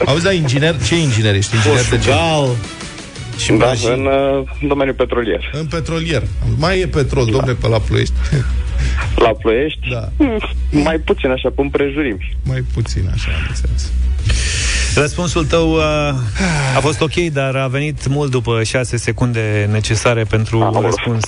Auzi, 0.05 0.23
da, 0.23 0.31
inginer, 0.31 0.75
ce 0.83 0.95
inginer 0.95 1.35
ești? 1.35 1.55
Inginer 1.55 1.85
de 1.89 1.97
ce? 1.97 2.11
Portugal 3.47 3.75
și 3.75 3.83
Da, 3.83 3.91
Brazilia. 3.91 3.93
în 3.93 4.05
uh, 4.39 4.47
domeniul 4.67 4.95
petrolier. 4.95 5.49
În 5.53 5.65
petrolier. 5.65 6.23
Mai 6.57 6.79
e 6.79 6.87
petrol, 6.87 7.25
da. 7.25 7.31
domne, 7.31 7.53
pe 7.53 7.67
la 7.67 7.79
Ploiești. 7.79 8.13
La 9.15 9.29
Ploiești, 9.29 9.79
Da. 9.91 10.09
mai 10.87 10.97
puțin 10.97 11.29
așa, 11.29 11.49
pe 11.55 11.61
împrejurimi. 11.61 12.35
Mai 12.43 12.63
puțin, 12.73 13.09
așa, 13.13 13.29
am 13.31 13.45
înțeles. 13.49 13.91
Răspunsul 14.95 15.45
tău 15.45 15.71
uh, 15.73 15.81
a 16.75 16.79
fost 16.79 17.01
ok, 17.01 17.13
dar 17.15 17.55
a 17.55 17.67
venit 17.67 18.07
mult 18.07 18.31
după 18.31 18.63
6 18.63 18.97
secunde 18.97 19.69
necesare 19.71 20.23
pentru 20.23 20.57
un 20.57 20.63
Aoleu. 20.63 20.81
răspuns 20.81 21.25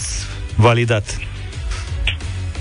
validat. 0.56 1.18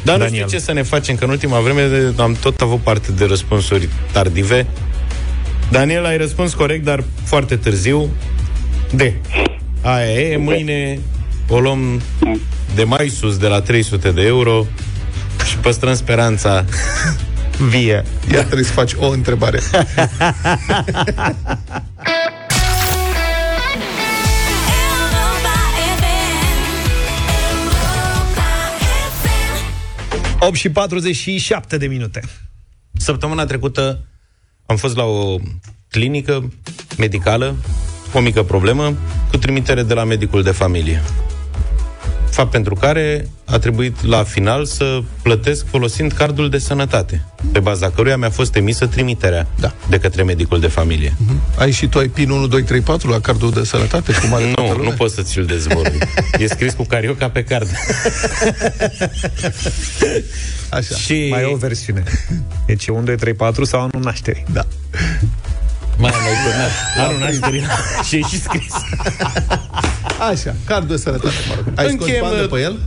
Dar 0.05 0.17
nu 0.17 0.23
Daniel. 0.25 0.45
știu 0.47 0.59
ce 0.59 0.65
să 0.65 0.73
ne 0.73 0.83
facem, 0.83 1.17
că 1.17 1.25
în 1.25 1.31
ultima 1.31 1.59
vreme 1.61 1.87
de- 1.87 2.23
am 2.23 2.37
tot 2.41 2.61
avut 2.61 2.79
parte 2.81 3.13
de 3.13 3.25
răspunsuri 3.25 3.89
tardive. 4.13 4.67
Daniel, 5.71 6.05
ai 6.05 6.17
răspuns 6.17 6.55
corect, 6.55 6.85
dar 6.85 7.05
foarte 7.25 7.57
târziu. 7.57 8.09
De. 8.95 9.15
Aia 9.83 10.13
e, 10.13 10.37
mâine 10.37 11.01
o 11.49 11.61
luăm 11.61 12.01
de 12.75 12.85
mai 12.85 13.09
sus, 13.09 13.37
de 13.37 13.47
la 13.47 13.61
300 13.61 14.11
de 14.11 14.23
euro 14.23 14.67
și 15.47 15.57
păstrăm 15.57 15.95
speranța 15.95 16.65
vie. 17.71 18.05
Ia 18.33 18.45
trebuie 18.45 18.65
să 18.65 18.73
faci 18.73 18.93
o 18.93 19.09
întrebare. 19.09 19.61
Europa 19.63 19.93
FM. 25.97 26.23
Europa 28.01 28.39
FM. 30.39 30.47
8 30.47 30.55
și 30.55 30.71
47 30.71 31.77
de 31.77 31.87
minute. 31.87 32.21
Săptămâna 32.93 33.45
trecută 33.45 34.05
am 34.67 34.77
fost 34.77 34.97
la 34.97 35.05
o 35.05 35.37
clinică 35.89 36.53
medicală, 36.99 37.57
o 38.13 38.21
mică 38.21 38.43
problemă, 38.43 38.95
cu 39.31 39.37
trimitere 39.37 39.83
de 39.83 39.95
la 39.95 40.05
medicul 40.05 40.43
de 40.43 40.51
familie. 40.51 41.03
Fapt 42.31 42.51
pentru 42.51 42.75
care 42.75 43.29
a 43.45 43.59
trebuit 43.59 44.05
la 44.05 44.23
final 44.23 44.65
să 44.65 45.01
plătesc 45.23 45.67
folosind 45.69 46.13
cardul 46.13 46.51
de 46.51 46.59
sănătate, 46.59 47.25
pe 47.53 47.59
baza 47.61 47.91
căruia 47.91 48.17
mi-a 48.17 48.31
fost 48.31 48.57
emisă 48.57 48.87
trimiterea 48.87 49.47
Da. 49.61 49.73
de 49.89 49.99
către 49.99 50.23
medicul 50.23 50.61
de 50.61 50.67
familie. 50.67 51.17
Ai 51.57 51.71
și 51.71 51.87
tu 51.87 51.99
ai 51.99 52.09
PIN 52.09 52.31
1234 52.31 53.09
la 53.11 53.21
cardul 53.21 53.51
de 53.51 53.65
sănătate? 53.65 54.13
Cum 54.13 54.35
are 54.35 54.45
toată 54.45 54.61
Nu, 54.63 54.77
lumea? 54.77 54.91
nu 54.91 54.97
pot 54.97 55.11
să 55.11 55.23
ți-l 55.23 55.45
dezvolt. 55.45 55.93
E 56.39 56.47
scris 56.47 56.73
cu 56.73 56.83
carioca 56.85 57.29
pe 57.31 57.45
card. 57.45 57.69
Așa. 60.71 60.95
Și 60.97 61.27
Mai 61.31 61.43
e 61.43 61.45
o 61.53 61.57
versiune. 61.57 62.03
Deci 62.67 62.87
e 62.87 62.93
1, 62.93 63.03
2, 63.05 63.17
3, 63.17 63.35
4 63.35 63.65
sau 63.65 63.81
anul 63.81 64.03
nașterii. 64.05 64.45
Da. 64.53 64.67
Mai 65.99 66.11
mai 66.11 66.33
turnat. 66.45 66.71
Anul 67.07 67.21
nașterii. 67.21 67.65
și 68.09 68.17
e 68.17 68.21
și 68.21 68.41
scris. 68.41 68.73
Așa, 70.31 70.55
cardul 70.65 70.97
de 70.97 71.03
sănătate, 71.03 71.35
mă 71.49 71.55
rog. 71.55 71.79
Ai 71.79 71.89
scos 71.89 72.07
Închem, 72.07 72.21
bani 72.21 72.41
de 72.41 72.47
pe 72.47 72.61
el? 72.61 72.79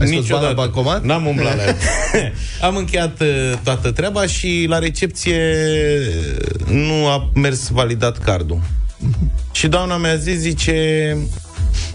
Ai 0.00 0.06
scos 0.06 0.28
bani 0.28 0.44
la 0.44 0.52
bancomat? 0.52 1.04
N-am 1.04 1.26
umblat 1.26 1.56
la 1.56 1.62
el. 1.62 1.76
Am 2.66 2.76
încheiat 2.76 3.20
uh, 3.20 3.52
toată 3.62 3.90
treaba 3.90 4.26
și 4.26 4.66
la 4.68 4.78
recepție 4.78 5.56
nu 6.66 7.06
a 7.08 7.30
mers 7.34 7.68
validat 7.68 8.18
cardul. 8.18 8.60
Și 9.52 9.68
doamna 9.68 9.96
mi-a 9.96 10.16
zis, 10.16 10.38
zice, 10.38 11.16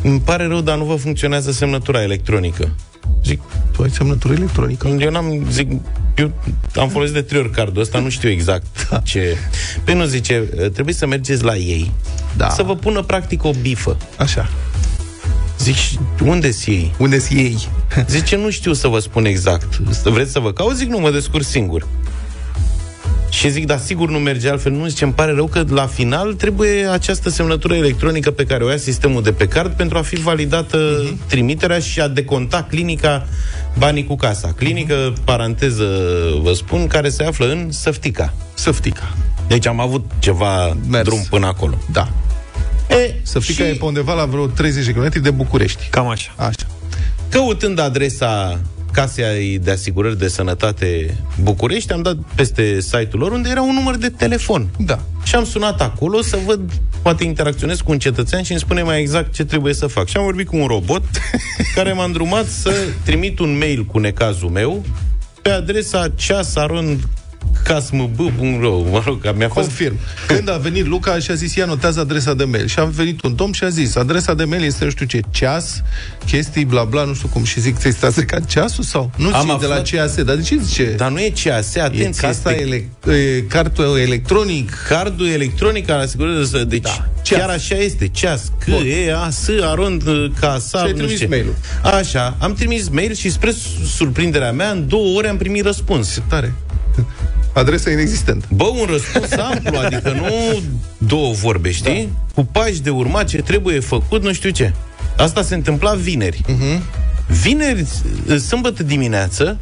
îmi 0.04 0.20
pare 0.20 0.46
rău, 0.48 0.62
dar 0.62 0.78
nu 0.78 0.84
vă 0.84 0.96
funcționează 0.96 1.52
semnătura 1.52 2.02
electronică. 2.02 2.76
Zic, 3.24 3.42
Tu 3.72 3.82
ai 3.82 3.90
semnătură 3.90 4.34
electronică? 4.34 4.88
eu 4.88 5.12
n-am, 5.12 5.46
zic, 5.52 5.72
eu 6.16 6.32
am 6.76 6.90
folosit 6.90 7.14
de 7.14 7.22
trei 7.22 7.40
ori 7.40 7.52
cardul 7.52 7.82
ăsta, 7.82 8.00
nu 8.00 8.10
știu 8.10 8.30
exact 8.30 8.90
Da. 8.90 8.98
ce... 9.00 9.38
Păi 9.84 9.94
nu, 9.94 10.06
zice, 10.06 10.34
trebuie 10.74 10.94
să 10.94 11.08
mergeți 11.08 11.44
la 11.44 11.56
ei, 11.56 11.92
Da. 12.38 12.50
să 12.50 12.64
vă 12.64 12.76
pună 12.76 13.02
practic 13.02 13.44
o 13.44 13.52
bifă. 13.62 13.98
Așa. 14.18 14.50
Zic, 15.60 15.76
"Și 15.76 16.00
unde-s 16.26 16.66
ei? 16.66 16.94
Unde-s 16.98 17.30
ei? 17.30 17.68
Zice, 18.08 18.36
nu 18.36 18.50
știu 18.50 18.74
să 18.74 18.88
vă 18.88 19.00
spun 19.00 19.26
exact. 19.26 19.78
Vreți 20.04 20.32
să 20.32 20.40
vă 20.40 20.54
caut? 20.54 20.76
Zic, 20.76 20.88
nu, 20.88 21.00
mă 21.00 21.12
descurc 21.12 21.44
singur. 21.44 21.88
Și 23.30 23.50
zic, 23.50 23.66
da, 23.66 23.78
sigur 23.78 24.10
nu 24.10 24.18
merge 24.18 24.50
altfel. 24.50 24.72
Nu, 24.72 24.88
zice, 24.88 25.04
îmi 25.04 25.14
pare 25.14 25.32
rău 25.32 25.48
că 25.48 25.64
la 25.70 25.88
final 25.88 26.34
trebuie 26.34 26.88
această 26.88 27.30
semnătură 27.30 27.76
electronică 27.76 28.32
pe 28.32 28.46
care 28.46 28.64
o 28.64 28.70
ia 28.70 28.78
sistemul 28.78 29.24
de 29.24 29.32
pe 29.32 29.48
card 29.48 29.72
pentru 29.72 29.98
a 29.98 30.02
fi 30.02 30.16
validată 30.16 30.78
uh-huh. 30.78 31.28
trimiterea 31.28 31.80
și 31.80 32.02
a 32.02 32.08
deconta 32.08 32.64
clinica 32.64 33.28
banii 33.78 34.06
cu 34.06 34.16
casa. 34.16 34.52
Clinică, 34.56 35.14
uh-huh. 35.14 35.24
paranteză, 35.24 35.86
vă 36.42 36.54
spun, 36.54 36.88
care 36.88 37.10
se 37.10 37.24
află 37.24 37.52
în 37.52 37.72
Săftica. 37.72 38.34
Săftica. 38.54 39.14
Deci 39.48 39.68
am 39.68 39.80
avut 39.80 40.12
ceva 40.20 40.78
Mers. 40.90 41.04
drum 41.04 41.26
până 41.30 41.46
acolo. 41.46 41.78
Da. 41.92 42.10
E, 42.90 43.16
Săftica 43.22 43.64
și 43.64 43.70
e 43.70 43.74
pe 43.74 43.86
undeva 43.86 44.14
la 44.14 44.26
vreo 44.26 44.46
30 44.46 44.86
de 44.86 44.92
km 44.92 45.22
de 45.22 45.32
București. 45.32 45.88
Cam 45.90 46.08
așa. 46.08 46.34
Așa. 46.36 46.68
Căutând 47.30 47.80
adresa 47.80 48.60
Casei 49.00 49.60
de 49.60 49.72
Asigurări 49.72 50.18
de 50.18 50.28
Sănătate 50.28 51.18
București, 51.42 51.94
am 51.94 52.02
dat 52.02 52.18
peste 52.36 52.80
site-ul 52.80 53.20
lor 53.20 53.32
unde 53.32 53.50
era 53.50 53.62
un 53.62 53.74
număr 53.74 53.96
de 53.96 54.10
telefon. 54.10 54.70
Da. 54.78 55.00
Și 55.24 55.36
am 55.36 55.46
sunat 55.46 55.82
acolo 55.82 56.22
să 56.22 56.38
văd, 56.46 56.72
poate 57.02 57.24
interacționez 57.24 57.82
cu 57.82 57.92
un 57.92 58.00
cetățean 58.00 58.44
și 58.44 58.52
îmi 58.52 58.60
spune 58.60 58.82
mai 58.82 59.00
exact 59.00 59.34
ce 59.34 59.46
trebuie 59.46 59.74
să 59.74 59.88
fac. 59.88 60.08
Și 60.08 60.18
am 60.18 60.24
vorbit 60.24 60.48
cu 60.48 60.58
un 60.58 60.68
robot 60.68 61.04
care 61.76 61.94
m-a 61.94 62.04
îndrumat 62.04 62.46
să 62.46 62.72
trimit 63.04 63.40
un 63.40 63.58
mail 63.58 63.86
cu 63.86 64.00
necazul 64.00 64.50
meu 64.50 64.86
pe 65.42 65.50
adresa 65.50 66.10
ceasarond 66.16 67.08
casmb.ro 67.64 68.78
Mă 68.92 69.02
rog, 69.06 69.22
că 69.22 69.34
mi-a 69.38 69.48
fost... 69.50 69.66
Confirm. 69.68 70.00
Când 70.28 70.50
a 70.50 70.58
venit 70.58 70.86
Luca 70.88 71.20
și 71.20 71.32
a 71.32 71.34
zis, 71.34 71.56
ia 71.56 71.66
notează 71.66 72.00
adresa 72.00 72.34
de 72.34 72.44
mail. 72.44 72.68
Și 72.68 72.80
a 72.80 72.84
venit 72.84 73.22
un 73.24 73.36
domn 73.36 73.52
și 73.52 73.64
a 73.64 73.70
zis, 73.70 73.96
adresa 73.96 74.34
de 74.34 74.44
mail 74.44 74.64
este 74.64 74.84
nu 74.84 74.90
știu 74.90 75.06
ce, 75.06 75.20
ceas, 75.30 75.82
chestii, 76.26 76.66
bla 76.66 76.84
bla, 76.84 77.04
nu 77.04 77.14
știu 77.14 77.28
cum. 77.28 77.44
Și 77.44 77.60
zic, 77.60 77.78
ți-ai 77.78 77.94
stat 77.94 78.12
stricat 78.12 78.46
ceasul 78.46 78.84
sau? 78.84 79.12
Nu 79.16 79.34
Am 79.34 79.42
zice 79.42 79.58
de 79.60 79.66
la 79.66 79.74
aflat- 79.76 79.90
CAS, 79.90 80.24
dar 80.24 80.36
de 80.36 80.42
ce 80.42 80.58
zice? 80.64 80.94
Dar 80.98 81.12
nu 81.12 81.20
e 81.20 81.34
CAS, 81.44 81.76
e 81.76 81.82
atenție, 81.82 82.28
casa 82.28 82.52
este 82.52 82.62
ele, 82.62 82.90
e, 83.18 83.42
cartul 83.42 83.98
electronic. 84.00 84.72
cardul 84.88 85.28
electronic 85.28 85.90
al 85.90 86.00
asigurării 86.00 86.40
de 86.40 86.46
sănătate. 86.46 86.70
Deci, 86.76 86.82
Da. 86.82 86.90
da. 86.98 87.22
Ceas. 87.22 87.40
chiar 87.40 87.50
așa 87.50 87.76
este. 87.76 88.08
Ceas. 88.08 88.52
C, 88.60 88.70
Bun. 88.70 88.86
E, 89.08 89.14
A, 89.14 89.30
S, 89.30 89.48
arond, 89.62 90.04
casa, 90.40 90.78
Și 90.80 90.86
ai 90.86 90.92
nu 90.92 90.98
trimis 90.98 91.14
știu 91.14 91.26
ce. 91.28 91.28
mail-ul. 91.36 91.56
Așa. 91.84 92.36
Am 92.40 92.54
trimis 92.54 92.90
mail 92.90 93.14
și 93.14 93.30
spre 93.32 93.54
surprinderea 93.96 94.52
mea, 94.52 94.70
în 94.70 94.88
două 94.88 95.18
ore 95.18 95.28
am 95.30 95.38
primit 95.38 95.64
răspuns. 95.64 96.14
Ce 96.14 96.22
tare. 96.30 96.54
Adresa 97.60 97.90
inexistentă. 97.92 98.46
Bă, 98.54 98.64
un 98.64 98.88
răspuns 98.90 99.32
amplu, 99.52 99.78
adică 99.78 100.12
nu 100.12 100.62
două 100.98 101.34
vorbe, 101.34 101.72
știi? 101.72 102.10
Da. 102.14 102.34
Cu 102.34 102.50
pași 102.52 102.82
de 102.82 102.90
urmat, 102.90 103.28
ce 103.28 103.38
trebuie 103.38 103.80
făcut, 103.80 104.24
nu 104.24 104.34
știu 104.34 104.50
ce. 104.50 104.74
Asta 105.18 105.42
se 105.42 105.56
întâmpla 105.56 105.94
vineri. 105.94 106.42
Mhm. 106.48 106.84
Vineri, 107.42 107.86
sâmbătă 108.48 108.84
dimineață, 108.84 109.60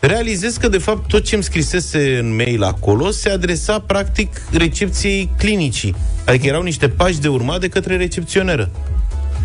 realizez 0.00 0.56
că, 0.56 0.68
de 0.68 0.78
fapt, 0.78 1.08
tot 1.08 1.24
ce 1.24 1.34
îmi 1.34 1.44
scrisese 1.44 2.18
în 2.18 2.34
mail 2.34 2.62
acolo 2.62 3.10
se 3.10 3.30
adresa, 3.30 3.78
practic, 3.78 4.42
recepției 4.52 5.30
clinicii. 5.38 5.94
Adică 6.24 6.46
erau 6.46 6.62
niște 6.62 6.88
pași 6.88 7.20
de 7.20 7.28
urmat 7.28 7.60
de 7.60 7.68
către 7.68 7.96
recepționeră. 7.96 8.70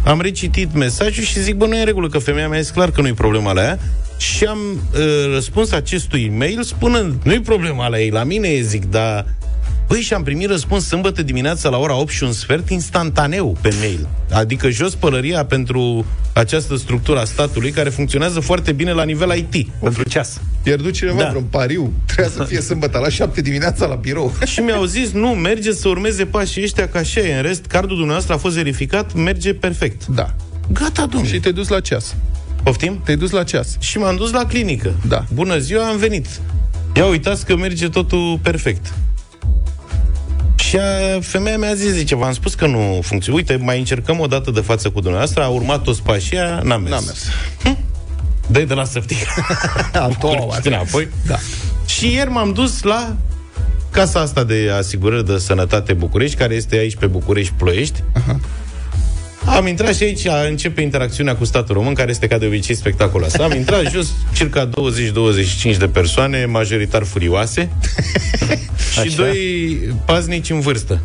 Am 0.07 0.21
recitit 0.21 0.73
mesajul 0.73 1.23
și 1.23 1.41
zic, 1.41 1.55
bă, 1.55 1.65
nu 1.65 1.75
e 1.75 1.79
în 1.79 1.85
regulă, 1.85 2.09
că 2.09 2.19
femeia 2.19 2.47
mea 2.47 2.59
e 2.59 2.67
clar 2.73 2.91
că 2.91 3.01
nu 3.01 3.07
e 3.07 3.13
problema 3.13 3.51
la 3.51 3.61
ea. 3.61 3.79
Și 4.17 4.45
am 4.45 4.59
uh, 4.73 5.33
răspuns 5.33 5.71
acestui 5.71 6.29
mail 6.29 6.63
spunând, 6.63 7.13
nu 7.23 7.33
e 7.33 7.41
problema 7.41 7.87
la 7.87 7.99
ei, 7.99 8.09
la 8.09 8.23
mine 8.23 8.47
e, 8.47 8.61
zic, 8.61 8.85
dar 8.85 9.25
Păi 9.87 10.01
și 10.01 10.13
am 10.13 10.23
primit 10.23 10.49
răspuns 10.49 10.85
sâmbătă 10.87 11.23
dimineața 11.23 11.69
la 11.69 11.77
ora 11.77 11.95
8 11.95 12.11
și 12.11 12.23
un 12.23 12.31
sfert 12.31 12.69
instantaneu 12.69 13.57
pe 13.61 13.75
mail. 13.79 14.07
Adică 14.31 14.69
jos 14.69 14.95
pălăria 14.95 15.45
pentru 15.45 16.05
această 16.33 16.75
structură 16.75 17.19
a 17.19 17.23
statului 17.23 17.71
care 17.71 17.89
funcționează 17.89 18.39
foarte 18.39 18.71
bine 18.71 18.91
la 18.91 19.03
nivel 19.03 19.37
IT. 19.37 19.69
Pentru 19.81 20.03
ceas. 20.03 20.41
Pierdut 20.63 20.93
cineva 20.93 21.17
Da. 21.17 21.23
da. 21.23 21.29
vreun 21.29 21.43
pariu. 21.43 21.93
Trebuia 22.05 22.33
să 22.35 22.43
fie 22.43 22.61
sâmbătă 22.61 22.97
la 22.97 23.09
7 23.09 23.41
dimineața 23.41 23.85
la 23.85 23.95
birou. 23.95 24.33
Și 24.53 24.59
mi-au 24.59 24.83
zis, 24.83 25.11
nu, 25.11 25.27
merge 25.29 25.71
să 25.71 25.87
urmeze 25.87 26.25
pașii 26.25 26.63
ăștia 26.63 26.87
ca 26.87 26.99
așa 26.99 27.19
e. 27.19 27.35
În 27.35 27.41
rest, 27.41 27.65
cardul 27.65 27.95
dumneavoastră 27.95 28.33
a 28.33 28.37
fost 28.37 28.55
verificat, 28.55 29.13
merge 29.13 29.53
perfect. 29.53 30.05
Da. 30.05 30.33
Gata, 30.73 31.05
domnule. 31.05 31.33
Și 31.33 31.39
te-ai 31.39 31.53
dus 31.53 31.67
la 31.67 31.79
ceas. 31.79 32.15
Poftim? 32.63 33.01
Te-ai 33.03 33.17
dus 33.17 33.31
la 33.31 33.43
ceas. 33.43 33.75
Și 33.79 33.97
m-am 33.97 34.15
dus 34.15 34.31
la 34.31 34.45
clinică. 34.45 34.93
Da. 35.07 35.25
Bună 35.33 35.57
ziua, 35.57 35.87
am 35.87 35.97
venit. 35.97 36.27
Ia 36.95 37.05
uitați 37.05 37.45
că 37.45 37.55
merge 37.55 37.89
totul 37.89 38.39
perfect. 38.41 38.93
Și 40.67 40.77
a, 40.77 41.19
femeia 41.21 41.57
mi-a 41.57 41.73
zis, 41.73 41.91
zice, 41.91 42.15
v-am 42.15 42.33
spus 42.33 42.53
că 42.53 42.65
nu 42.65 42.99
funcționează. 43.03 43.31
Uite, 43.31 43.65
mai 43.65 43.77
încercăm 43.77 44.19
o 44.19 44.27
dată 44.27 44.51
de 44.51 44.59
față 44.59 44.89
cu 44.89 44.99
dumneavoastră, 44.99 45.43
a 45.43 45.47
urmat 45.47 45.81
toți 45.81 46.01
pașii, 46.01 46.37
aia, 46.39 46.61
n-a 46.63 46.77
mers. 46.77 46.91
N-a 46.91 46.99
mers. 46.99 47.25
Dă-i 48.47 48.65
de 48.65 48.73
la 48.73 48.83
săftică. 48.83 49.25
A 49.93 50.09
doua 50.19 50.45
oară. 50.45 50.61
Înapoi. 50.63 51.07
Da. 51.25 51.35
Și 51.85 52.13
ieri 52.13 52.29
m-am 52.29 52.53
dus 52.53 52.81
la 52.81 53.15
casa 53.91 54.19
asta 54.19 54.43
de 54.43 54.71
asigurări 54.77 55.25
de 55.25 55.37
sănătate 55.37 55.93
București, 55.93 56.37
care 56.37 56.53
este 56.53 56.75
aici 56.75 56.95
pe 56.95 57.05
București 57.05 57.53
Ploiești. 57.57 58.03
Am 59.55 59.67
intrat 59.67 59.95
și 59.95 60.03
aici 60.03 60.27
începe 60.49 60.81
interacțiunea 60.81 61.35
cu 61.35 61.45
statul 61.45 61.75
român, 61.75 61.93
care 61.93 62.09
este 62.09 62.27
ca 62.27 62.37
de 62.37 62.45
obicei 62.45 62.75
spectaculoasă. 62.75 63.43
Am 63.43 63.51
intrat 63.51 63.91
jos 63.91 64.13
circa 64.33 64.69
20-25 65.73 65.77
de 65.77 65.87
persoane, 65.87 66.45
majoritar 66.45 67.03
furioase, 67.03 67.69
și 68.93 68.99
Așa. 68.99 69.15
doi 69.15 69.37
paznici 70.05 70.49
în 70.49 70.59
vârstă. 70.59 71.01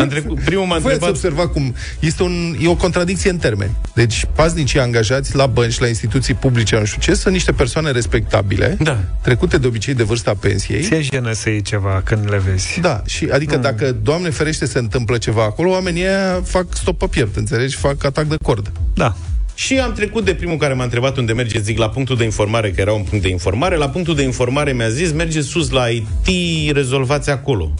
Am 0.00 0.08
trecut, 0.08 0.40
primul 0.40 0.64
m-a 0.66 0.78
Voi 0.78 0.92
ați 0.92 1.02
întrebat... 1.02 1.08
observa 1.08 1.48
cum 1.48 1.74
este 2.00 2.22
un, 2.22 2.56
e 2.60 2.68
o 2.68 2.74
contradicție 2.76 3.30
în 3.30 3.36
termeni. 3.36 3.70
Deci, 3.94 4.24
paznicii 4.34 4.80
angajați 4.80 5.36
la 5.36 5.46
bănci, 5.46 5.78
la 5.78 5.86
instituții 5.86 6.34
publice, 6.34 6.78
nu 6.78 6.84
știu 6.84 7.00
ce, 7.00 7.14
sunt 7.14 7.34
niște 7.34 7.52
persoane 7.52 7.90
respectabile, 7.90 8.76
Da. 8.80 8.98
trecute 9.22 9.58
de 9.58 9.66
obicei 9.66 9.94
de 9.94 10.02
vârsta 10.02 10.34
pensiei. 10.40 10.82
Ți-e 10.82 11.00
jenă 11.00 11.32
să 11.32 11.48
iei 11.48 11.62
ceva 11.62 12.00
când 12.04 12.30
le 12.30 12.42
vezi. 12.50 12.80
Da, 12.80 13.02
și 13.06 13.28
adică 13.32 13.54
Mm. 13.56 13.62
dacă, 13.62 13.92
Doamne 14.02 14.30
ferește, 14.30 14.66
se 14.66 14.78
întâmplă 14.78 15.18
ceva 15.18 15.42
acolo, 15.42 15.70
oamenii 15.70 16.02
ăia 16.02 16.40
fac 16.44 16.66
stop 16.74 16.98
pe 16.98 17.06
piept, 17.10 17.36
înțelegi? 17.36 17.76
Fac 17.76 18.04
atac 18.04 18.24
de 18.24 18.36
cord. 18.42 18.72
Da. 18.94 19.16
Și 19.54 19.78
am 19.78 19.92
trecut 19.92 20.24
de 20.24 20.34
primul 20.34 20.56
care 20.56 20.74
m-a 20.74 20.82
întrebat 20.84 21.16
unde 21.16 21.32
merge, 21.32 21.60
zic, 21.60 21.78
la 21.78 21.88
punctul 21.88 22.16
de 22.16 22.24
informare, 22.24 22.70
că 22.70 22.80
era 22.80 22.92
un 22.92 23.02
punct 23.02 23.24
de 23.24 23.30
informare. 23.30 23.76
La 23.76 23.88
punctul 23.88 24.14
de 24.14 24.22
informare 24.22 24.72
mi-a 24.72 24.88
zis, 24.88 25.12
merge 25.12 25.40
sus 25.40 25.70
la 25.70 25.86
IT, 25.86 26.72
rezolvați 26.74 27.30
acolo. 27.30 27.74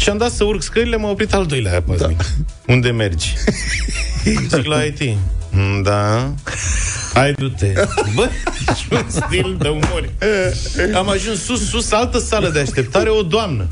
Și 0.00 0.08
am 0.08 0.16
dat 0.16 0.30
să 0.32 0.44
urc 0.44 0.62
scările, 0.62 0.96
m-a 0.96 1.08
oprit 1.10 1.34
al 1.34 1.46
doilea 1.46 1.82
paznic. 1.82 2.16
Da. 2.16 2.24
Unde 2.66 2.90
mergi? 2.90 3.34
zic, 4.48 4.64
la 4.64 4.82
IT. 4.82 5.16
"Mm, 5.50 5.82
Da. 5.82 6.32
Hai, 7.14 7.32
du-te. 7.32 7.72
Bă, 8.14 8.28
și 8.76 8.86
un 8.92 9.04
stil 9.08 9.56
de 9.58 9.68
umor. 9.68 10.08
Am 10.94 11.08
ajuns 11.08 11.42
sus, 11.44 11.68
sus, 11.68 11.92
altă 11.92 12.18
sală 12.18 12.48
de 12.48 12.58
așteptare, 12.60 13.08
o 13.08 13.22
doamnă. 13.22 13.68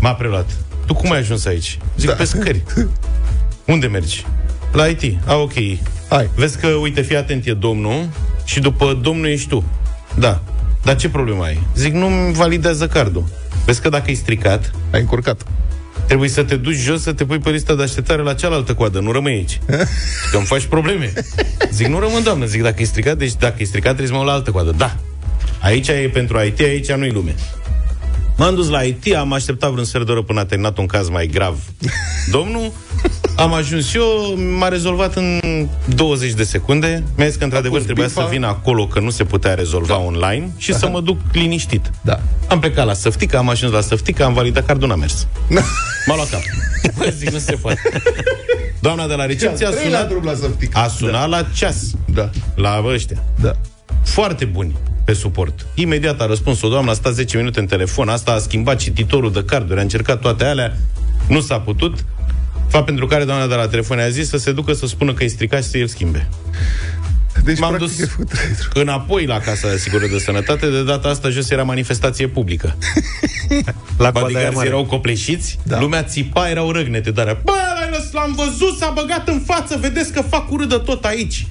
M-a 0.00 0.14
preluat. 0.14 0.50
Tu 0.86 0.94
cum 0.94 1.12
ai 1.12 1.18
ajuns 1.18 1.44
aici? 1.46 1.78
Zic, 1.98 2.08
da. 2.08 2.14
pe 2.14 2.24
scări. 2.24 2.62
Unde 3.66 3.86
mergi? 3.86 4.26
La 4.72 4.86
IT. 4.86 5.16
A, 5.26 5.34
ok. 5.34 5.52
Hai. 6.08 6.30
Vezi 6.34 6.58
că, 6.58 6.66
uite, 6.66 7.00
fii 7.02 7.16
atent, 7.16 7.46
e 7.46 7.52
domnul 7.52 8.08
și 8.44 8.60
după 8.60 8.98
domnul 9.02 9.26
ești 9.28 9.48
tu. 9.48 9.64
Da. 10.18 10.42
Dar 10.84 10.96
ce 10.96 11.08
problemă 11.08 11.44
ai? 11.44 11.60
Zic, 11.76 11.92
nu-mi 11.92 12.32
validează 12.32 12.86
cardul. 12.86 13.24
Vezi 13.64 13.80
că 13.80 13.88
dacă 13.88 14.10
e 14.10 14.14
stricat, 14.14 14.70
Ai 14.92 15.00
încurcat. 15.00 15.42
trebuie 16.06 16.28
să 16.28 16.42
te 16.42 16.56
duci 16.56 16.76
jos 16.76 17.02
să 17.02 17.12
te 17.12 17.24
pui 17.24 17.38
pe 17.38 17.50
lista 17.50 17.74
de 17.74 17.82
așteptare 17.82 18.22
la 18.22 18.34
cealaltă 18.34 18.74
coadă. 18.74 19.00
Nu 19.00 19.12
rămâi 19.12 19.32
aici. 19.32 19.60
Că 20.30 20.36
îmi 20.36 20.46
faci 20.46 20.64
probleme. 20.64 21.12
Zic, 21.70 21.86
nu 21.86 21.98
rămân, 21.98 22.22
doamnă. 22.22 22.44
Zic, 22.44 22.62
dacă 22.62 22.82
e 22.82 22.84
stricat, 22.84 23.16
deci 23.18 23.32
dacă 23.34 23.54
e 23.58 23.64
stricat, 23.64 23.94
trebuie 23.96 24.06
să 24.06 24.12
mă 24.12 24.18
uit 24.18 24.28
la 24.28 24.34
altă 24.34 24.50
coadă. 24.50 24.74
Da. 24.76 24.96
Aici 25.60 25.88
e 25.88 26.10
pentru 26.12 26.40
IT, 26.44 26.60
aici 26.60 26.92
nu-i 26.92 27.10
lume. 27.10 27.34
M-am 28.42 28.54
dus 28.54 28.68
la 28.68 28.82
IT, 28.82 29.14
am 29.14 29.32
așteptat 29.32 29.70
vreun 29.70 29.84
sfert 29.84 30.06
de 30.06 30.12
oră 30.12 30.22
până 30.22 30.40
a 30.40 30.44
terminat 30.44 30.78
un 30.78 30.86
caz 30.86 31.08
mai 31.08 31.26
grav. 31.26 31.58
Domnul, 32.36 32.72
am 33.36 33.52
ajuns 33.52 33.94
eu, 33.94 34.36
m-a 34.58 34.68
rezolvat 34.68 35.16
în 35.16 35.40
20 35.94 36.32
de 36.32 36.42
secunde. 36.42 37.04
Mi-a 37.16 37.26
zis 37.26 37.36
că 37.36 37.44
într-adevăr 37.44 37.76
pus 37.76 37.84
trebuia 37.84 38.06
bifa. 38.06 38.22
să 38.22 38.28
vin 38.30 38.42
acolo, 38.44 38.86
că 38.86 39.00
nu 39.00 39.10
se 39.10 39.24
putea 39.24 39.54
rezolva 39.54 39.98
online 39.98 40.50
și 40.56 40.74
să 40.74 40.88
mă 40.88 41.00
duc 41.00 41.18
liniștit. 41.32 41.90
Da. 42.00 42.20
Am 42.48 42.60
plecat 42.60 42.86
la 42.86 42.92
Săftică, 42.92 43.38
am 43.38 43.48
ajuns 43.48 43.72
la 43.72 43.80
Săftică, 43.80 44.24
am 44.24 44.32
validat 44.32 44.66
cardul, 44.66 44.88
n-a 44.88 44.94
mers. 44.94 45.26
M-a 46.06 46.14
luat 46.14 46.30
cap. 46.30 46.40
Bă, 46.98 47.12
zic, 47.16 47.30
nu 47.30 47.38
se 47.38 47.52
poate. 47.54 47.80
Doamna 48.80 49.06
de 49.06 49.14
la 49.14 49.26
recepție 49.26 49.66
a 49.66 49.70
Trei 49.70 49.90
la 49.90 49.96
sunat, 49.96 50.08
drum 50.08 50.24
la 50.24 50.34
săptic. 50.34 50.76
a 50.76 50.88
sunat 50.88 51.28
la 51.28 51.42
ceas. 51.54 51.76
Da. 52.04 52.30
La 52.54 52.82
ăștia. 52.86 53.22
Da. 53.40 53.52
Foarte 54.02 54.44
buni 54.44 54.74
pe 55.12 55.18
suport. 55.18 55.66
Imediat 55.74 56.20
a 56.20 56.26
răspuns 56.26 56.62
o 56.62 56.68
doamnă, 56.68 56.90
a 56.90 56.94
stat 56.94 57.12
10 57.12 57.36
minute 57.36 57.60
în 57.60 57.66
telefon, 57.66 58.08
asta 58.08 58.32
a 58.32 58.38
schimbat 58.38 58.76
cititorul 58.76 59.32
de 59.32 59.44
carduri, 59.44 59.78
a 59.78 59.82
încercat 59.82 60.20
toate 60.20 60.44
alea, 60.44 60.76
nu 61.28 61.40
s-a 61.40 61.58
putut. 61.60 62.04
Fapt 62.68 62.84
pentru 62.84 63.06
care 63.06 63.24
doamna 63.24 63.46
de 63.46 63.54
la 63.54 63.68
telefon 63.68 63.98
a 63.98 64.08
zis 64.08 64.28
să 64.28 64.36
se 64.36 64.52
ducă 64.52 64.72
să 64.72 64.86
spună 64.86 65.12
că 65.14 65.24
e 65.24 65.26
stricat 65.26 65.62
și 65.62 65.68
să 65.68 65.78
el 65.78 65.86
schimbe. 65.86 66.28
Deci, 67.44 67.58
M-am 67.58 67.68
practic, 67.74 67.90
dus 67.90 68.00
ai 68.00 68.06
făcut 68.06 68.28
trei 68.28 68.44
drumuri. 68.58 68.80
înapoi 68.80 69.26
la 69.26 69.38
Casa 69.38 69.68
de 69.68 69.74
Asigurări 69.74 70.10
de 70.10 70.18
Sănătate, 70.18 70.66
de 70.70 70.82
data 70.82 71.08
asta 71.08 71.28
jos 71.28 71.50
era 71.50 71.62
manifestație 71.62 72.26
publică. 72.28 72.76
La 74.04 74.12
coada 74.12 74.18
aia 74.18 74.20
Bodyguards 74.22 74.54
mare. 74.56 74.68
erau 74.68 74.84
copleșiți, 74.84 75.58
Da. 75.62 75.74
da. 75.74 75.80
lumea 75.80 76.02
țipa, 76.02 76.48
erau 76.48 76.70
răgnete, 76.70 77.10
dar 77.10 77.40
bă, 77.44 77.52
l-ai 77.80 77.88
lăs- 77.90 78.12
l-am 78.12 78.34
văzut, 78.36 78.78
s-a 78.78 78.92
băgat 78.94 79.28
în 79.28 79.40
față, 79.46 79.76
vedeți 79.80 80.12
că 80.12 80.22
fac 80.22 80.50
urât 80.50 80.68
de 80.68 80.76
tot 80.84 81.04
aici. 81.04 81.46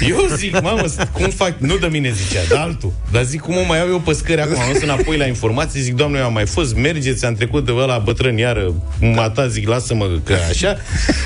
Eu 0.00 0.36
zic, 0.36 0.60
mamă, 0.60 0.84
cum 1.12 1.28
fac? 1.28 1.54
Nu 1.58 1.76
de 1.76 1.86
mine 1.86 2.12
zicea, 2.12 2.40
de 2.48 2.56
altul. 2.56 2.92
Dar 3.12 3.22
zic, 3.22 3.40
cum 3.40 3.56
o 3.56 3.64
mai 3.66 3.78
iau 3.78 3.88
eu 3.88 4.00
pe 4.00 4.12
scări 4.12 4.40
acum? 4.40 4.60
Am 4.60 4.72
dus 4.72 4.82
înapoi 4.82 5.16
la 5.16 5.26
informații, 5.26 5.80
zic, 5.80 5.94
doamne, 5.94 6.18
eu 6.18 6.24
am 6.24 6.32
mai 6.32 6.46
fost, 6.46 6.76
mergeți, 6.76 7.24
am 7.24 7.34
trecut 7.34 7.64
de 7.64 7.72
la 7.72 7.98
bătrân 7.98 8.36
iară, 8.36 8.74
mata, 9.00 9.46
zic, 9.48 9.68
lasă-mă 9.68 10.10
că 10.24 10.34
așa. 10.48 10.76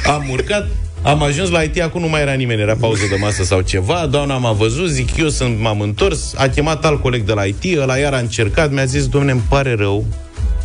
Am 0.06 0.28
urcat, 0.30 0.66
am 1.02 1.22
ajuns 1.22 1.50
la 1.50 1.62
IT, 1.62 1.80
acum 1.80 2.00
nu 2.00 2.08
mai 2.08 2.20
era 2.20 2.32
nimeni, 2.32 2.60
era 2.60 2.76
pauză 2.80 3.02
de 3.10 3.16
masă 3.20 3.44
sau 3.44 3.60
ceva, 3.60 4.06
doamna 4.10 4.36
m-a 4.36 4.52
văzut, 4.52 4.88
zic, 4.88 5.16
eu 5.16 5.28
sunt, 5.28 5.60
m-am 5.60 5.80
întors, 5.80 6.34
a 6.36 6.48
chemat 6.48 6.84
alt 6.84 7.00
coleg 7.00 7.22
de 7.22 7.32
la 7.32 7.44
IT, 7.44 7.78
ăla 7.78 7.96
iar 7.96 8.12
a 8.12 8.18
încercat, 8.18 8.72
mi-a 8.72 8.84
zis, 8.84 9.06
domne, 9.06 9.30
îmi 9.32 9.42
pare 9.48 9.74
rău, 9.74 10.04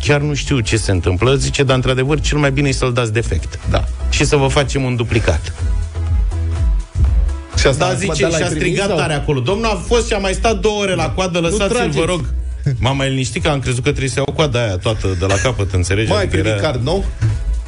chiar 0.00 0.20
nu 0.20 0.34
știu 0.34 0.60
ce 0.60 0.76
se 0.76 0.90
întâmplă, 0.90 1.34
zice, 1.34 1.62
dar 1.62 1.76
într-adevăr 1.76 2.20
cel 2.20 2.38
mai 2.38 2.52
bine 2.52 2.68
e 2.68 2.72
să-l 2.72 2.92
dați 2.92 3.12
defect. 3.12 3.58
Da. 3.70 3.84
Și 4.10 4.24
să 4.24 4.36
vă 4.36 4.46
facem 4.46 4.82
un 4.82 4.96
duplicat. 4.96 5.52
Și 7.64 7.70
asta 7.70 7.84
Da, 7.84 7.90
acum, 7.90 7.98
zice, 8.14 8.22
dar 8.22 8.30
l-ai 8.30 8.40
și-a 8.40 8.48
primit 8.48 8.62
strigat 8.66 8.88
sau? 8.88 8.96
tare 8.96 9.14
acolo. 9.14 9.40
Domnul 9.40 9.66
a 9.66 9.74
fost 9.86 10.06
și 10.06 10.12
a 10.12 10.18
mai 10.18 10.32
stat 10.32 10.58
două 10.60 10.80
ore 10.82 10.94
la 10.94 11.10
coadă, 11.10 11.38
lăsați-l, 11.38 11.68
trageți. 11.68 11.98
vă 11.98 12.04
rog. 12.04 12.24
M-am 12.80 12.96
mai 12.96 13.08
liniștit 13.08 13.42
că 13.42 13.48
am 13.48 13.58
crezut 13.58 13.82
că 13.82 13.90
trebuie 13.90 14.08
să 14.10 14.18
iau 14.26 14.34
coada 14.34 14.62
aia 14.62 14.76
toată 14.76 15.16
de 15.18 15.26
la 15.26 15.34
capăt, 15.42 15.72
înțelegi? 15.72 16.08
Mai 16.08 16.18
ai 16.18 16.24
Adică 16.24 16.42
primit 16.42 16.60
card 16.60 16.82
nou? 16.84 17.04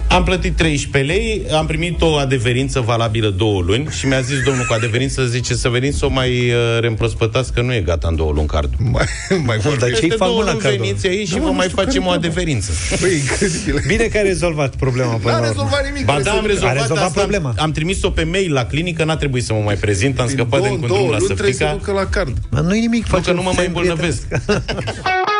Am 0.08 0.24
plătit 0.24 0.56
13 0.56 1.12
lei, 1.12 1.42
am 1.56 1.66
primit 1.66 2.02
o 2.02 2.14
adeverință 2.14 2.80
valabilă 2.80 3.28
două 3.30 3.62
luni 3.62 3.86
și 3.98 4.06
mi-a 4.06 4.20
zis 4.20 4.42
domnul 4.42 4.64
cu 4.68 4.72
adeverință, 4.72 5.24
zice, 5.26 5.54
să 5.54 5.68
veniți 5.68 5.98
să 5.98 6.04
o 6.04 6.08
mai 6.08 6.30
uh, 6.50 6.80
reîmprospătați, 6.80 7.52
că 7.52 7.60
nu 7.60 7.74
e 7.74 7.80
gata 7.80 8.08
în 8.08 8.16
două 8.16 8.32
luni 8.32 8.46
cardul. 8.46 8.76
Mai, 8.92 9.04
mai 9.44 9.56
Dar 9.56 9.56
vorbim. 9.58 9.86
ce-i 9.88 9.92
Peste 10.08 10.16
fac 10.16 10.26
două 10.28 10.38
mâna 10.38 10.50
luni 10.50 10.62
cardul? 10.62 10.80
veniți 10.84 11.06
aici 11.06 11.26
și 11.28 11.34
Da, 11.34 11.40
vă 11.40 11.46
mă, 11.46 11.52
mai 11.52 11.64
nu 11.66 11.70
știu 11.70 11.82
facem 11.82 12.02
o 12.02 12.04
care-i 12.04 12.18
adeverință. 12.18 12.70
Băi, 13.00 13.12
incredibil. 13.16 13.82
Bine 13.86 14.04
că 14.04 14.16
ai 14.16 14.22
rezolvat 14.22 14.76
problema 14.76 15.12
până 15.14 15.32
N-a 15.32 15.40
la 15.40 15.46
urmă. 15.48 15.48
rezolvat 15.52 15.84
nimic. 15.86 16.04
Ba 16.04 16.20
da, 16.22 16.30
am 16.30 16.36
trebuie 16.38 16.42
să- 16.42 16.48
rezolvat, 16.52 16.76
A 16.76 16.80
rezolvat 16.80 17.04
asta 17.06 17.20
problema. 17.20 17.48
Am, 17.48 17.54
am 17.58 17.70
trimis-o 17.72 18.10
pe 18.10 18.24
mail 18.24 18.52
la 18.52 18.64
clinică, 18.64 19.04
n-a 19.04 19.16
trebuit 19.16 19.44
să 19.44 19.52
mă 19.52 19.60
mai 19.64 19.74
prezint, 19.74 20.18
am 20.20 20.26
Din 20.26 20.36
scăpat 20.36 20.60
de 20.60 20.66
două, 20.66 20.74
încă 20.78 20.86
un 20.86 20.88
două 20.88 21.00
drum 21.00 21.10
la 21.12 21.18
luni 21.18 21.32
trebuie 21.34 21.52
să 21.54 21.58
Săftica. 21.58 21.78
ducă 21.84 21.92
la 22.00 22.06
card. 22.10 22.34
Dar 22.50 22.62
nu-i 22.62 22.80
nimic, 22.80 23.04
Nu, 23.06 23.10
că 23.10 23.16
facem 23.16 23.34
nu 23.34 23.42
mă 23.42 23.50
mai 23.54 23.64
semn 23.64 23.66
îmbolnăvesc. 23.76 24.22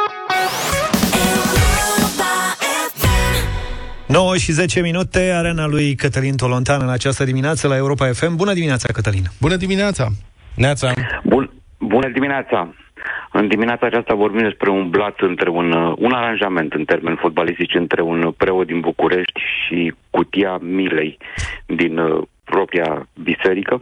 9 4.16 4.36
și 4.36 4.52
10 4.52 4.80
minute, 4.80 5.32
arena 5.34 5.66
lui 5.66 5.94
Cătălin 5.94 6.36
Tolontan 6.36 6.80
în 6.82 6.88
această 6.88 7.24
dimineață 7.24 7.68
la 7.68 7.76
Europa 7.76 8.06
FM. 8.06 8.36
Bună 8.36 8.52
dimineața, 8.52 8.92
Cătălin! 8.92 9.24
Bună 9.40 9.56
dimineața! 9.56 10.06
Neața. 10.54 10.92
Bun, 11.24 11.50
bună 11.78 12.08
dimineața! 12.08 12.74
În 13.32 13.48
dimineața 13.48 13.86
aceasta 13.86 14.14
vorbim 14.14 14.42
despre 14.42 14.70
un 14.70 14.90
blat 14.90 15.20
între 15.20 15.48
un, 15.48 15.72
uh, 15.72 15.94
un 15.98 16.12
aranjament 16.12 16.72
în 16.72 16.84
termeni 16.84 17.16
fotbalistici 17.16 17.74
între 17.74 18.02
un 18.02 18.32
preot 18.36 18.66
din 18.66 18.80
București 18.80 19.40
și 19.40 19.94
cutia 20.10 20.58
Milei 20.60 21.18
din 21.66 21.98
uh, 21.98 22.22
propria 22.44 23.08
biserică. 23.22 23.78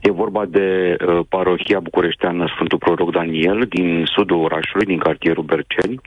E 0.00 0.10
vorba 0.10 0.44
de 0.44 0.96
uh, 1.06 1.20
parohia 1.28 1.80
bucureșteană 1.80 2.46
Sfântul 2.54 2.78
Proroc 2.78 3.12
Daniel 3.12 3.66
din 3.68 4.04
sudul 4.04 4.42
orașului, 4.42 4.86
din 4.86 4.98
cartierul 4.98 5.44
Berceni, 5.44 6.00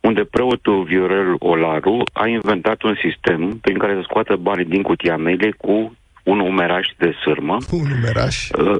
unde 0.00 0.24
preotul 0.24 0.82
Viorel 0.82 1.34
Olaru 1.38 2.02
a 2.12 2.26
inventat 2.26 2.82
un 2.82 2.94
sistem 3.00 3.58
prin 3.62 3.78
care 3.78 3.94
să 3.94 4.00
scoată 4.02 4.36
banii 4.36 4.64
din 4.64 4.82
cutia 4.82 5.16
Milei 5.16 5.52
cu 5.52 5.96
un 6.30 6.38
umeraș 6.40 6.86
de 6.98 7.12
sârmă. 7.22 7.56
Un 7.70 7.90
umeraș? 7.98 8.48
Uh, 8.50 8.76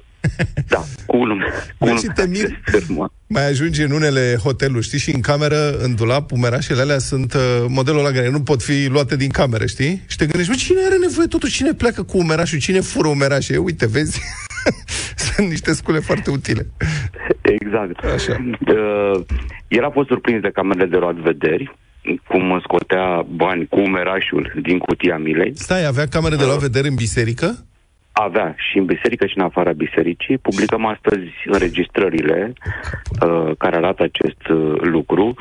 da, 0.68 0.82
cu 1.06 1.16
un, 1.16 1.42
cu 1.78 1.88
un 1.88 1.94
Deci 1.94 2.12
te 2.14 2.26
mir, 2.26 2.48
mai 3.26 3.48
ajungi 3.48 3.82
în 3.82 3.90
unele 3.90 4.36
hoteluri, 4.42 4.84
știi, 4.84 4.98
și 4.98 5.14
în 5.14 5.20
cameră, 5.20 5.70
în 5.82 5.94
dulap, 5.94 6.32
umerașele 6.32 6.80
alea 6.80 6.98
sunt 6.98 7.34
uh, 7.34 7.40
modelul 7.68 8.00
ăla 8.00 8.10
care 8.10 8.30
nu 8.30 8.40
pot 8.40 8.62
fi 8.62 8.88
luate 8.88 9.16
din 9.16 9.28
cameră, 9.28 9.66
știi? 9.66 10.02
Și 10.06 10.16
te 10.16 10.26
gândești, 10.26 10.52
bă, 10.52 10.58
cine 10.58 10.80
are 10.86 10.96
nevoie 10.96 11.26
totuși, 11.26 11.56
cine 11.56 11.72
pleacă 11.72 12.02
cu 12.02 12.18
umerașul, 12.18 12.58
cine 12.58 12.80
fură 12.80 13.08
umerașe? 13.08 13.56
Uite, 13.56 13.86
vezi? 13.86 14.20
sunt 15.24 15.48
niște 15.48 15.72
scule 15.72 15.98
foarte 15.98 16.30
utile. 16.30 16.66
Exact. 17.40 18.04
Așa. 18.04 18.36
Uh, 18.60 19.20
el 19.68 19.84
a 19.84 19.90
fost 19.90 20.08
surprins 20.08 20.40
de 20.40 20.50
camerele 20.50 20.86
de 20.86 20.96
luat 20.96 21.14
vederi, 21.14 21.76
cum 22.28 22.60
scotea 22.62 23.24
bani 23.28 23.66
cu 23.66 23.80
umerașul 23.80 24.52
din 24.62 24.78
cutia 24.78 25.16
milei. 25.16 25.52
Stai, 25.54 25.86
avea 25.86 26.06
camere 26.06 26.36
de 26.36 26.44
luat 26.44 26.58
vedere 26.58 26.88
în 26.88 26.94
biserică? 26.94 27.56
Avea 28.12 28.54
și 28.56 28.78
în 28.78 28.84
biserică 28.84 29.26
și 29.26 29.36
în 29.36 29.44
afara 29.44 29.72
bisericii. 29.72 30.38
Publicăm 30.38 30.86
astăzi 30.86 31.30
înregistrările 31.44 32.52
uh, 33.22 33.50
care 33.58 33.76
arată 33.76 34.02
acest 34.02 34.48
uh, 34.48 34.80
lucru. 34.80 35.34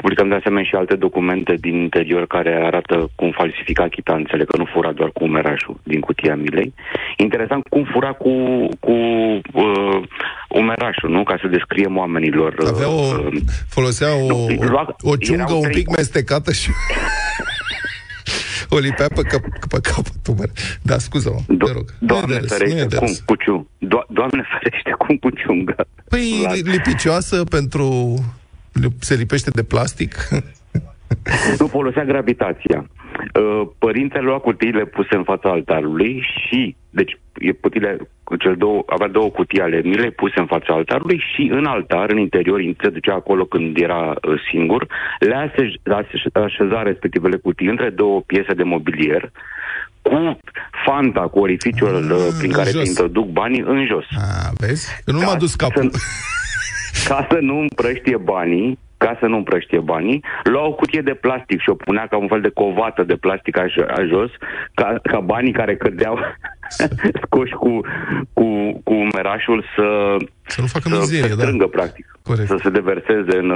Publicăm 0.00 0.28
de 0.28 0.34
asemenea 0.34 0.64
și 0.64 0.74
alte 0.74 0.94
documente 0.94 1.54
din 1.60 1.74
interior 1.74 2.26
care 2.26 2.60
arată 2.64 3.08
cum 3.14 3.30
falsifica 3.30 3.88
chitanțele, 3.88 4.44
că 4.44 4.56
nu 4.56 4.64
fura 4.74 4.92
doar 4.92 5.10
cu 5.12 5.24
umerașul 5.24 5.80
din 5.82 6.00
cutia 6.00 6.34
milei. 6.36 6.74
Interesant 7.16 7.66
cum 7.68 7.84
fura 7.92 8.12
cu, 8.12 8.30
cu 8.80 8.92
uh, 8.92 10.02
umerașul, 10.48 11.10
nu? 11.10 11.22
Ca 11.22 11.36
să 11.40 11.46
descriem 11.48 11.96
oamenilor. 11.96 12.54
Uh, 12.58 12.68
Avea 12.68 12.88
o, 12.90 13.02
folosea 13.68 14.08
o, 14.16 14.28
lua- 14.60 14.96
o, 15.02 15.10
o 15.10 15.16
ciungă 15.16 15.42
erau 15.46 15.56
un 15.56 15.62
trei 15.62 15.74
pic 15.74 15.86
cu- 15.86 15.92
mestecată 15.96 16.52
și 16.52 16.70
o 18.68 18.78
lipea 18.78 19.06
pe, 19.14 19.22
cap, 19.22 19.40
pe 19.68 19.78
capăt 19.82 20.26
umăr. 20.28 20.48
Da, 20.82 20.98
scuză-mă, 20.98 21.54
te 21.64 21.72
rog. 21.72 21.84
Doamne 21.98 22.26
Nu 22.26 22.34
e 22.34 22.38
de 22.40 22.46
râs, 22.48 22.50
nu 22.50 22.64
e 22.64 22.68
ferește, 22.68 22.86
de 22.86 22.96
cum 22.96 23.06
râs. 23.06 23.20
cu 23.20 23.34
ciu. 23.34 23.68
Do- 23.86 24.06
Doamne 24.08 24.44
ferește, 24.52 24.90
cum 24.98 25.16
cu 25.16 25.30
ciungă. 25.30 25.74
Păi, 26.08 26.46
li- 26.52 26.70
lipicioasă 26.70 27.44
pentru... 27.44 28.14
Se 29.00 29.14
lipește 29.14 29.50
de 29.50 29.62
plastic? 29.62 30.14
Nu 31.58 31.66
folosea 31.66 32.04
gravitația. 32.04 32.86
Uh, 33.40 33.68
Părintele 33.78 34.24
lua 34.24 34.38
cutiile 34.38 34.84
puse 34.84 35.16
în 35.16 35.22
fața 35.24 35.48
altarului 35.50 36.22
și, 36.36 36.76
deci, 36.90 37.18
e 37.38 37.52
cutiile, 37.52 37.96
cel 38.38 38.56
două, 38.56 38.82
avea 38.86 39.08
două 39.08 39.30
cutii 39.30 39.60
ale 39.60 39.80
milei 39.84 40.10
puse 40.10 40.38
în 40.40 40.46
fața 40.46 40.74
altarului 40.74 41.22
și 41.34 41.50
în 41.52 41.64
altar, 41.64 42.10
în 42.10 42.18
interior, 42.18 42.60
se 42.82 42.88
ducea 42.88 43.14
acolo 43.14 43.44
când 43.44 43.76
era 43.78 44.08
uh, 44.10 44.40
singur, 44.50 44.86
le 45.18 45.34
așez- 45.34 45.80
așez- 46.00 46.32
așeza 46.44 46.82
respectivele 46.82 47.36
cutii 47.36 47.66
între 47.66 47.90
două 47.90 48.20
piese 48.20 48.52
de 48.54 48.62
mobilier, 48.62 49.30
cu 50.02 50.38
fanta, 50.86 51.20
cu 51.20 51.38
orificiul 51.38 52.10
uh, 52.10 52.26
prin 52.38 52.52
care 52.52 52.70
jos. 52.70 52.82
se 52.82 52.88
introduc 52.88 53.26
banii 53.26 53.62
în 53.66 53.86
jos. 53.86 54.04
A, 54.16 54.50
vezi? 54.56 55.02
Că 55.04 55.12
nu 55.12 55.20
m-a 55.20 55.36
dus 55.36 55.54
capul. 55.54 55.90
ca 57.08 57.26
să 57.30 57.38
nu 57.40 57.58
împrăștie 57.58 58.16
banii, 58.16 58.78
ca 58.96 59.16
să 59.20 59.26
nu 59.26 59.36
împrăștie 59.36 59.80
banii, 59.80 60.24
lua 60.44 60.66
o 60.66 60.72
cutie 60.72 61.00
de 61.00 61.14
plastic 61.14 61.60
și 61.60 61.70
o 61.70 61.74
punea 61.74 62.06
ca 62.06 62.16
un 62.16 62.28
fel 62.28 62.40
de 62.40 62.48
covată 62.48 63.02
de 63.02 63.16
plastic 63.16 63.58
a, 63.58 63.66
a 63.88 64.04
jos, 64.04 64.30
ca, 64.74 64.98
ca 65.02 65.20
banii 65.20 65.52
care 65.52 65.76
cădeau 65.76 66.18
scoși 67.24 67.52
cu, 67.52 67.80
cu, 68.32 68.44
cu 68.84 68.94
umerașul 68.94 69.64
să, 69.76 70.16
să 70.46 70.60
nu 70.60 70.66
facă 70.66 70.88
să 70.88 70.96
mizerie, 70.98 71.28
se 71.28 71.34
da. 71.34 71.42
strângă, 71.42 71.66
practic. 71.66 72.18
Corect. 72.22 72.48
Să 72.48 72.56
se 72.62 72.70
deverseze 72.70 73.36
în, 73.36 73.48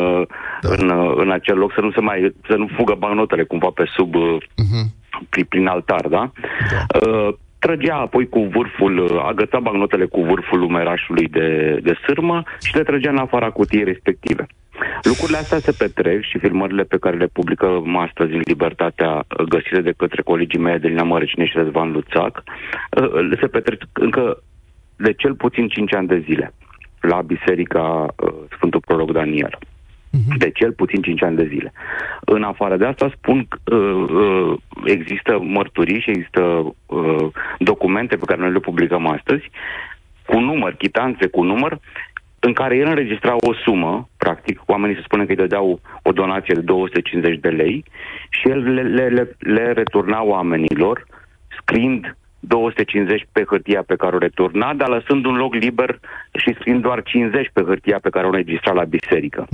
da. 0.60 0.68
în, 0.76 1.12
în 1.16 1.30
acel 1.30 1.58
loc, 1.58 1.72
să 1.72 1.80
nu 1.80 1.90
se 1.90 2.00
mai, 2.00 2.34
să 2.48 2.54
nu 2.56 2.68
fugă 2.76 2.94
bancnotele 2.94 3.44
cumva 3.44 3.70
pe 3.74 3.84
sub, 3.96 4.14
uh-huh. 4.14 4.84
prin, 5.28 5.44
prin 5.44 5.66
altar, 5.66 6.06
da? 6.06 6.32
da. 6.70 7.08
Uh, 7.08 7.34
trăgea 7.58 7.96
apoi 7.96 8.28
cu 8.28 8.40
vârful, 8.40 8.98
uh, 8.98 9.22
agăța 9.26 9.58
bancnotele 9.60 10.04
cu 10.04 10.20
vârful 10.22 10.62
umerașului 10.62 11.28
de, 11.28 11.78
de 11.82 11.94
sârmă 12.06 12.42
și 12.62 12.76
le 12.76 12.82
trăgea 12.82 13.10
în 13.10 13.16
afara 13.16 13.50
cutiei 13.50 13.84
respective. 13.84 14.46
Lucrurile 15.02 15.38
astea 15.38 15.58
se 15.58 15.72
petrec 15.78 16.22
și 16.22 16.38
filmările 16.38 16.82
pe 16.82 16.98
care 16.98 17.16
le 17.16 17.26
publicăm 17.26 17.96
astăzi 17.96 18.32
în 18.32 18.40
Libertatea, 18.44 19.10
uh, 19.10 19.46
găsite 19.48 19.80
de 19.80 19.94
către 19.96 20.22
colegii 20.22 20.60
mei 20.60 20.72
Adelina 20.72 21.02
Mărăcine 21.02 21.46
și 21.46 21.56
Răzvan 21.56 21.90
Luțac, 21.92 22.42
uh, 22.42 23.38
se 23.40 23.46
petrec 23.46 23.80
încă 23.92 24.42
de 24.96 25.12
cel 25.12 25.34
puțin 25.34 25.68
5 25.68 25.94
ani 25.94 26.08
de 26.08 26.18
zile 26.18 26.52
la 27.00 27.20
Biserica 27.22 28.06
uh, 28.16 28.32
Sfântul 28.50 28.80
Proroc 28.86 29.12
Daniel. 29.12 29.58
De 30.38 30.50
cel 30.50 30.72
puțin 30.72 31.02
5 31.02 31.22
ani 31.22 31.36
de 31.36 31.46
zile. 31.46 31.72
În 32.20 32.42
afară 32.42 32.76
de 32.76 32.84
asta 32.84 33.12
spun 33.16 33.46
că 33.48 33.76
uh, 33.76 34.10
uh, 34.10 34.58
există 34.84 35.38
mărturii 35.42 36.00
și 36.00 36.10
există 36.10 36.74
uh, 36.86 37.26
documente 37.58 38.16
pe 38.16 38.24
care 38.24 38.40
noi 38.40 38.52
le 38.52 38.58
publicăm 38.58 39.06
astăzi 39.06 39.50
cu 40.26 40.38
număr, 40.38 40.74
chitanțe 40.74 41.26
cu 41.26 41.42
număr, 41.42 41.78
în 42.40 42.52
care 42.52 42.76
el 42.76 42.86
înregistra 42.86 43.36
o 43.40 43.54
sumă, 43.54 44.08
practic, 44.16 44.60
oamenii 44.66 44.96
se 44.96 45.02
spune 45.04 45.24
că 45.24 45.30
îi 45.30 45.36
dădeau 45.36 45.80
o 46.02 46.12
donație 46.12 46.54
de 46.54 46.60
250 46.60 47.38
de 47.40 47.48
lei 47.48 47.84
și 48.28 48.48
el 48.48 48.72
le, 48.74 48.82
le, 48.82 49.08
le, 49.08 49.36
le 49.38 49.72
returna 49.72 50.22
oamenilor, 50.22 51.06
scriind 51.60 52.16
250 52.40 53.26
pe 53.32 53.44
hârtia 53.48 53.82
pe 53.82 53.96
care 53.96 54.14
o 54.14 54.18
returna, 54.18 54.74
dar 54.74 54.88
lăsând 54.88 55.24
un 55.24 55.36
loc 55.36 55.54
liber 55.54 56.00
și 56.32 56.54
scriind 56.54 56.82
doar 56.82 57.02
50 57.02 57.50
pe 57.52 57.62
hârtia 57.62 57.98
pe 58.02 58.10
care 58.10 58.24
o 58.24 58.28
înregistra 58.28 58.72
la 58.72 58.84
biserică. 58.84 59.46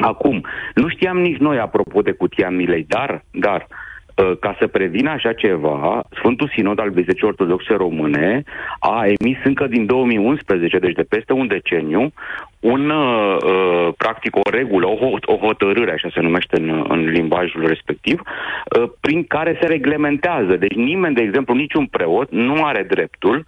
Acum, 0.00 0.44
nu 0.74 0.88
știam 0.88 1.18
nici 1.18 1.36
noi 1.38 1.58
apropo 1.58 2.02
de 2.02 2.12
cutia 2.12 2.50
milei, 2.50 2.84
dar, 2.88 3.24
dar 3.30 3.66
uh, 3.68 4.32
ca 4.40 4.56
să 4.58 4.66
prevină 4.66 5.10
așa 5.10 5.32
ceva, 5.32 6.02
Sfântul 6.14 6.50
Sinod 6.54 6.78
al 6.78 6.90
Bisericii 6.90 7.26
Ortodoxe 7.26 7.74
Române 7.74 8.42
a 8.78 9.04
emis 9.18 9.38
încă 9.44 9.66
din 9.66 9.86
2011, 9.86 10.78
deci 10.78 10.94
de 10.94 11.02
peste 11.02 11.32
un 11.32 11.46
deceniu, 11.46 12.12
un, 12.60 12.90
uh, 12.90 13.36
uh, 13.44 13.88
practic 13.96 14.36
o 14.36 14.50
regulă, 14.50 14.86
o, 14.86 14.96
hot- 14.96 15.24
o 15.26 15.36
hotărâre, 15.36 15.92
așa 15.92 16.08
se 16.14 16.20
numește 16.20 16.60
în, 16.60 16.84
în 16.88 17.04
limbajul 17.04 17.66
respectiv, 17.66 18.20
uh, 18.20 18.90
prin 19.00 19.24
care 19.24 19.58
se 19.60 19.66
reglementează. 19.66 20.56
Deci 20.56 20.74
nimeni, 20.74 21.14
de 21.14 21.22
exemplu, 21.22 21.54
niciun 21.54 21.86
preot 21.86 22.30
nu 22.30 22.64
are 22.64 22.82
dreptul 22.82 23.44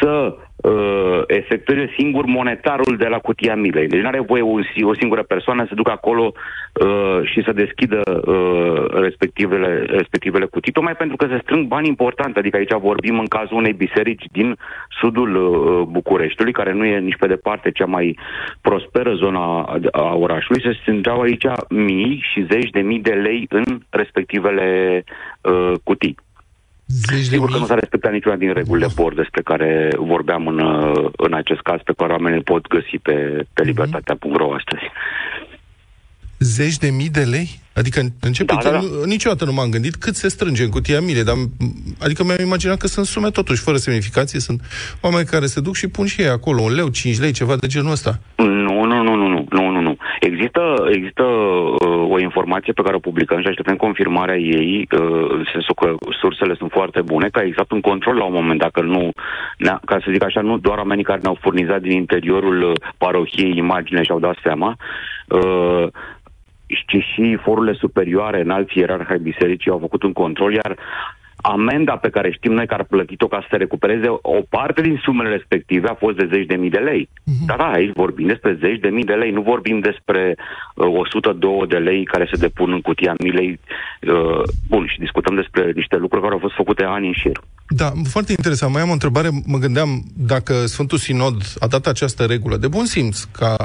să 0.00 0.36
uh, 0.56 1.22
efectueze 1.26 1.92
singur 1.98 2.24
monetarul 2.24 2.96
de 2.96 3.06
la 3.06 3.18
cutia 3.18 3.54
milei. 3.54 3.86
Deci 3.88 4.00
nu 4.00 4.06
are 4.06 4.20
voie 4.20 4.42
o, 4.42 4.62
si- 4.62 4.82
o 4.82 4.94
singură 4.94 5.22
persoană 5.22 5.64
să 5.68 5.74
ducă 5.74 5.90
acolo 5.90 6.32
uh, 6.32 7.20
și 7.24 7.42
să 7.42 7.52
deschidă 7.52 8.00
uh, 8.26 9.00
respectivele, 9.00 9.84
respectivele 9.88 10.44
cutii, 10.44 10.72
tocmai 10.72 10.94
pentru 10.94 11.16
că 11.16 11.26
se 11.26 11.38
strâng 11.42 11.66
bani 11.66 11.88
importanti. 11.88 12.38
Adică 12.38 12.56
aici 12.56 12.72
vorbim 12.72 13.18
în 13.18 13.26
cazul 13.26 13.56
unei 13.56 13.72
biserici 13.72 14.24
din 14.32 14.56
sudul 15.00 15.36
uh, 15.36 15.86
Bucureștiului, 15.88 16.52
care 16.52 16.72
nu 16.72 16.84
e 16.84 16.98
nici 16.98 17.16
pe 17.18 17.26
departe 17.26 17.70
cea 17.70 17.86
mai 17.86 18.18
prosperă 18.60 19.14
zona 19.14 19.40
a, 19.40 19.78
a 19.92 20.14
orașului. 20.14 20.62
Se 20.62 20.78
strângeau 20.80 21.20
aici 21.20 21.46
mii 21.68 22.24
și 22.32 22.46
zeci 22.50 22.70
de 22.70 22.80
mii 22.80 23.00
de 23.00 23.12
lei 23.12 23.46
în 23.48 23.80
respectivele 23.90 25.04
uh, 25.40 25.72
cutii. 25.84 26.16
Zeci 26.86 27.24
Sigur 27.24 27.50
că 27.50 27.58
nu 27.58 27.64
s-a 27.64 27.74
respectat 27.74 28.12
niciuna 28.12 28.36
din 28.36 28.52
regulile 28.52 28.86
BOR 28.94 29.14
despre 29.14 29.42
care 29.42 29.88
vorbeam 29.96 30.46
în, 30.46 30.58
uh, 30.58 31.10
în 31.16 31.32
acest 31.34 31.60
caz, 31.60 31.80
pe 31.84 31.92
care 31.96 32.12
oamenii 32.12 32.36
îl 32.36 32.44
pot 32.44 32.66
găsi 32.66 32.98
pe, 33.02 33.46
pe 33.54 33.62
libertatea.ro 33.62 34.54
astăzi. 34.54 34.82
Zeci 36.42 36.76
de 36.76 36.90
mii 36.90 37.08
de 37.08 37.20
lei? 37.20 37.60
Adică 37.74 38.00
în- 38.00 38.08
începe, 38.20 38.54
Da, 38.54 38.60
da, 38.62 38.70
da. 38.70 38.78
Nu, 38.80 39.04
niciodată 39.04 39.44
nu 39.44 39.52
m-am 39.52 39.70
gândit 39.70 39.94
cât 39.94 40.14
se 40.14 40.28
strânge 40.28 40.62
în 40.62 40.68
cutia 40.70 41.00
mile, 41.00 41.22
dar 41.22 41.34
m- 41.34 42.02
adică 42.04 42.24
mi-am 42.24 42.40
imaginat 42.40 42.78
că 42.78 42.86
sunt 42.86 43.06
sume 43.06 43.30
totuși 43.30 43.62
fără 43.62 43.76
semnificație, 43.76 44.40
sunt 44.40 44.60
oameni 45.00 45.24
care 45.26 45.46
se 45.46 45.60
duc 45.60 45.74
și 45.74 45.88
pun 45.88 46.06
și 46.06 46.20
ei 46.20 46.28
acolo 46.28 46.60
un 46.62 46.74
leu, 46.74 46.88
5 46.88 47.18
lei, 47.20 47.32
ceva 47.32 47.56
de 47.56 47.66
genul 47.66 47.90
ăsta. 47.90 48.18
Nu, 48.36 48.84
nu, 48.84 49.02
nu, 49.02 49.14
nu, 49.14 49.26
nu, 49.26 49.46
nu, 49.50 49.70
nu, 49.70 49.80
nu. 49.80 49.96
Există, 50.20 50.60
există 50.92 51.22
uh, 51.22 52.10
o 52.10 52.18
informație 52.20 52.72
pe 52.72 52.82
care 52.82 52.94
o 52.96 52.98
publicăm 53.08 53.40
și 53.40 53.46
așteptăm 53.46 53.76
confirmarea 53.76 54.36
ei, 54.36 54.88
uh, 54.92 55.00
în 55.36 55.44
sensul 55.52 55.74
că 55.74 55.94
sursele 56.20 56.54
sunt 56.58 56.70
foarte 56.70 57.00
bune, 57.00 57.28
că 57.28 57.38
a 57.38 57.42
existat 57.42 57.70
un 57.70 57.80
control 57.80 58.14
la 58.16 58.24
un 58.24 58.32
moment, 58.32 58.58
dacă 58.60 58.80
nu, 58.82 59.10
ne-a- 59.58 59.80
ca 59.84 59.98
să 60.04 60.10
zic 60.12 60.24
așa, 60.24 60.40
nu 60.40 60.58
doar 60.58 60.78
oamenii 60.78 61.04
care 61.04 61.20
ne-au 61.22 61.38
furnizat 61.40 61.80
din 61.80 61.92
interiorul 61.92 62.62
uh, 62.62 62.72
parohiei 62.98 63.56
imagine 63.56 64.02
și-au 64.02 64.18
dat 64.20 64.36
seama, 64.42 64.76
uh, 65.28 65.86
ci 66.86 67.04
și 67.12 67.38
forurile 67.42 67.72
superioare, 67.72 68.40
înalți 68.40 68.78
ierarhi 68.78 69.12
ai 69.12 69.18
bisericii 69.18 69.70
au 69.70 69.78
făcut 69.78 70.02
un 70.02 70.12
control, 70.12 70.52
iar 70.52 70.76
amenda 71.42 71.96
pe 71.96 72.10
care 72.10 72.30
știm 72.30 72.52
noi 72.52 72.66
că 72.66 72.74
ar 72.74 72.84
plătit-o 72.84 73.28
ca 73.28 73.40
să 73.40 73.46
se 73.50 73.56
recupereze 73.56 74.06
o 74.08 74.40
parte 74.48 74.80
din 74.82 75.00
sumele 75.02 75.28
respective 75.28 75.88
a 75.88 75.94
fost 75.94 76.16
de 76.16 76.28
zeci 76.32 76.46
de 76.46 76.54
mii 76.54 76.70
de 76.70 76.78
lei. 76.78 77.08
Da, 77.46 77.54
da, 77.56 77.70
aici 77.70 77.92
vorbim 77.94 78.26
despre 78.26 78.58
zeci 78.60 78.80
de 78.80 78.88
mii 78.88 79.04
de 79.04 79.12
lei, 79.12 79.30
nu 79.30 79.42
vorbim 79.42 79.80
despre 79.80 80.36
uh, 80.74 80.98
102 80.98 81.66
de 81.68 81.76
lei 81.76 82.04
care 82.04 82.28
se 82.32 82.40
depun 82.40 82.72
în 82.72 82.80
cutia 82.80 83.14
milei. 83.18 83.60
Uh, 84.00 84.42
bun, 84.68 84.86
și 84.86 84.98
discutăm 84.98 85.34
despre 85.34 85.72
niște 85.74 85.96
lucruri 85.96 86.22
care 86.22 86.34
au 86.34 86.40
fost 86.40 86.54
făcute 86.54 86.84
ani 86.84 87.06
în 87.06 87.12
șir. 87.12 87.40
Da, 87.68 87.92
foarte 88.08 88.32
interesant. 88.32 88.72
Mai 88.72 88.82
am 88.82 88.88
o 88.88 88.92
întrebare. 88.92 89.28
Mă 89.46 89.58
gândeam 89.58 90.02
dacă 90.16 90.66
Sfântul 90.66 90.98
Sinod 90.98 91.42
a 91.58 91.66
dat 91.66 91.86
această 91.86 92.24
regulă 92.24 92.56
de 92.56 92.68
bun 92.68 92.84
simț 92.84 93.22
ca 93.22 93.56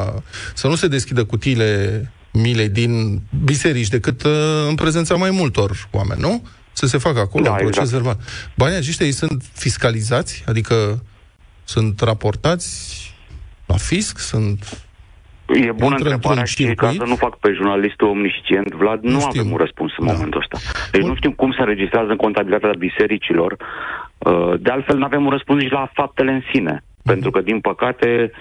să 0.54 0.68
nu 0.68 0.76
se 0.76 0.88
deschidă 0.88 1.24
cutiile 1.26 2.02
milei 2.42 2.70
din 2.70 3.22
biserici 3.44 3.88
decât 3.88 4.24
uh, 4.24 4.32
în 4.70 4.76
prezența 4.76 5.16
mai 5.16 5.32
multor 5.32 5.72
oameni, 5.92 6.22
nu? 6.22 6.48
Să 6.74 6.86
se 6.86 6.98
facă 6.98 7.20
acolo 7.20 7.44
Da, 7.44 7.52
un 7.52 7.58
proces 7.58 7.78
exact. 7.84 7.92
verbal. 8.04 8.18
Banii 8.56 8.78
aceștia 8.78 9.06
ei 9.06 9.12
sunt 9.12 9.44
fiscalizați? 9.54 10.44
Adică 10.48 11.04
sunt 11.64 12.00
raportați 12.00 12.70
la 13.66 13.76
fisc? 13.78 14.20
Sunt... 14.20 14.86
E 15.48 15.72
bună 15.72 15.72
Intră 15.72 15.86
întrebarea 15.86 16.14
într-un 16.14 16.46
și 16.46 16.64
ca 16.64 16.64
circuit? 16.64 17.00
să 17.02 17.08
nu 17.08 17.16
fac 17.16 17.38
pe 17.38 17.52
jurnalistul 17.56 18.08
omniscient, 18.08 18.70
Vlad, 18.74 19.00
nu, 19.04 19.10
Nu 19.10 19.16
nu 19.16 19.20
știm. 19.20 19.40
avem 19.40 19.52
un 19.52 19.58
răspuns 19.58 19.92
în 19.98 20.06
da. 20.06 20.12
momentul 20.14 20.42
ăsta. 20.42 20.58
Deci 20.92 21.02
nu 21.02 21.16
știm 21.16 21.32
cum 21.32 21.52
se 21.52 21.62
înregistrează 21.62 22.10
în 22.10 22.16
contabilitatea 22.16 22.74
bisericilor. 22.78 23.52
Uh, 24.18 24.54
De 24.60 24.70
altfel, 24.70 24.98
nu 24.98 25.06
avem 25.06 25.24
un 25.26 25.30
răspuns 25.30 25.62
nici 25.62 25.72
la 25.72 25.92
faptele 25.94 26.32
în 26.32 26.42
sine. 26.54 26.84
Pentru 27.14 27.32
că, 27.32 27.42
din 27.42 27.60
păcate, 27.60 28.32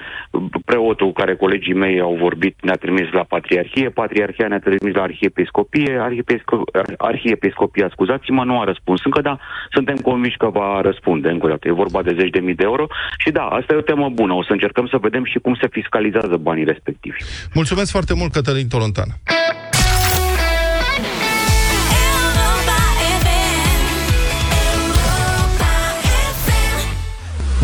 preotul 0.65 1.07
cu 1.07 1.13
care 1.13 1.37
colegii 1.37 1.75
mei 1.75 2.01
au 2.01 2.17
vorbit 2.21 2.55
ne-a 2.63 2.75
trimis 2.75 3.09
la 3.13 3.25
Patriarhie, 3.35 3.89
Patriarhia 3.89 4.49
ne-a 4.49 4.59
trimis 4.59 4.95
la 4.95 5.03
Arhiepiscopie, 5.03 5.93
Arhiepisco- 6.09 6.69
Arhiepiscopia, 6.99 7.89
scuzați-mă, 7.93 8.45
nu 8.45 8.61
a 8.61 8.65
răspuns 8.65 9.01
încă, 9.05 9.21
dar 9.21 9.41
suntem 9.71 9.97
convinși 9.97 10.37
că 10.37 10.49
va 10.49 10.81
răspunde 10.81 11.29
încă 11.29 11.47
o 11.47 11.49
dată. 11.49 11.69
E 11.69 11.73
vorba 11.73 12.03
de 12.03 12.15
zeci 12.19 12.31
de 12.31 12.41
mii 12.41 12.55
de 12.55 12.63
euro 12.65 12.87
și 13.19 13.31
da, 13.31 13.43
asta 13.59 13.75
e 13.75 13.77
o 13.77 13.81
temă 13.91 14.09
bună. 14.09 14.33
O 14.35 14.43
să 14.45 14.53
încercăm 14.53 14.87
să 14.87 14.97
vedem 15.01 15.25
și 15.25 15.39
cum 15.39 15.55
se 15.61 15.69
fiscalizează 15.71 16.37
banii 16.37 16.65
respectivi. 16.65 17.19
Mulțumesc 17.55 17.91
foarte 17.91 18.15
mult, 18.15 18.33
Cătălin 18.33 18.69
Tolontan. 18.69 19.09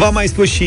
V-am 0.03 0.15
mai 0.15 0.27
spus 0.27 0.51
și 0.51 0.65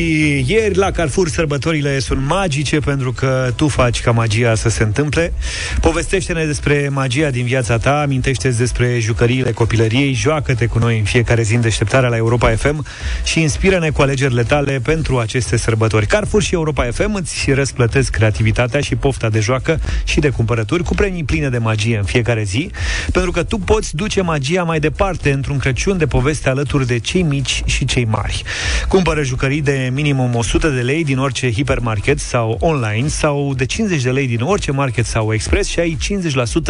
ieri, 0.47 0.75
la 0.75 0.91
Carrefour 0.91 1.29
sărbătorile 1.29 1.99
sunt 1.99 2.25
magice 2.27 2.79
pentru 2.79 3.11
că 3.11 3.51
tu 3.55 3.67
faci 3.67 4.01
ca 4.01 4.11
magia 4.11 4.55
să 4.55 4.69
se 4.69 4.83
întâmple. 4.83 5.33
Povestește-ne 5.81 6.45
despre 6.45 6.89
magia 6.91 7.29
din 7.29 7.45
viața 7.45 7.77
ta, 7.77 8.01
amintește-ți 8.01 8.57
despre 8.57 8.99
jucăriile 8.99 9.51
copilăriei, 9.51 10.13
joacă-te 10.13 10.65
cu 10.65 10.79
noi 10.79 10.97
în 10.97 11.03
fiecare 11.03 11.41
zi 11.41 11.55
în 11.55 11.61
deșteptarea 11.61 12.09
la 12.09 12.15
Europa 12.15 12.49
FM 12.49 12.85
și 13.23 13.41
inspiră-ne 13.41 13.89
cu 13.89 14.01
alegerile 14.01 14.43
tale 14.43 14.79
pentru 14.83 15.19
aceste 15.19 15.57
sărbători. 15.57 16.05
Carrefour 16.05 16.41
și 16.41 16.53
Europa 16.53 16.87
FM 16.91 17.13
îți 17.13 17.51
răsplătesc 17.51 18.11
creativitatea 18.11 18.79
și 18.79 18.95
pofta 18.95 19.29
de 19.29 19.39
joacă 19.39 19.79
și 20.03 20.19
de 20.19 20.29
cumpărături 20.29 20.83
cu 20.83 20.95
premii 20.95 21.23
pline 21.23 21.49
de 21.49 21.57
magie 21.57 21.97
în 21.97 22.03
fiecare 22.03 22.43
zi, 22.43 22.71
pentru 23.11 23.31
că 23.31 23.43
tu 23.43 23.57
poți 23.57 23.95
duce 23.95 24.21
magia 24.21 24.63
mai 24.63 24.79
departe 24.79 25.31
într-un 25.31 25.57
Crăciun 25.57 25.97
de 25.97 26.05
poveste 26.05 26.49
alături 26.49 26.87
de 26.87 26.99
cei 26.99 27.21
mici 27.21 27.63
și 27.65 27.85
cei 27.85 28.05
mari. 28.05 28.43
Cumpără 28.87 29.23
jucării 29.25 29.61
de 29.61 29.89
minimum 29.93 30.35
100 30.35 30.67
de 30.69 30.81
lei 30.81 31.03
din 31.03 31.17
orice 31.17 31.51
hipermarket 31.51 32.19
sau 32.19 32.57
online 32.59 33.07
sau 33.07 33.53
de 33.57 33.65
50 33.65 34.01
de 34.01 34.11
lei 34.11 34.27
din 34.27 34.41
orice 34.41 34.71
market 34.71 35.05
sau 35.05 35.33
expres 35.33 35.67
și 35.67 35.79
ai 35.79 35.97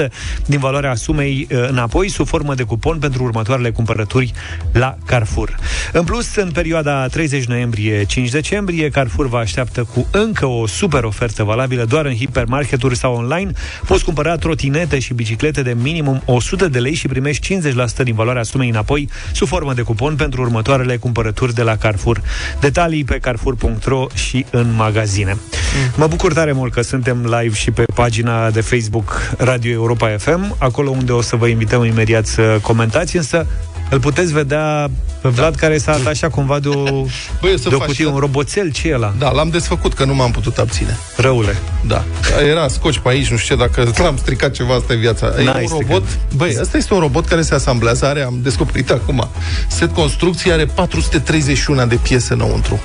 50% 0.06 0.08
din 0.45 0.60
valoarea 0.60 0.95
sumei 0.95 1.47
uh, 1.51 1.68
înapoi 1.70 2.10
sub 2.10 2.28
formă 2.28 2.53
de 2.53 2.64
cupon 2.64 2.99
pentru 2.99 3.24
următoarele 3.24 3.72
cumpărături 3.72 4.34
la 4.72 4.97
Carrefour. 5.06 5.56
În 5.91 6.03
plus, 6.03 6.36
în 6.36 6.51
perioada 6.51 7.08
30 7.08 7.45
noiembrie-5 7.45 8.32
decembrie, 8.32 8.89
Carrefour 8.89 9.28
vă 9.28 9.38
așteaptă 9.38 9.84
cu 9.84 10.08
încă 10.12 10.45
o 10.45 10.68
super 10.68 11.03
ofertă 11.03 11.43
valabilă 11.43 11.86
doar 11.86 12.06
în 12.06 12.16
hipermarketuri 12.16 12.97
sau 12.97 13.16
online. 13.16 13.51
Poți 13.88 14.03
cumpăra 14.03 14.36
trotinete 14.36 14.99
și 14.99 15.14
biciclete 15.14 15.62
de 15.62 15.76
minimum 15.82 16.22
100 16.26 16.68
de 16.68 16.80
lei 16.80 16.93
și 16.93 17.08
primești 17.08 17.60
50% 18.01 18.03
din 18.03 18.16
valoarea 18.16 18.43
sumei 18.43 18.70
înapoi 18.70 19.10
sub 19.34 19.47
formă 19.47 19.74
de 19.74 19.82
cupon 19.82 20.16
pentru 20.16 20.41
următoarele 20.41 20.97
cumpărături 20.97 21.53
de 21.53 21.62
la 21.62 21.78
Carrefour. 21.78 22.22
Detalii 22.59 23.03
pe 23.03 23.17
carrefour.ro 23.17 24.05
și 24.13 24.45
în 24.51 24.73
magazine. 24.75 25.31
Mm. 25.31 25.91
Mă 25.95 26.07
bucur 26.07 26.33
tare 26.33 26.51
mult 26.51 26.73
că 26.73 26.81
suntem 26.81 27.21
live 27.23 27.55
și 27.55 27.71
pe 27.71 27.83
pagina 27.93 28.49
de 28.49 28.61
Facebook 28.61 29.35
Radio 29.37 29.71
Europa 29.71 30.15
FM, 30.17 30.55
acolo 30.57 30.89
unde 30.89 31.11
o 31.11 31.21
să 31.21 31.35
vă 31.35 31.47
invităm 31.47 31.83
imediat 31.83 32.25
să 32.25 32.57
comentați, 32.61 33.17
însă 33.17 33.45
îl 33.89 33.99
puteți 33.99 34.33
vedea 34.33 34.89
pe 35.21 35.29
Vlad 35.29 35.51
da. 35.51 35.59
care 35.59 35.77
s-a 35.77 35.91
atașat 35.91 36.29
cumva 36.29 36.59
de 36.59 36.67
o, 36.67 36.83
Băi, 37.41 37.53
o 37.53 37.57
să 37.57 37.69
de 37.69 37.75
o 37.75 37.77
faci 37.77 37.88
cutie, 37.88 38.05
și- 38.05 38.11
un 38.11 38.17
roboțel, 38.17 38.71
ce 38.71 38.88
e 38.88 38.93
ăla? 38.93 39.13
Da, 39.19 39.31
l-am 39.31 39.49
desfăcut, 39.49 39.93
că 39.93 40.05
nu 40.05 40.15
m-am 40.15 40.31
putut 40.31 40.57
abține. 40.57 40.97
Răule. 41.17 41.57
Da. 41.88 42.03
Era 42.49 42.67
scoci 42.67 42.97
pe 42.99 43.09
aici, 43.09 43.29
nu 43.31 43.38
știu 43.38 43.55
ce, 43.55 43.61
dacă 43.61 43.91
l-am 43.97 44.17
stricat 44.17 44.51
ceva, 44.51 44.73
asta 44.73 44.93
e 44.93 44.95
viața. 44.95 45.33
E 45.39 45.43
N-ai 45.43 45.61
un 45.61 45.67
stricat. 45.67 45.91
robot, 45.91 46.03
băi, 46.36 46.57
ăsta 46.61 46.77
este 46.77 46.93
un 46.93 46.99
robot 46.99 47.27
care 47.27 47.41
se 47.41 47.53
asamblează, 47.53 48.05
are, 48.05 48.21
am 48.21 48.39
descoperit 48.43 48.89
acum, 48.89 49.29
set 49.67 49.93
construcție, 49.93 50.51
are 50.51 50.65
431 50.65 51.86
de 51.86 51.95
piese 51.95 52.33
înăuntru. 52.33 52.79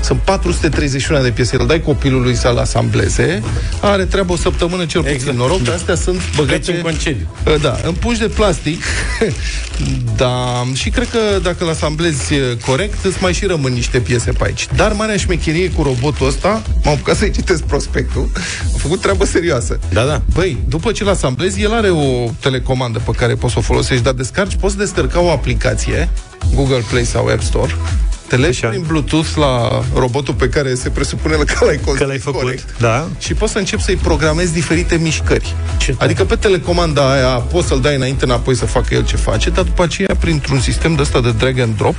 Sunt 0.00 0.18
431 0.18 1.22
de 1.22 1.30
piese. 1.30 1.56
Îl 1.60 1.66
dai 1.66 1.80
copilului 1.80 2.34
să-l 2.34 2.58
asambleze, 2.58 3.42
are 3.80 4.04
treabă 4.04 4.32
o 4.32 4.36
săptămână 4.36 4.84
cel 4.84 5.00
puțin. 5.00 5.16
Exact. 5.16 5.36
Noroc 5.36 5.62
că 5.62 5.70
astea 5.70 5.94
sunt 5.94 6.20
băgate... 6.36 6.58
Pleci 6.58 6.76
în 6.76 6.82
concediu. 6.82 7.26
Da, 7.60 7.76
în 7.86 7.92
pungi 7.92 8.18
de 8.20 8.28
plastic. 8.28 8.82
da, 10.16 10.43
și 10.72 10.90
cred 10.90 11.10
că 11.10 11.18
dacă 11.42 11.64
îl 11.64 11.70
asamblezi 11.70 12.34
eh, 12.34 12.40
corect, 12.66 13.04
îți 13.04 13.22
mai 13.22 13.32
și 13.32 13.46
rămân 13.46 13.72
niște 13.72 13.98
piese 13.98 14.32
pe 14.32 14.44
aici. 14.44 14.68
Dar 14.76 14.92
marea 14.92 15.16
șmecherie 15.16 15.70
cu 15.70 15.82
robotul 15.82 16.26
ăsta, 16.26 16.62
m-am 16.84 16.94
apucat 16.94 17.16
să-i 17.16 17.30
citesc 17.30 17.62
prospectul, 17.62 18.30
am 18.72 18.78
făcut 18.78 19.00
treabă 19.00 19.24
serioasă. 19.24 19.78
Da, 19.92 20.04
da. 20.04 20.22
Băi, 20.32 20.58
după 20.68 20.92
ce 20.92 21.02
îl 21.02 21.08
asamblezi, 21.08 21.62
el 21.62 21.72
are 21.72 21.90
o 21.90 22.30
telecomandă 22.40 23.00
pe 23.04 23.10
care 23.10 23.34
poți 23.34 23.52
să 23.52 23.58
o 23.58 23.62
folosești, 23.62 24.04
dar 24.04 24.12
descarci, 24.12 24.56
poți 24.56 24.76
descărca 24.76 25.20
o 25.20 25.30
aplicație, 25.30 26.08
Google 26.54 26.82
Play 26.90 27.04
sau 27.04 27.26
App 27.26 27.42
Store, 27.42 27.74
te 28.28 28.36
legi 28.36 28.66
prin 28.66 28.84
Bluetooth 28.86 29.28
la 29.36 29.82
robotul 29.94 30.34
pe 30.34 30.48
care 30.48 30.74
se 30.74 30.88
presupune 30.88 31.34
că 31.34 31.64
l-ai 31.64 31.74
construit 31.74 31.98
Că 31.98 32.04
l-ai 32.04 32.18
făcut, 32.18 32.40
corect, 32.40 32.76
da. 32.78 33.08
și 33.18 33.34
poți 33.34 33.52
să 33.52 33.58
începi 33.58 33.82
să-i 33.82 33.96
programezi 33.96 34.52
diferite 34.52 34.96
mișcări. 34.96 35.54
Adică 35.98 36.24
pe 36.24 36.36
telecomanda 36.36 37.12
aia 37.12 37.28
poți 37.28 37.66
să-l 37.66 37.80
dai 37.80 37.94
înainte 37.94 38.24
înapoi 38.24 38.54
să 38.54 38.66
facă 38.66 38.94
el 38.94 39.04
ce 39.04 39.16
face, 39.16 39.50
dar 39.50 39.64
după 39.64 39.82
aceea, 39.82 40.16
printr-un 40.18 40.60
sistem 40.60 40.94
de 40.94 41.02
ăsta 41.02 41.20
de 41.20 41.32
drag 41.32 41.58
and 41.58 41.76
drop, 41.76 41.94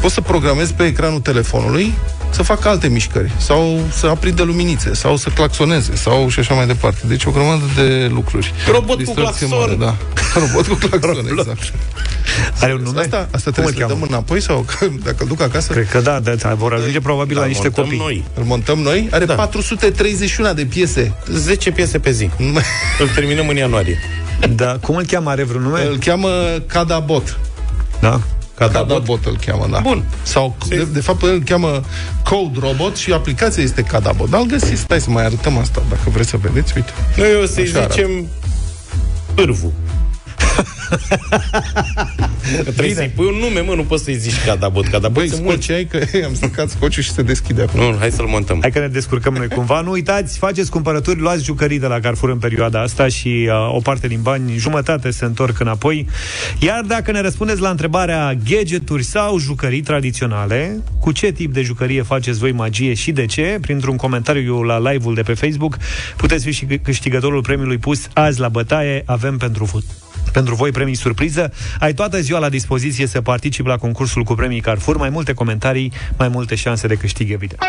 poți 0.00 0.14
să 0.14 0.20
programezi 0.20 0.74
pe 0.74 0.84
ecranul 0.84 1.20
telefonului 1.20 1.94
să 2.30 2.42
facă 2.42 2.68
alte 2.68 2.88
mișcări, 2.88 3.32
sau 3.36 3.80
să 3.92 4.06
aprinde 4.06 4.42
luminițe, 4.42 4.94
sau 4.94 5.16
să 5.16 5.28
claxoneze, 5.28 5.96
sau 5.96 6.28
și 6.28 6.38
așa 6.38 6.54
mai 6.54 6.66
departe. 6.66 7.06
Deci 7.06 7.24
o 7.24 7.30
grămadă 7.30 7.62
de 7.76 8.10
lucruri. 8.12 8.52
Robot 8.70 8.96
cu 8.96 9.02
Distracție 9.02 9.46
claxon. 9.46 9.78
Mare, 9.78 9.92
da. 9.92 9.96
Robot 10.46 10.66
cu 10.66 10.74
claxon, 10.74 11.26
exact. 11.38 11.72
Are 12.60 12.74
un 12.74 12.80
nume? 12.82 13.00
Asta, 13.00 13.28
asta 13.30 13.50
trebuie 13.50 13.72
să 13.74 13.78
le 13.80 13.86
dăm 13.86 14.02
înapoi 14.02 14.40
sau 14.40 14.64
că, 14.78 14.86
dacă 15.04 15.16
îl 15.18 15.26
duc 15.26 15.40
acasă? 15.40 15.72
Cred 15.72 15.88
că 15.88 16.00
da, 16.00 16.20
da, 16.20 16.34
da 16.34 16.54
vor 16.54 16.72
ajunge 16.72 17.00
probabil 17.00 17.36
la 17.36 17.44
niște 17.44 17.62
montăm 17.62 17.84
copii. 17.84 17.98
noi. 17.98 18.24
Îl 18.34 18.44
montăm 18.44 18.78
noi? 18.78 19.08
Are 19.10 19.24
Da. 19.24 19.34
431 19.34 20.52
de 20.54 20.64
piese. 20.64 21.14
10 21.32 21.70
piese 21.70 21.98
pe 21.98 22.10
zi. 22.10 22.30
Îl 23.02 23.08
terminăm 23.14 23.48
în 23.48 23.56
ianuarie. 23.56 23.98
Da, 24.54 24.78
cum 24.80 24.96
îl 24.96 25.04
cheamă? 25.04 25.30
Are 25.30 25.42
vreun 25.44 25.62
nume? 25.62 25.84
Îl 25.84 25.96
cheamă 25.98 26.28
Cadabot. 26.66 27.38
Da. 28.00 28.20
Cadabot? 28.54 28.88
Cadabot 28.88 29.24
îl 29.24 29.38
cheamă, 29.46 29.66
da. 29.70 29.78
Bun. 29.78 30.04
Sau, 30.22 30.56
de, 30.68 30.86
de 30.92 31.00
fapt, 31.00 31.22
el 31.22 31.28
îl 31.28 31.42
cheamă 31.42 31.80
Code 32.24 32.58
Robot 32.60 32.96
și 32.96 33.12
aplicația 33.12 33.62
este 33.62 33.82
Cadabot. 33.82 34.30
Dar 34.30 34.40
îl 34.40 34.46
găsiți, 34.46 34.80
stai 34.80 35.00
să 35.00 35.10
mai 35.10 35.24
arătăm 35.24 35.58
asta, 35.58 35.82
dacă 35.88 36.10
vreți 36.10 36.28
să 36.28 36.36
vedeți, 36.36 36.72
uite. 36.76 36.90
Noi 37.16 37.34
o 37.42 37.46
să-i 37.46 37.62
Așa 37.62 37.76
arată. 37.78 37.92
zicem 37.92 38.26
pârvu. 39.34 39.72
Trebuie 42.62 42.94
să-i 42.94 43.12
pui 43.14 43.26
un 43.26 43.34
nume, 43.34 43.60
mă, 43.60 43.74
nu 43.74 43.82
poți 43.82 44.04
să-i 44.04 44.14
zici 44.14 44.44
cadabot. 44.44 44.84
Cadabot 44.84 45.12
Băi, 45.12 45.28
sunt 45.28 45.42
mulți. 45.42 45.64
scoci 45.64 45.76
ai 45.76 45.84
că 45.84 45.98
am 46.26 46.34
stricat 46.34 46.68
scociul 46.68 47.02
și 47.02 47.10
se 47.10 47.22
deschide 47.22 47.62
acum. 47.62 47.80
Nu, 47.80 47.96
hai 47.98 48.10
să-l 48.10 48.26
montăm. 48.26 48.58
Hai 48.60 48.70
că 48.70 48.78
ne 48.78 48.88
descurcăm 48.88 49.34
noi 49.34 49.48
cumva. 49.48 49.80
Nu 49.80 49.90
uitați, 49.90 50.38
faceți 50.38 50.70
cumpărături, 50.70 51.20
luați 51.20 51.44
jucării 51.44 51.78
de 51.78 51.86
la 51.86 52.00
Carrefour 52.00 52.30
în 52.30 52.38
perioada 52.38 52.80
asta 52.80 53.08
și 53.08 53.48
uh, 53.48 53.74
o 53.74 53.80
parte 53.80 54.06
din 54.06 54.22
bani, 54.22 54.56
jumătate 54.56 55.10
se 55.10 55.24
întorc 55.24 55.60
înapoi. 55.60 56.06
Iar 56.58 56.82
dacă 56.86 57.12
ne 57.12 57.20
răspundeți 57.20 57.60
la 57.60 57.70
întrebarea 57.70 58.34
gadgeturi 58.48 59.02
sau 59.02 59.38
jucării 59.38 59.80
tradiționale, 59.80 60.82
cu 61.00 61.12
ce 61.12 61.30
tip 61.30 61.52
de 61.52 61.62
jucărie 61.62 62.02
faceți 62.02 62.38
voi 62.38 62.52
magie 62.52 62.94
și 62.94 63.12
de 63.12 63.26
ce, 63.26 63.58
printr-un 63.60 63.96
comentariu 63.96 64.62
la 64.62 64.90
live-ul 64.90 65.14
de 65.14 65.22
pe 65.22 65.34
Facebook, 65.34 65.76
puteți 66.16 66.44
fi 66.44 66.52
și 66.52 66.66
câștigătorul 66.82 67.42
premiului 67.42 67.78
pus 67.78 68.08
azi 68.12 68.40
la 68.40 68.48
bătaie, 68.48 69.02
avem 69.06 69.36
pentru 69.36 69.64
fut. 69.64 69.84
Pentru 70.32 70.54
voi 70.54 70.70
premii 70.70 70.94
surpriză. 70.94 71.52
Ai 71.78 71.94
toată 71.94 72.20
ziua 72.20 72.38
la 72.38 72.48
dispoziție 72.48 73.06
să 73.06 73.20
participi 73.20 73.68
la 73.68 73.76
concursul 73.76 74.22
cu 74.22 74.34
premii 74.34 74.60
Carrefour. 74.60 74.96
Mai 74.96 75.10
multe 75.10 75.32
comentarii, 75.32 75.92
mai 76.18 76.28
multe 76.28 76.54
șanse 76.54 76.86
de 76.86 76.94
câștig, 76.94 77.30
evident. 77.30 77.60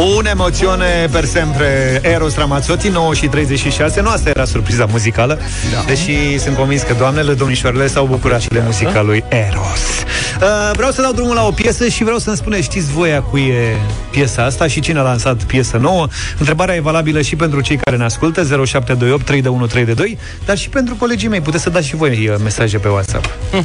Un'emozione 0.00 1.08
per 1.10 1.24
sempre. 1.24 2.00
Eros 2.02 2.36
Ramazzotti 2.36 2.88
9 2.88 3.14
și 3.14 3.26
36 3.26 4.00
Nu 4.00 4.08
asta 4.08 4.28
era 4.28 4.44
surpriza 4.44 4.86
muzicală 4.90 5.38
da. 5.72 5.84
Deși 5.86 6.38
sunt 6.38 6.56
convins 6.56 6.82
că 6.82 6.94
doamnele, 6.98 7.32
domnișoarele 7.32 7.86
S-au 7.86 8.06
bucurat 8.06 8.40
și 8.40 8.48
de 8.48 8.60
muzica 8.64 9.02
lui 9.02 9.24
Eros. 9.28 10.04
Uh, 10.40 10.70
Vreau 10.72 10.90
să 10.90 11.02
dau 11.02 11.12
drumul 11.12 11.34
la 11.34 11.46
o 11.46 11.50
piesă 11.50 11.88
Și 11.88 12.02
vreau 12.02 12.18
să-mi 12.18 12.36
spuneți, 12.36 12.62
știți 12.62 12.92
voi 12.92 13.14
a 13.14 13.20
cui 13.20 13.42
e 13.42 13.76
piesa 14.10 14.44
asta 14.44 14.66
Și 14.66 14.80
cine 14.80 14.98
a 14.98 15.02
lansat 15.02 15.42
piesă 15.42 15.76
nouă? 15.76 16.06
Întrebarea 16.38 16.74
e 16.74 16.80
valabilă 16.80 17.20
și 17.20 17.36
pentru 17.36 17.60
cei 17.60 17.76
care 17.76 17.96
ne 17.96 18.04
ascultă 18.04 18.40
0728 18.42 19.24
32132 19.24 20.18
Dar 20.44 20.58
și 20.58 20.68
pentru 20.68 20.94
colegii 20.94 21.28
mei. 21.28 21.40
Puteți 21.40 21.62
să 21.62 21.70
dați 21.70 21.86
și 21.86 21.96
voi 21.96 22.28
uh, 22.28 22.36
mesaje 22.42 22.78
pe 22.78 22.88
WhatsApp. 22.88 23.28
Hm. 23.50 23.64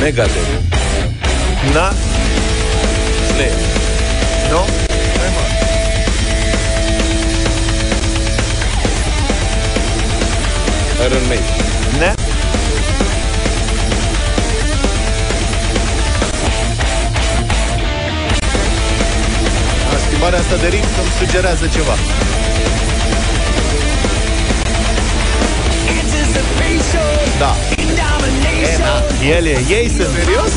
Megadeth. 0.00 0.50
Na? 1.74 1.92
Slayer. 3.28 3.56
Nu? 4.50 4.56
No? 4.56 4.64
Iron 11.04 11.24
Maiden. 11.28 11.44
Ne? 11.98 12.14
Schimbarea 20.06 20.38
asta 20.38 20.56
de 20.56 20.68
ritm 20.68 20.86
îmi 21.00 21.10
sugerează 21.18 21.66
ceva. 21.66 21.94
Da. 27.42 27.54
El 29.36 29.46
e, 29.46 29.56
ei 29.78 29.88
sunt. 29.96 30.14
Serios? 30.14 30.52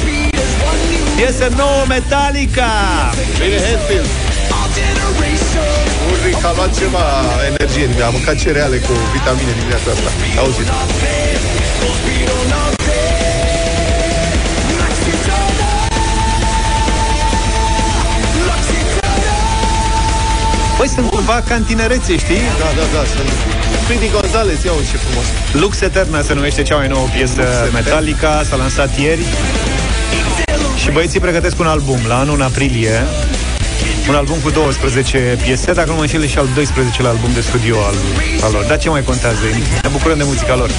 Piesă 1.16 1.48
nouă 1.58 1.84
Metallica. 1.88 2.70
Bine, 3.40 3.58
Hetfield. 3.68 4.10
Ulrich 6.12 6.46
a 6.50 6.52
luat 6.56 6.78
ceva 6.78 7.06
energie. 7.52 8.04
A 8.04 8.10
mâncat 8.10 8.36
cereale 8.36 8.78
cu 8.78 8.94
vitamine 9.14 9.52
dimineața 9.58 9.90
asta. 9.96 10.10
Auzi. 10.40 10.62
Băi, 20.78 20.88
sunt 20.88 21.10
cumva 21.10 21.44
ca 21.48 21.56
în 21.56 21.64
tinerețe, 21.64 22.18
știi? 22.18 22.42
Da, 22.60 22.70
da, 22.78 22.86
da, 22.94 23.04
sunt 23.16 23.55
Speedy 23.84 24.12
Gonzales, 24.12 24.64
ia 24.64 24.72
uite 24.72 24.90
ce 24.92 24.98
frumos. 24.98 25.26
Lux 25.52 25.82
Eterna 25.82 26.22
se 26.22 26.34
numește 26.34 26.62
cea 26.62 26.76
mai 26.76 26.88
nouă 26.88 27.08
piesă 27.16 27.70
Metallica, 27.74 28.44
s-a 28.50 28.56
lansat 28.56 29.00
ieri 29.00 29.26
și 30.78 30.92
băieții 30.92 31.20
pregătesc 31.20 31.60
un 31.60 31.66
album 31.66 32.00
la 32.08 32.20
anul 32.20 32.36
în 32.36 32.42
aprilie 32.42 33.04
un 34.10 34.16
album 34.16 34.38
cu 34.44 34.50
12 34.50 35.38
piese, 35.42 35.74
dacă 35.74 35.90
nu 35.90 35.96
mă 35.96 36.02
înșel, 36.02 36.24
e 36.24 36.28
și 36.28 36.38
al 36.38 36.48
12-lea 36.48 37.08
album 37.08 37.30
de 37.34 37.42
studio 37.42 37.76
al, 37.78 37.96
al 38.42 38.52
lor. 38.52 38.64
Dar 38.64 38.78
ce 38.78 38.90
mai 38.90 39.04
contează? 39.04 39.40
Ne 39.84 39.90
bucurăm 39.90 40.18
de 40.18 40.24
muzica 40.24 40.56
lor. 40.56 40.70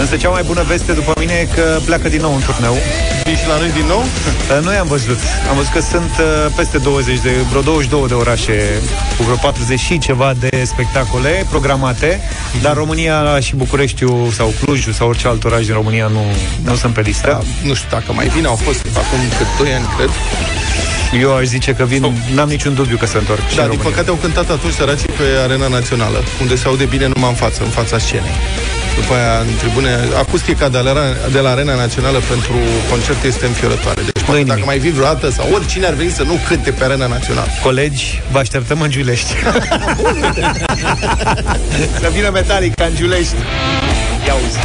Însă 0.00 0.16
cea 0.16 0.28
mai 0.28 0.42
bună 0.42 0.62
veste 0.66 0.92
după 0.92 1.12
mine 1.18 1.32
e 1.32 1.54
că 1.54 1.78
pleacă 1.84 2.08
din 2.08 2.20
nou 2.20 2.34
în 2.34 2.40
turneu. 2.40 2.76
Vii 3.24 3.34
și 3.36 3.46
la 3.48 3.56
noi 3.58 3.70
din 3.72 3.86
nou? 3.86 4.00
Uh, 4.02 4.64
Noi 4.64 4.76
am 4.76 4.86
văzut. 4.86 5.18
Am 5.50 5.56
văzut 5.56 5.72
că 5.72 5.80
sunt 5.80 6.10
uh, 6.20 6.52
peste 6.56 6.78
20 6.78 7.18
de, 7.20 7.30
vreo 7.50 7.60
22 7.60 8.04
de 8.08 8.14
orașe 8.14 8.80
cu 9.16 9.22
vreo 9.22 9.36
40 9.36 9.80
și 9.80 9.98
ceva 9.98 10.32
de 10.38 10.62
spectacole 10.64 11.46
programate, 11.50 12.20
dar 12.62 12.74
România 12.74 13.40
și 13.40 13.56
Bucureștiul 13.56 14.30
sau 14.36 14.52
Clujul 14.64 14.92
sau 14.92 15.08
orice 15.08 15.28
alt 15.28 15.44
oraș 15.44 15.64
din 15.64 15.74
România 15.74 16.06
nu, 16.06 16.24
nu 16.64 16.74
sunt 16.76 16.92
pe 16.94 17.00
listă. 17.00 17.26
Da, 17.26 17.40
nu 17.68 17.74
știu 17.74 17.88
dacă 17.90 18.12
mai 18.12 18.28
vin, 18.28 18.46
au 18.46 18.54
fost 18.56 18.86
acum 18.96 19.18
cât 19.38 19.46
2 19.64 19.72
ani, 19.74 19.84
cred. 19.96 20.10
Eu 21.20 21.36
aș 21.36 21.44
zice 21.44 21.72
că 21.74 21.84
vin, 21.84 22.12
n-am 22.34 22.48
niciun 22.48 22.74
dubiu 22.74 22.96
că 22.96 23.06
se 23.06 23.18
întorc 23.18 23.48
și 23.48 23.56
Da, 23.56 23.62
în 23.62 23.68
din 23.68 23.78
România. 23.78 23.90
păcate 23.90 24.08
au 24.10 24.16
cântat 24.16 24.50
atunci 24.50 24.72
săracii 24.74 25.08
pe 25.08 25.24
Arena 25.44 25.68
Națională, 25.68 26.22
unde 26.40 26.56
se 26.56 26.66
aude 26.66 26.84
bine 26.84 27.06
numai 27.14 27.28
în 27.28 27.34
față, 27.36 27.62
în 27.62 27.70
fața 27.70 27.98
scenei. 27.98 28.34
După 29.00 29.14
aia, 29.14 29.38
în 29.38 29.56
tribune, 29.58 29.88
acustica 30.18 30.68
de 30.68 30.78
la, 30.78 30.92
de 31.32 31.38
la 31.38 31.50
Arena 31.50 31.74
Națională 31.74 32.18
pentru 32.28 32.54
concert 32.90 33.24
este 33.24 33.46
înfiorătoare. 33.46 34.02
Deci, 34.02 34.22
poate, 34.22 34.42
dacă 34.42 34.62
mai 34.64 34.78
vii 34.78 34.90
vreodată, 34.90 35.30
sau 35.30 35.46
oricine 35.52 35.86
ar 35.86 35.94
veni 35.94 36.10
să 36.10 36.22
nu 36.22 36.38
cânte 36.48 36.70
pe 36.70 36.84
Arena 36.84 37.06
Națională. 37.06 37.48
Colegi, 37.62 38.22
vă 38.30 38.38
așteptăm 38.38 38.80
în 38.80 38.90
Giulești. 38.90 39.32
să 42.02 42.10
vină 42.12 42.30
Metallica 42.32 42.84
în 42.84 42.94
Giulești. 42.94 43.34
Ia 44.26 44.34
uzi. 44.34 44.58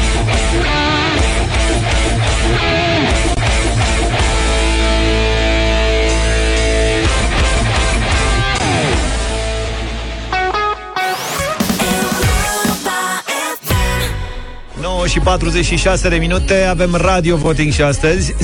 Nouă 15.00 15.12
și 15.12 15.20
46 15.20 16.10
de 16.10 16.16
minute. 16.16 16.64
Avem 16.64 16.96
radio 16.96 17.36
voting 17.36 17.72
și 17.72 17.82
astăzi 17.82 18.34
0372069599 18.34 18.38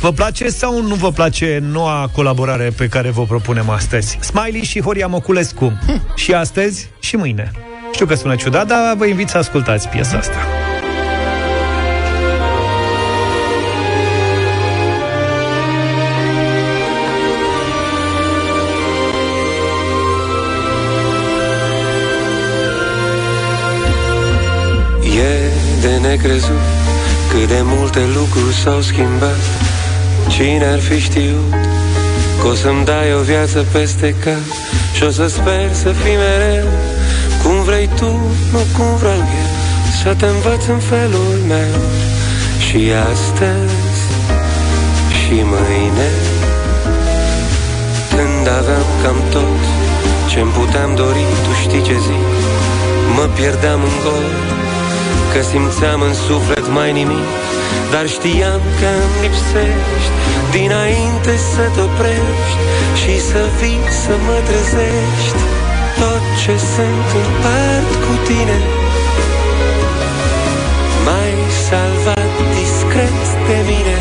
Vă 0.00 0.12
place 0.14 0.48
sau 0.48 0.82
nu 0.82 0.94
vă 0.94 1.10
place 1.10 1.58
noua 1.62 2.10
colaborare 2.12 2.72
pe 2.76 2.88
care 2.88 3.10
vă 3.10 3.22
propunem 3.22 3.70
astăzi? 3.70 4.18
Smiley 4.20 4.62
și 4.62 4.80
Horia 4.80 5.06
Moculescu. 5.06 5.78
Și 6.14 6.32
astăzi 6.32 6.90
și 7.00 7.16
mâine. 7.16 7.50
Știu 7.92 8.06
că 8.06 8.14
sună 8.14 8.34
ciudat, 8.34 8.66
dar 8.66 8.94
vă 8.96 9.06
invit 9.06 9.28
să 9.28 9.38
ascultați 9.38 9.88
piesa 9.88 10.16
asta 10.16 10.57
necrezut 26.08 26.64
cât 27.30 27.48
de 27.48 27.60
multe 27.62 28.02
lucruri 28.18 28.54
s-au 28.62 28.80
schimbat? 28.80 29.42
Cine 30.28 30.66
ar 30.74 30.80
fi 30.80 30.98
știut? 31.00 31.52
Că 32.40 32.46
o 32.46 32.54
să-mi 32.54 32.84
dai 32.84 33.14
o 33.18 33.22
viață 33.32 33.58
peste 33.72 34.14
cap 34.24 34.44
Și 34.96 35.02
o 35.08 35.10
să 35.10 35.26
sper 35.26 35.68
să 35.82 35.90
fii 36.00 36.16
mereu 36.24 36.68
cum 37.42 37.62
vrei 37.68 37.88
tu, 38.00 38.10
nu 38.52 38.62
cum 38.76 38.90
vreau 39.02 39.22
eu 39.42 39.50
Să 40.02 40.14
te 40.18 40.26
învăț 40.26 40.62
în 40.66 40.78
felul 40.78 41.34
meu. 41.48 41.74
Și 42.64 42.80
astăzi 43.12 44.00
și 45.18 45.36
mâine 45.52 46.10
Când 48.14 48.44
aveam 48.58 48.88
cam 49.02 49.18
tot 49.30 49.62
ce-mi 50.30 50.50
puteam 50.50 50.94
dori, 50.94 51.24
tu 51.44 51.50
știi 51.62 51.82
ce 51.82 51.96
zic 52.06 52.26
Mă 53.14 53.24
pierdeam 53.34 53.80
în 53.80 53.96
gol 54.04 54.47
Că 55.32 55.40
simțeam 55.50 56.00
în 56.08 56.14
suflet 56.26 56.66
mai 56.78 56.90
nimic 57.00 57.28
Dar 57.92 58.06
știam 58.14 58.62
că 58.78 58.88
îmi 59.04 59.18
lipsești. 59.22 60.14
Dinainte 60.56 61.34
să 61.52 61.64
te 61.74 61.80
oprești 61.88 62.60
Și 63.00 63.14
să 63.30 63.40
vii 63.58 63.84
să 64.04 64.14
mă 64.26 64.36
trezești 64.48 65.40
Tot 66.00 66.24
ce 66.42 66.54
sunt 66.74 67.08
împart 67.22 67.90
cu 68.04 68.14
tine 68.28 68.58
M-ai 71.04 71.34
salvat 71.68 72.34
discret 72.54 73.20
de 73.48 73.58
mine. 73.70 73.96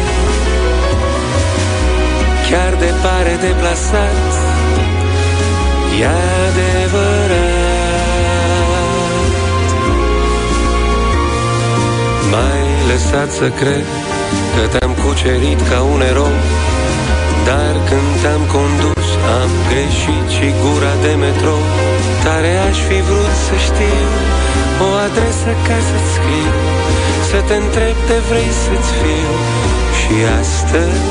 Chiar 2.50 2.74
de 2.74 2.92
pare 3.04 3.38
deplasat 3.42 4.32
E 6.00 6.06
adevărat 6.06 7.47
M-ai 12.32 12.68
lăsat 12.90 13.30
să 13.40 13.48
cred 13.62 13.86
Că 14.54 14.64
te-am 14.74 14.94
cucerit 15.04 15.60
ca 15.70 15.80
un 15.94 16.02
erou 16.12 16.36
Dar 17.48 17.74
când 17.90 18.10
te-am 18.22 18.44
condus 18.56 19.08
Am 19.40 19.52
greșit 19.70 20.28
și 20.36 20.48
gura 20.62 20.94
de 21.06 21.14
metrou 21.24 21.64
Tare 22.24 22.54
aș 22.70 22.78
fi 22.88 23.00
vrut 23.08 23.36
să 23.48 23.56
știu 23.68 24.08
O 24.86 24.88
adresă 25.06 25.52
ca 25.68 25.78
să-ți 25.88 26.12
scriu 26.16 26.54
Să 27.30 27.38
te 27.48 27.56
întreb 27.64 27.98
de 28.10 28.18
vrei 28.30 28.52
să-ți 28.64 28.92
fiu 29.00 29.34
Și 30.00 30.16
astăzi 30.40 31.06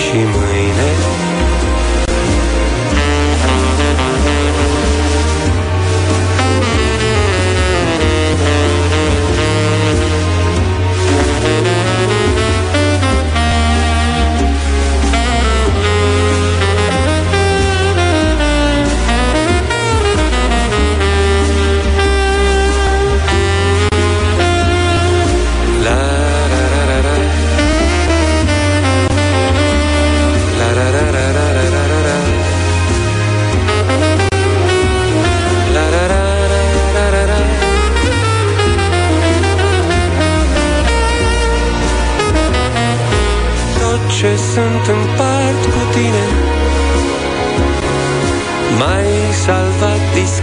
și 0.00 0.18
mâine 0.34 0.90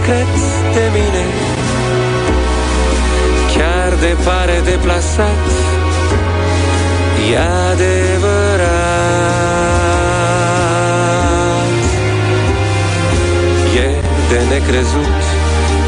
secret 0.06 0.36
de 0.74 0.84
mine 0.92 1.24
Chiar 3.52 3.92
de 4.00 4.16
pare 4.24 4.60
deplasat 4.64 5.44
E 7.30 7.36
adevărat. 7.70 8.66
E 13.84 13.88
de 14.28 14.40
necrezut 14.48 15.22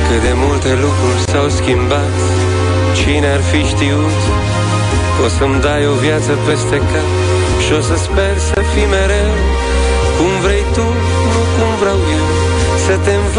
Cât 0.09 0.21
de 0.23 0.33
multe 0.35 0.69
lucruri 0.85 1.21
s-au 1.33 1.49
schimbat. 1.49 2.15
Cine 2.95 3.27
ar 3.27 3.41
fi 3.51 3.61
știut? 3.73 4.19
Că 5.15 5.25
O 5.25 5.29
să-mi 5.29 5.61
dai 5.61 5.87
o 5.87 5.95
viață 6.07 6.33
peste 6.47 6.77
cap 6.77 7.11
Și 7.65 7.73
o 7.79 7.81
să 7.81 7.97
sper 8.07 8.35
să 8.51 8.61
fii 8.73 8.89
mereu 8.97 9.33
Cum 10.17 10.33
vrei 10.43 10.48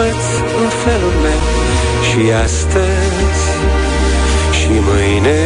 te 0.09 0.15
învăț 0.15 0.27
în 0.61 0.69
felul 0.83 1.15
meu 1.25 1.41
Și 2.07 2.21
astăzi 2.45 3.45
și 4.57 4.73
mâine. 4.87 5.39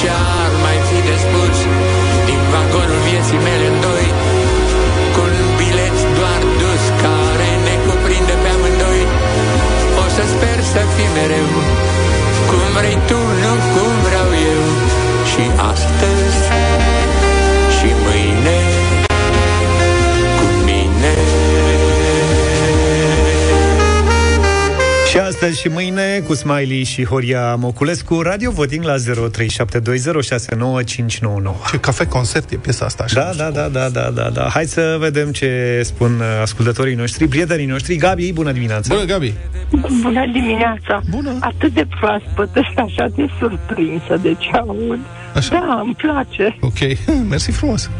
Ce-ar 0.00 0.52
mai 0.64 0.78
fi 0.88 0.98
de 1.08 1.16
spus 1.24 1.58
Din 2.28 2.42
vagonul 2.52 3.00
vieții 3.08 3.40
mele 3.46 3.66
în 3.72 3.78
doi 3.86 4.06
Cu 5.14 5.20
un 5.28 5.36
bilet 5.58 5.96
doar 6.18 6.42
dus 6.60 6.84
Care 7.02 7.50
ne 7.66 7.74
cuprinde 7.84 8.34
pe 8.42 8.48
amândoi. 8.54 9.02
O 10.02 10.04
să 10.16 10.22
sper 10.32 10.58
să 10.72 10.80
fii 10.94 11.10
mereu 11.16 11.50
Cum 12.48 12.64
vrei 12.76 12.98
tu, 13.08 13.20
nu 13.42 13.52
cum 13.72 13.92
vreau 14.06 14.28
eu. 14.52 14.62
Și 15.30 15.44
astăzi 15.72 16.49
astăzi 25.42 25.60
și 25.60 25.68
mâine 25.68 26.22
cu 26.26 26.34
Smiley 26.34 26.84
și 26.84 27.04
Horia 27.04 27.54
Moculescu 27.54 28.22
Radio 28.22 28.50
voting 28.50 28.84
la 28.84 28.94
0372069599 28.96 29.00
Ce 31.70 31.78
cafe 31.80 32.06
concert 32.06 32.50
e 32.50 32.56
piesa 32.56 32.84
asta 32.84 33.02
așa. 33.02 33.32
Da, 33.36 33.50
da, 33.50 33.50
da, 33.50 33.68
da, 33.68 33.88
da, 33.88 34.10
da, 34.10 34.30
da. 34.30 34.48
Hai 34.52 34.64
să 34.64 34.96
vedem 34.98 35.30
ce 35.30 35.80
spun 35.84 36.18
uh, 36.18 36.40
ascultătorii 36.40 36.94
noștri, 36.94 37.28
prietenii 37.28 37.66
noștri. 37.66 37.96
Gabi, 37.96 38.32
bună 38.32 38.52
dimineața! 38.52 38.94
Bună, 38.94 39.06
Gabi! 39.06 39.34
Bună 40.02 40.26
dimineața! 40.32 41.00
Bună! 41.10 41.36
Atât 41.40 41.72
de 41.72 41.86
proaspăt, 42.00 42.48
sunt 42.52 42.78
așa 42.88 43.08
de 43.14 43.26
surprinsă 43.38 44.16
de 44.22 44.36
ce 44.38 44.50
aud. 44.56 44.98
Așa. 45.34 45.50
Da, 45.50 45.80
îmi 45.84 45.94
place. 45.94 46.56
Ok, 46.60 46.78
mersi 47.30 47.50
frumos! 47.50 47.90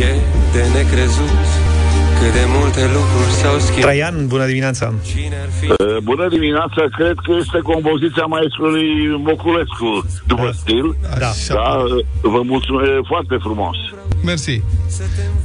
E 0.00 0.14
de 0.52 0.64
necrezut 0.74 1.75
Cât 2.20 2.32
de 2.32 2.44
multe 2.58 2.82
lucruri 2.96 3.30
s-au 3.40 3.58
schimbat 3.58 3.80
Traian, 3.80 4.26
bună 4.26 4.46
dimineața! 4.46 4.86
Uh, 4.94 5.96
Bună 6.02 6.28
dimineața, 6.28 6.82
cred 6.96 7.16
că 7.26 7.32
este 7.42 7.58
compoziția 7.72 8.24
maestrului 8.34 8.86
Moculescu, 9.28 9.90
după 10.26 10.50
stil. 10.60 10.96
Da. 11.18 11.30
da. 11.48 11.60
uh, 11.60 12.04
Vă 12.34 12.40
mulțumesc 12.52 12.92
foarte 13.06 13.36
frumos. 13.40 13.76
Mersi. 14.24 14.62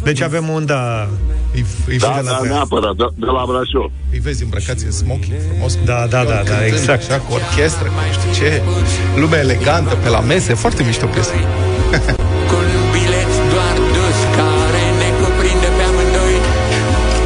Deci 0.03 0.21
avem 0.21 0.49
un 0.49 0.65
da... 0.65 1.07
Îi, 1.53 1.65
îi 1.87 1.97
Da, 1.97 2.07
vezi 2.07 2.27
da, 2.27 2.37
la 2.37 2.47
neapărat, 2.47 2.95
de, 2.95 3.05
de 3.15 3.25
la 3.25 3.43
Brașov. 3.47 3.91
Îi 4.11 4.19
vezi 4.19 4.43
îmbrăcați 4.43 4.85
în 4.85 4.91
smoking 4.91 5.35
frumos. 5.49 5.77
Da, 5.85 5.99
da, 6.09 6.23
da, 6.23 6.23
da, 6.23 6.35
cântând 6.35 6.63
exact. 6.65 7.03
Așa, 7.09 7.19
cu 7.19 7.33
orchestră, 7.33 7.87
cu 7.87 7.99
nu 8.07 8.13
știu 8.17 8.31
ce. 8.39 8.61
Lume 9.21 9.37
elegantă 9.37 9.95
pe 10.03 10.09
la 10.09 10.19
mese, 10.19 10.53
foarte 10.53 10.83
mișto 10.83 11.05
piesă. 11.05 11.33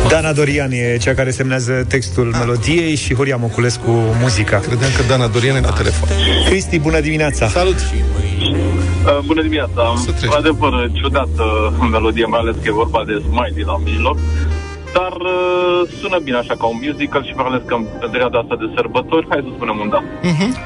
Dana 0.10 0.34
Dorian 0.34 0.72
e 0.72 0.97
cea 0.97 1.14
care 1.14 1.32
semnează 1.32 1.86
textul 1.88 2.36
melodiei 2.39 2.95
și 2.95 3.14
Horia 3.16 3.36
Moculescu 3.36 3.91
muzica. 4.22 4.60
Credeam 4.60 4.91
că 4.97 5.03
Dana 5.08 5.28
Dorian 5.28 5.56
e 5.56 5.60
la 5.60 5.72
telefon. 5.72 6.10
Cristi, 6.45 6.80
bună 6.80 6.99
dimineața! 6.99 7.47
Salut! 7.47 7.76
Uh, 7.76 9.20
bună 9.26 9.41
dimineața! 9.41 9.93
Adevăr, 10.38 10.74
ciudată 10.93 11.43
melodie, 11.91 12.26
mai 12.26 12.39
ales 12.39 12.56
că 12.56 12.62
e 12.66 12.72
vorba 12.72 13.03
de 13.06 13.14
Smiley 13.28 13.64
la 13.66 13.78
mijloc. 13.78 14.18
Dar 14.93 15.14
uh, 15.34 15.89
sună 16.01 16.18
bine 16.24 16.38
așa 16.38 16.56
ca 16.60 16.66
un 16.66 16.80
musical 16.82 17.24
și 17.26 17.34
mai 17.36 17.45
ales 17.47 17.62
că 17.66 17.74
în 17.74 18.10
perioada 18.12 18.39
asta 18.39 18.56
de 18.60 18.68
sărbători, 18.76 19.26
hai 19.30 19.39
să 19.47 19.51
spunem 19.56 19.78
un 19.84 19.89
da. 19.89 20.03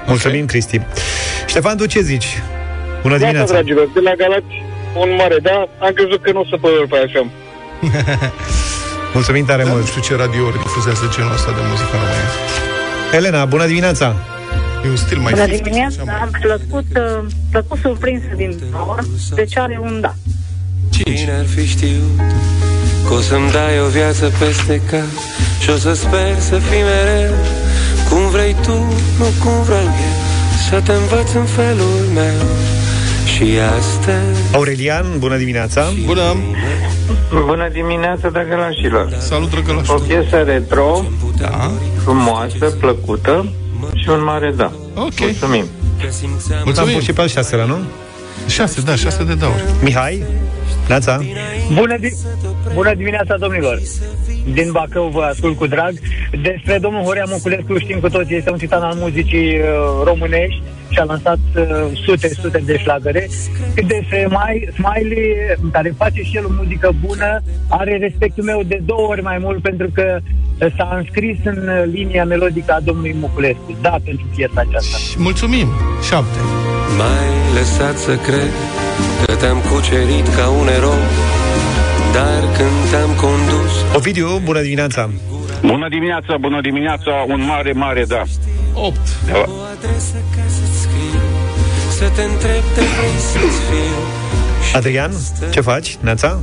Mulțumim, 0.08 0.46
Cristi. 0.46 0.82
Ștefan, 1.48 1.78
tu 1.78 1.86
ce 1.86 2.02
zici? 2.02 2.30
Bună 3.02 3.18
dimineața! 3.18 3.54
dragilor, 3.54 3.88
de 3.94 4.00
la 4.00 4.14
Galați, 4.22 4.56
un 5.04 5.10
mare 5.18 5.38
da, 5.42 5.58
am 5.86 5.92
crezut 5.94 6.22
că 6.22 6.32
nu 6.32 6.40
o 6.40 6.46
să 6.52 6.56
pără 6.62 6.86
pe 6.90 6.98
așa. 7.06 7.22
Mulțumim 9.14 9.46
tare 9.46 9.64
Da, 9.64 9.70
mult! 9.70 9.82
nu 9.82 9.88
știu 9.88 10.02
ce 10.02 10.16
radiouri 10.16 10.58
difuzează 10.62 11.10
genul 11.16 11.34
ăsta 11.34 11.52
de 11.52 11.62
muzică 11.70 11.90
în 11.94 12.00
România. 12.04 12.30
Elena, 13.18 13.46
bună 13.46 13.66
dimineața! 13.66 14.16
E 14.86 14.90
un 14.90 14.96
stil 14.96 15.18
mai 15.20 15.32
Bună 15.34 15.46
fit, 15.46 15.64
dimineața, 15.64 16.02
am 16.22 16.32
plăcut, 16.42 16.86
uh, 16.96 17.26
plăcut 17.52 17.80
surprinsă 17.80 18.28
din 18.36 18.60
nou, 18.72 18.98
deci 19.36 19.58
are 19.58 19.80
un 19.82 19.98
da. 20.02 20.14
Cine 20.90 21.32
ar 21.40 21.46
fi 21.46 21.68
știut 21.68 22.18
Că 23.08 23.14
o 23.14 23.20
să-mi 23.22 23.52
dai 23.52 23.80
o 23.80 23.88
viață 23.88 24.32
peste 24.40 24.82
cap 24.90 25.12
Și 25.62 25.70
o 25.70 25.76
să 25.78 25.94
sper 25.94 26.40
să 26.40 26.58
fii 26.58 26.82
mereu 26.82 27.34
Cum 28.10 28.30
vrei 28.30 28.56
tu, 28.62 28.78
nu 29.18 29.26
cum 29.44 29.64
vreau 29.64 29.84
eu 29.84 30.16
Să 30.70 30.82
te 30.86 30.92
învăț 30.92 31.32
în 31.34 31.46
felul 31.46 32.00
meu 32.14 32.42
Și 33.26 33.60
astăzi 33.78 34.40
Aurelian, 34.54 35.06
bună 35.18 35.38
dimineața! 35.38 35.88
Bună! 36.06 36.36
Bună 37.46 37.70
dimineața, 37.72 38.30
drăgălașilor! 38.30 39.10
Salut, 39.18 39.50
drăgălaș! 39.50 39.88
O 39.88 39.94
piesă 39.94 40.38
retro, 40.38 41.06
da. 41.38 41.72
frumoasă, 42.04 42.66
plăcută 42.80 43.46
și 43.96 44.10
un 44.10 44.24
mare 44.24 44.54
da. 44.56 44.72
Ok. 44.96 45.20
Mulțumim! 45.20 45.66
Mulțumim! 46.64 46.90
Am 46.90 46.96
pus 46.96 47.04
și 47.04 47.14
pe 47.14 47.22
al 47.22 47.28
șaselea, 47.28 47.66
nu? 47.66 47.78
Șase, 48.48 48.82
da, 48.82 48.96
șase 48.96 49.24
de 49.24 49.34
dauri. 49.34 49.64
Mihai, 49.84 50.24
Neața! 50.88 51.20
Bună, 51.74 51.98
di- 51.98 52.18
Bună 52.74 52.94
dimineața, 52.94 53.36
domnilor! 53.38 53.80
Din 54.54 54.72
Bacău 54.72 55.08
vă 55.08 55.22
ascult 55.22 55.58
cu 55.58 55.68
drag. 55.68 55.94
Despre 56.42 56.78
domnul 56.78 57.04
Horea 57.04 57.24
Moculescu 57.28 57.78
știm 57.78 58.00
cu 58.00 58.10
toții, 58.10 58.36
este 58.38 58.52
un 58.52 58.58
titan 58.58 58.82
al 58.82 58.96
muzicii 58.96 59.60
uh, 59.60 59.66
românești 60.04 60.62
și 60.90 61.00
a 61.00 61.04
lansat 61.04 61.38
uh, 61.56 61.64
sute, 62.06 62.28
sute 62.28 62.62
de 62.66 62.78
șlagăre. 62.78 63.30
Cât 63.76 63.88
despre 63.88 64.28
Mai, 64.30 64.70
Smiley, 64.74 65.36
care 65.72 65.94
face 65.98 66.22
și 66.22 66.38
el 66.38 66.46
o 66.46 66.50
muzică 66.58 66.92
bună, 67.06 67.42
are 67.68 67.98
respectul 67.98 68.44
meu 68.44 68.62
de 68.64 68.82
două 68.86 69.08
ori 69.08 69.22
mai 69.22 69.38
mult 69.38 69.62
pentru 69.62 69.90
că 69.94 70.18
uh, 70.62 70.68
s-a 70.78 70.94
înscris 70.98 71.38
în 71.44 71.68
uh, 71.68 71.84
linia 71.92 72.26
melodică 72.26 72.74
a 72.74 72.80
domnului 72.80 73.16
Moculescu. 73.20 73.78
Da, 73.82 73.96
pentru 74.04 74.26
piesa 74.36 74.64
aceasta. 74.68 74.98
Mulțumim! 75.18 75.68
Șapte. 76.08 76.40
M-ai 76.98 77.54
lăsat 77.58 77.98
să 77.98 78.16
cred 78.16 78.52
Că 79.26 79.36
te-am 79.36 79.58
cucerit 79.72 80.28
ca 80.38 80.50
un 80.50 80.68
erou 80.68 81.00
Dar 82.14 82.42
când 82.58 82.90
te-am 82.90 83.10
condus 83.16 83.74
Ovidiu, 83.96 84.42
bună 84.44 84.62
dimineața! 84.62 85.10
Bună 85.62 85.88
dimineața, 85.90 86.38
bună 86.38 86.62
dimineața, 86.62 87.12
un 87.28 87.46
mare, 87.46 87.72
mare 87.72 88.04
da. 88.08 88.24
8. 88.74 88.98
Da. 89.32 89.46
Să 91.90 92.10
te 92.16 92.22
întreb 92.22 92.64
de 92.76 92.82
vrei 92.82 93.18
să-ți 93.32 93.60
fiu 93.70 93.98
Adrian, 94.74 95.12
ce 95.52 95.62
faci? 95.62 95.98
Neața? 96.02 96.40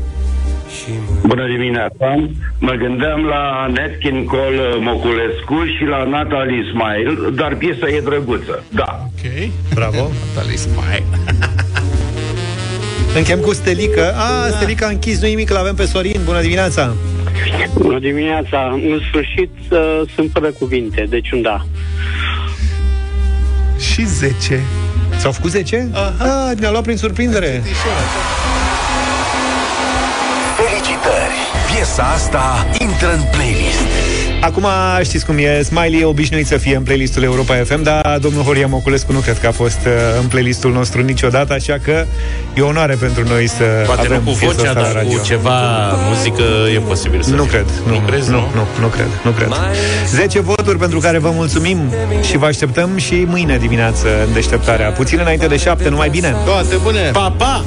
Bună 1.27 1.47
dimineața! 1.47 2.15
Mă 2.59 2.73
gândeam 2.73 3.25
la 3.25 3.67
Netkin 3.73 4.25
Cole 4.25 4.77
Moculescu 4.81 5.65
și 5.79 5.85
la 5.85 6.05
Natalie 6.05 6.63
Smile, 6.71 7.31
dar 7.31 7.55
piesa 7.55 7.89
e 7.89 8.01
drăguță. 8.01 8.65
Da. 8.69 9.01
Ok. 9.07 9.51
Bravo! 9.75 10.11
Natalie 10.35 10.57
Smile. 10.57 11.05
Închem 13.17 13.41
cu 13.41 13.53
Stelica. 13.53 14.15
A, 14.17 14.49
Stelica 14.51 14.87
a 14.87 14.89
închis, 14.89 15.21
nu 15.21 15.27
nimic, 15.29 15.51
l-avem 15.51 15.75
pe 15.75 15.85
Sorin. 15.85 16.21
Bună 16.25 16.41
dimineața! 16.41 16.95
Bună 17.75 17.99
dimineața! 17.99 18.71
În 18.73 19.01
sfârșit 19.09 19.51
uh, 19.71 20.01
sunt 20.15 20.31
fără 20.33 20.51
cuvinte, 20.51 21.07
deci 21.09 21.31
un 21.31 21.43
da. 21.43 21.67
Și 23.79 24.05
10. 24.05 24.61
S-au 25.17 25.33
făcut 25.33 25.51
10? 25.51 25.89
Aha. 25.93 26.15
A, 26.19 26.53
ne-a 26.59 26.71
luat 26.71 26.83
prin 26.83 26.97
surprindere. 26.97 27.63
Felicitări! 30.57 31.35
Piesa 31.73 32.03
asta 32.03 32.67
intră 32.79 33.13
în 33.13 33.23
playlist. 33.31 33.86
Acum 34.41 34.67
știți 35.03 35.27
cum 35.27 35.37
e, 35.39 35.63
Smiley 35.63 36.01
e 36.01 36.05
obișnuit 36.05 36.47
să 36.47 36.57
fie 36.57 36.77
în 36.77 36.83
playlistul 36.83 37.23
Europa 37.23 37.55
FM, 37.65 37.83
dar 37.83 38.19
domnul 38.21 38.43
Horia 38.43 38.67
Moculescu 38.67 39.13
nu 39.13 39.19
cred 39.19 39.39
că 39.39 39.47
a 39.47 39.51
fost 39.53 39.79
uh, 39.87 39.93
în 40.21 40.27
playlistul 40.27 40.73
nostru 40.73 41.03
niciodată, 41.03 41.53
așa 41.53 41.79
că 41.83 42.05
e 42.55 42.61
o 42.61 42.67
onoare 42.67 42.95
pentru 42.95 43.25
noi 43.29 43.49
să 43.49 43.65
Poate 43.87 44.01
avem 44.07 44.23
nu 44.25 44.31
cu 44.31 44.37
piesa 44.39 44.55
vocea, 44.55 44.69
asta 44.69 44.81
la 44.81 44.87
dar 44.87 44.95
radio. 44.95 45.19
cu 45.19 45.25
ceva 45.25 45.59
muzică 46.09 46.43
e 46.75 46.79
posibil 46.79 47.23
să 47.23 47.31
Nu 47.35 47.43
fie. 47.43 47.51
cred, 47.51 47.67
nu, 47.87 47.93
Nu 47.93 47.99
crezi, 48.07 48.31
nu, 48.31 48.37
nu? 48.41 48.49
nu, 48.55 48.67
nu 48.81 48.87
cred, 48.87 49.07
nu 49.25 49.31
cred. 49.31 49.49
10 50.07 50.41
voturi 50.41 50.79
pentru 50.79 50.99
care 50.99 51.19
vă 51.19 51.31
mulțumim 51.31 51.79
și 52.23 52.37
vă 52.37 52.47
așteptăm 52.47 52.97
și 52.97 53.15
mâine 53.27 53.57
dimineață 53.59 54.07
în 54.27 54.33
deșteptarea. 54.33 54.91
Puțin 54.91 55.19
înainte 55.19 55.47
de 55.47 55.57
7, 55.57 55.89
numai 55.89 56.09
bine! 56.09 56.37
Toate 56.45 56.77
bune! 56.83 57.11
Pa, 57.13 57.35
pa! 57.39 57.65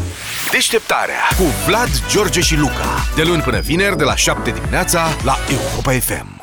Deșteptarea 0.52 1.22
cu 1.38 1.44
Vlad, 1.68 1.90
George 2.12 2.40
și 2.42 2.56
Luca. 2.58 3.06
De 3.16 3.22
luni 3.26 3.42
până 3.42 3.60
vineri, 3.60 3.98
de 3.98 4.04
la 4.04 4.16
7 4.16 4.52
dimineața, 4.52 5.08
la 5.24 5.38
Europa 5.50 5.92
FM. 5.92 6.39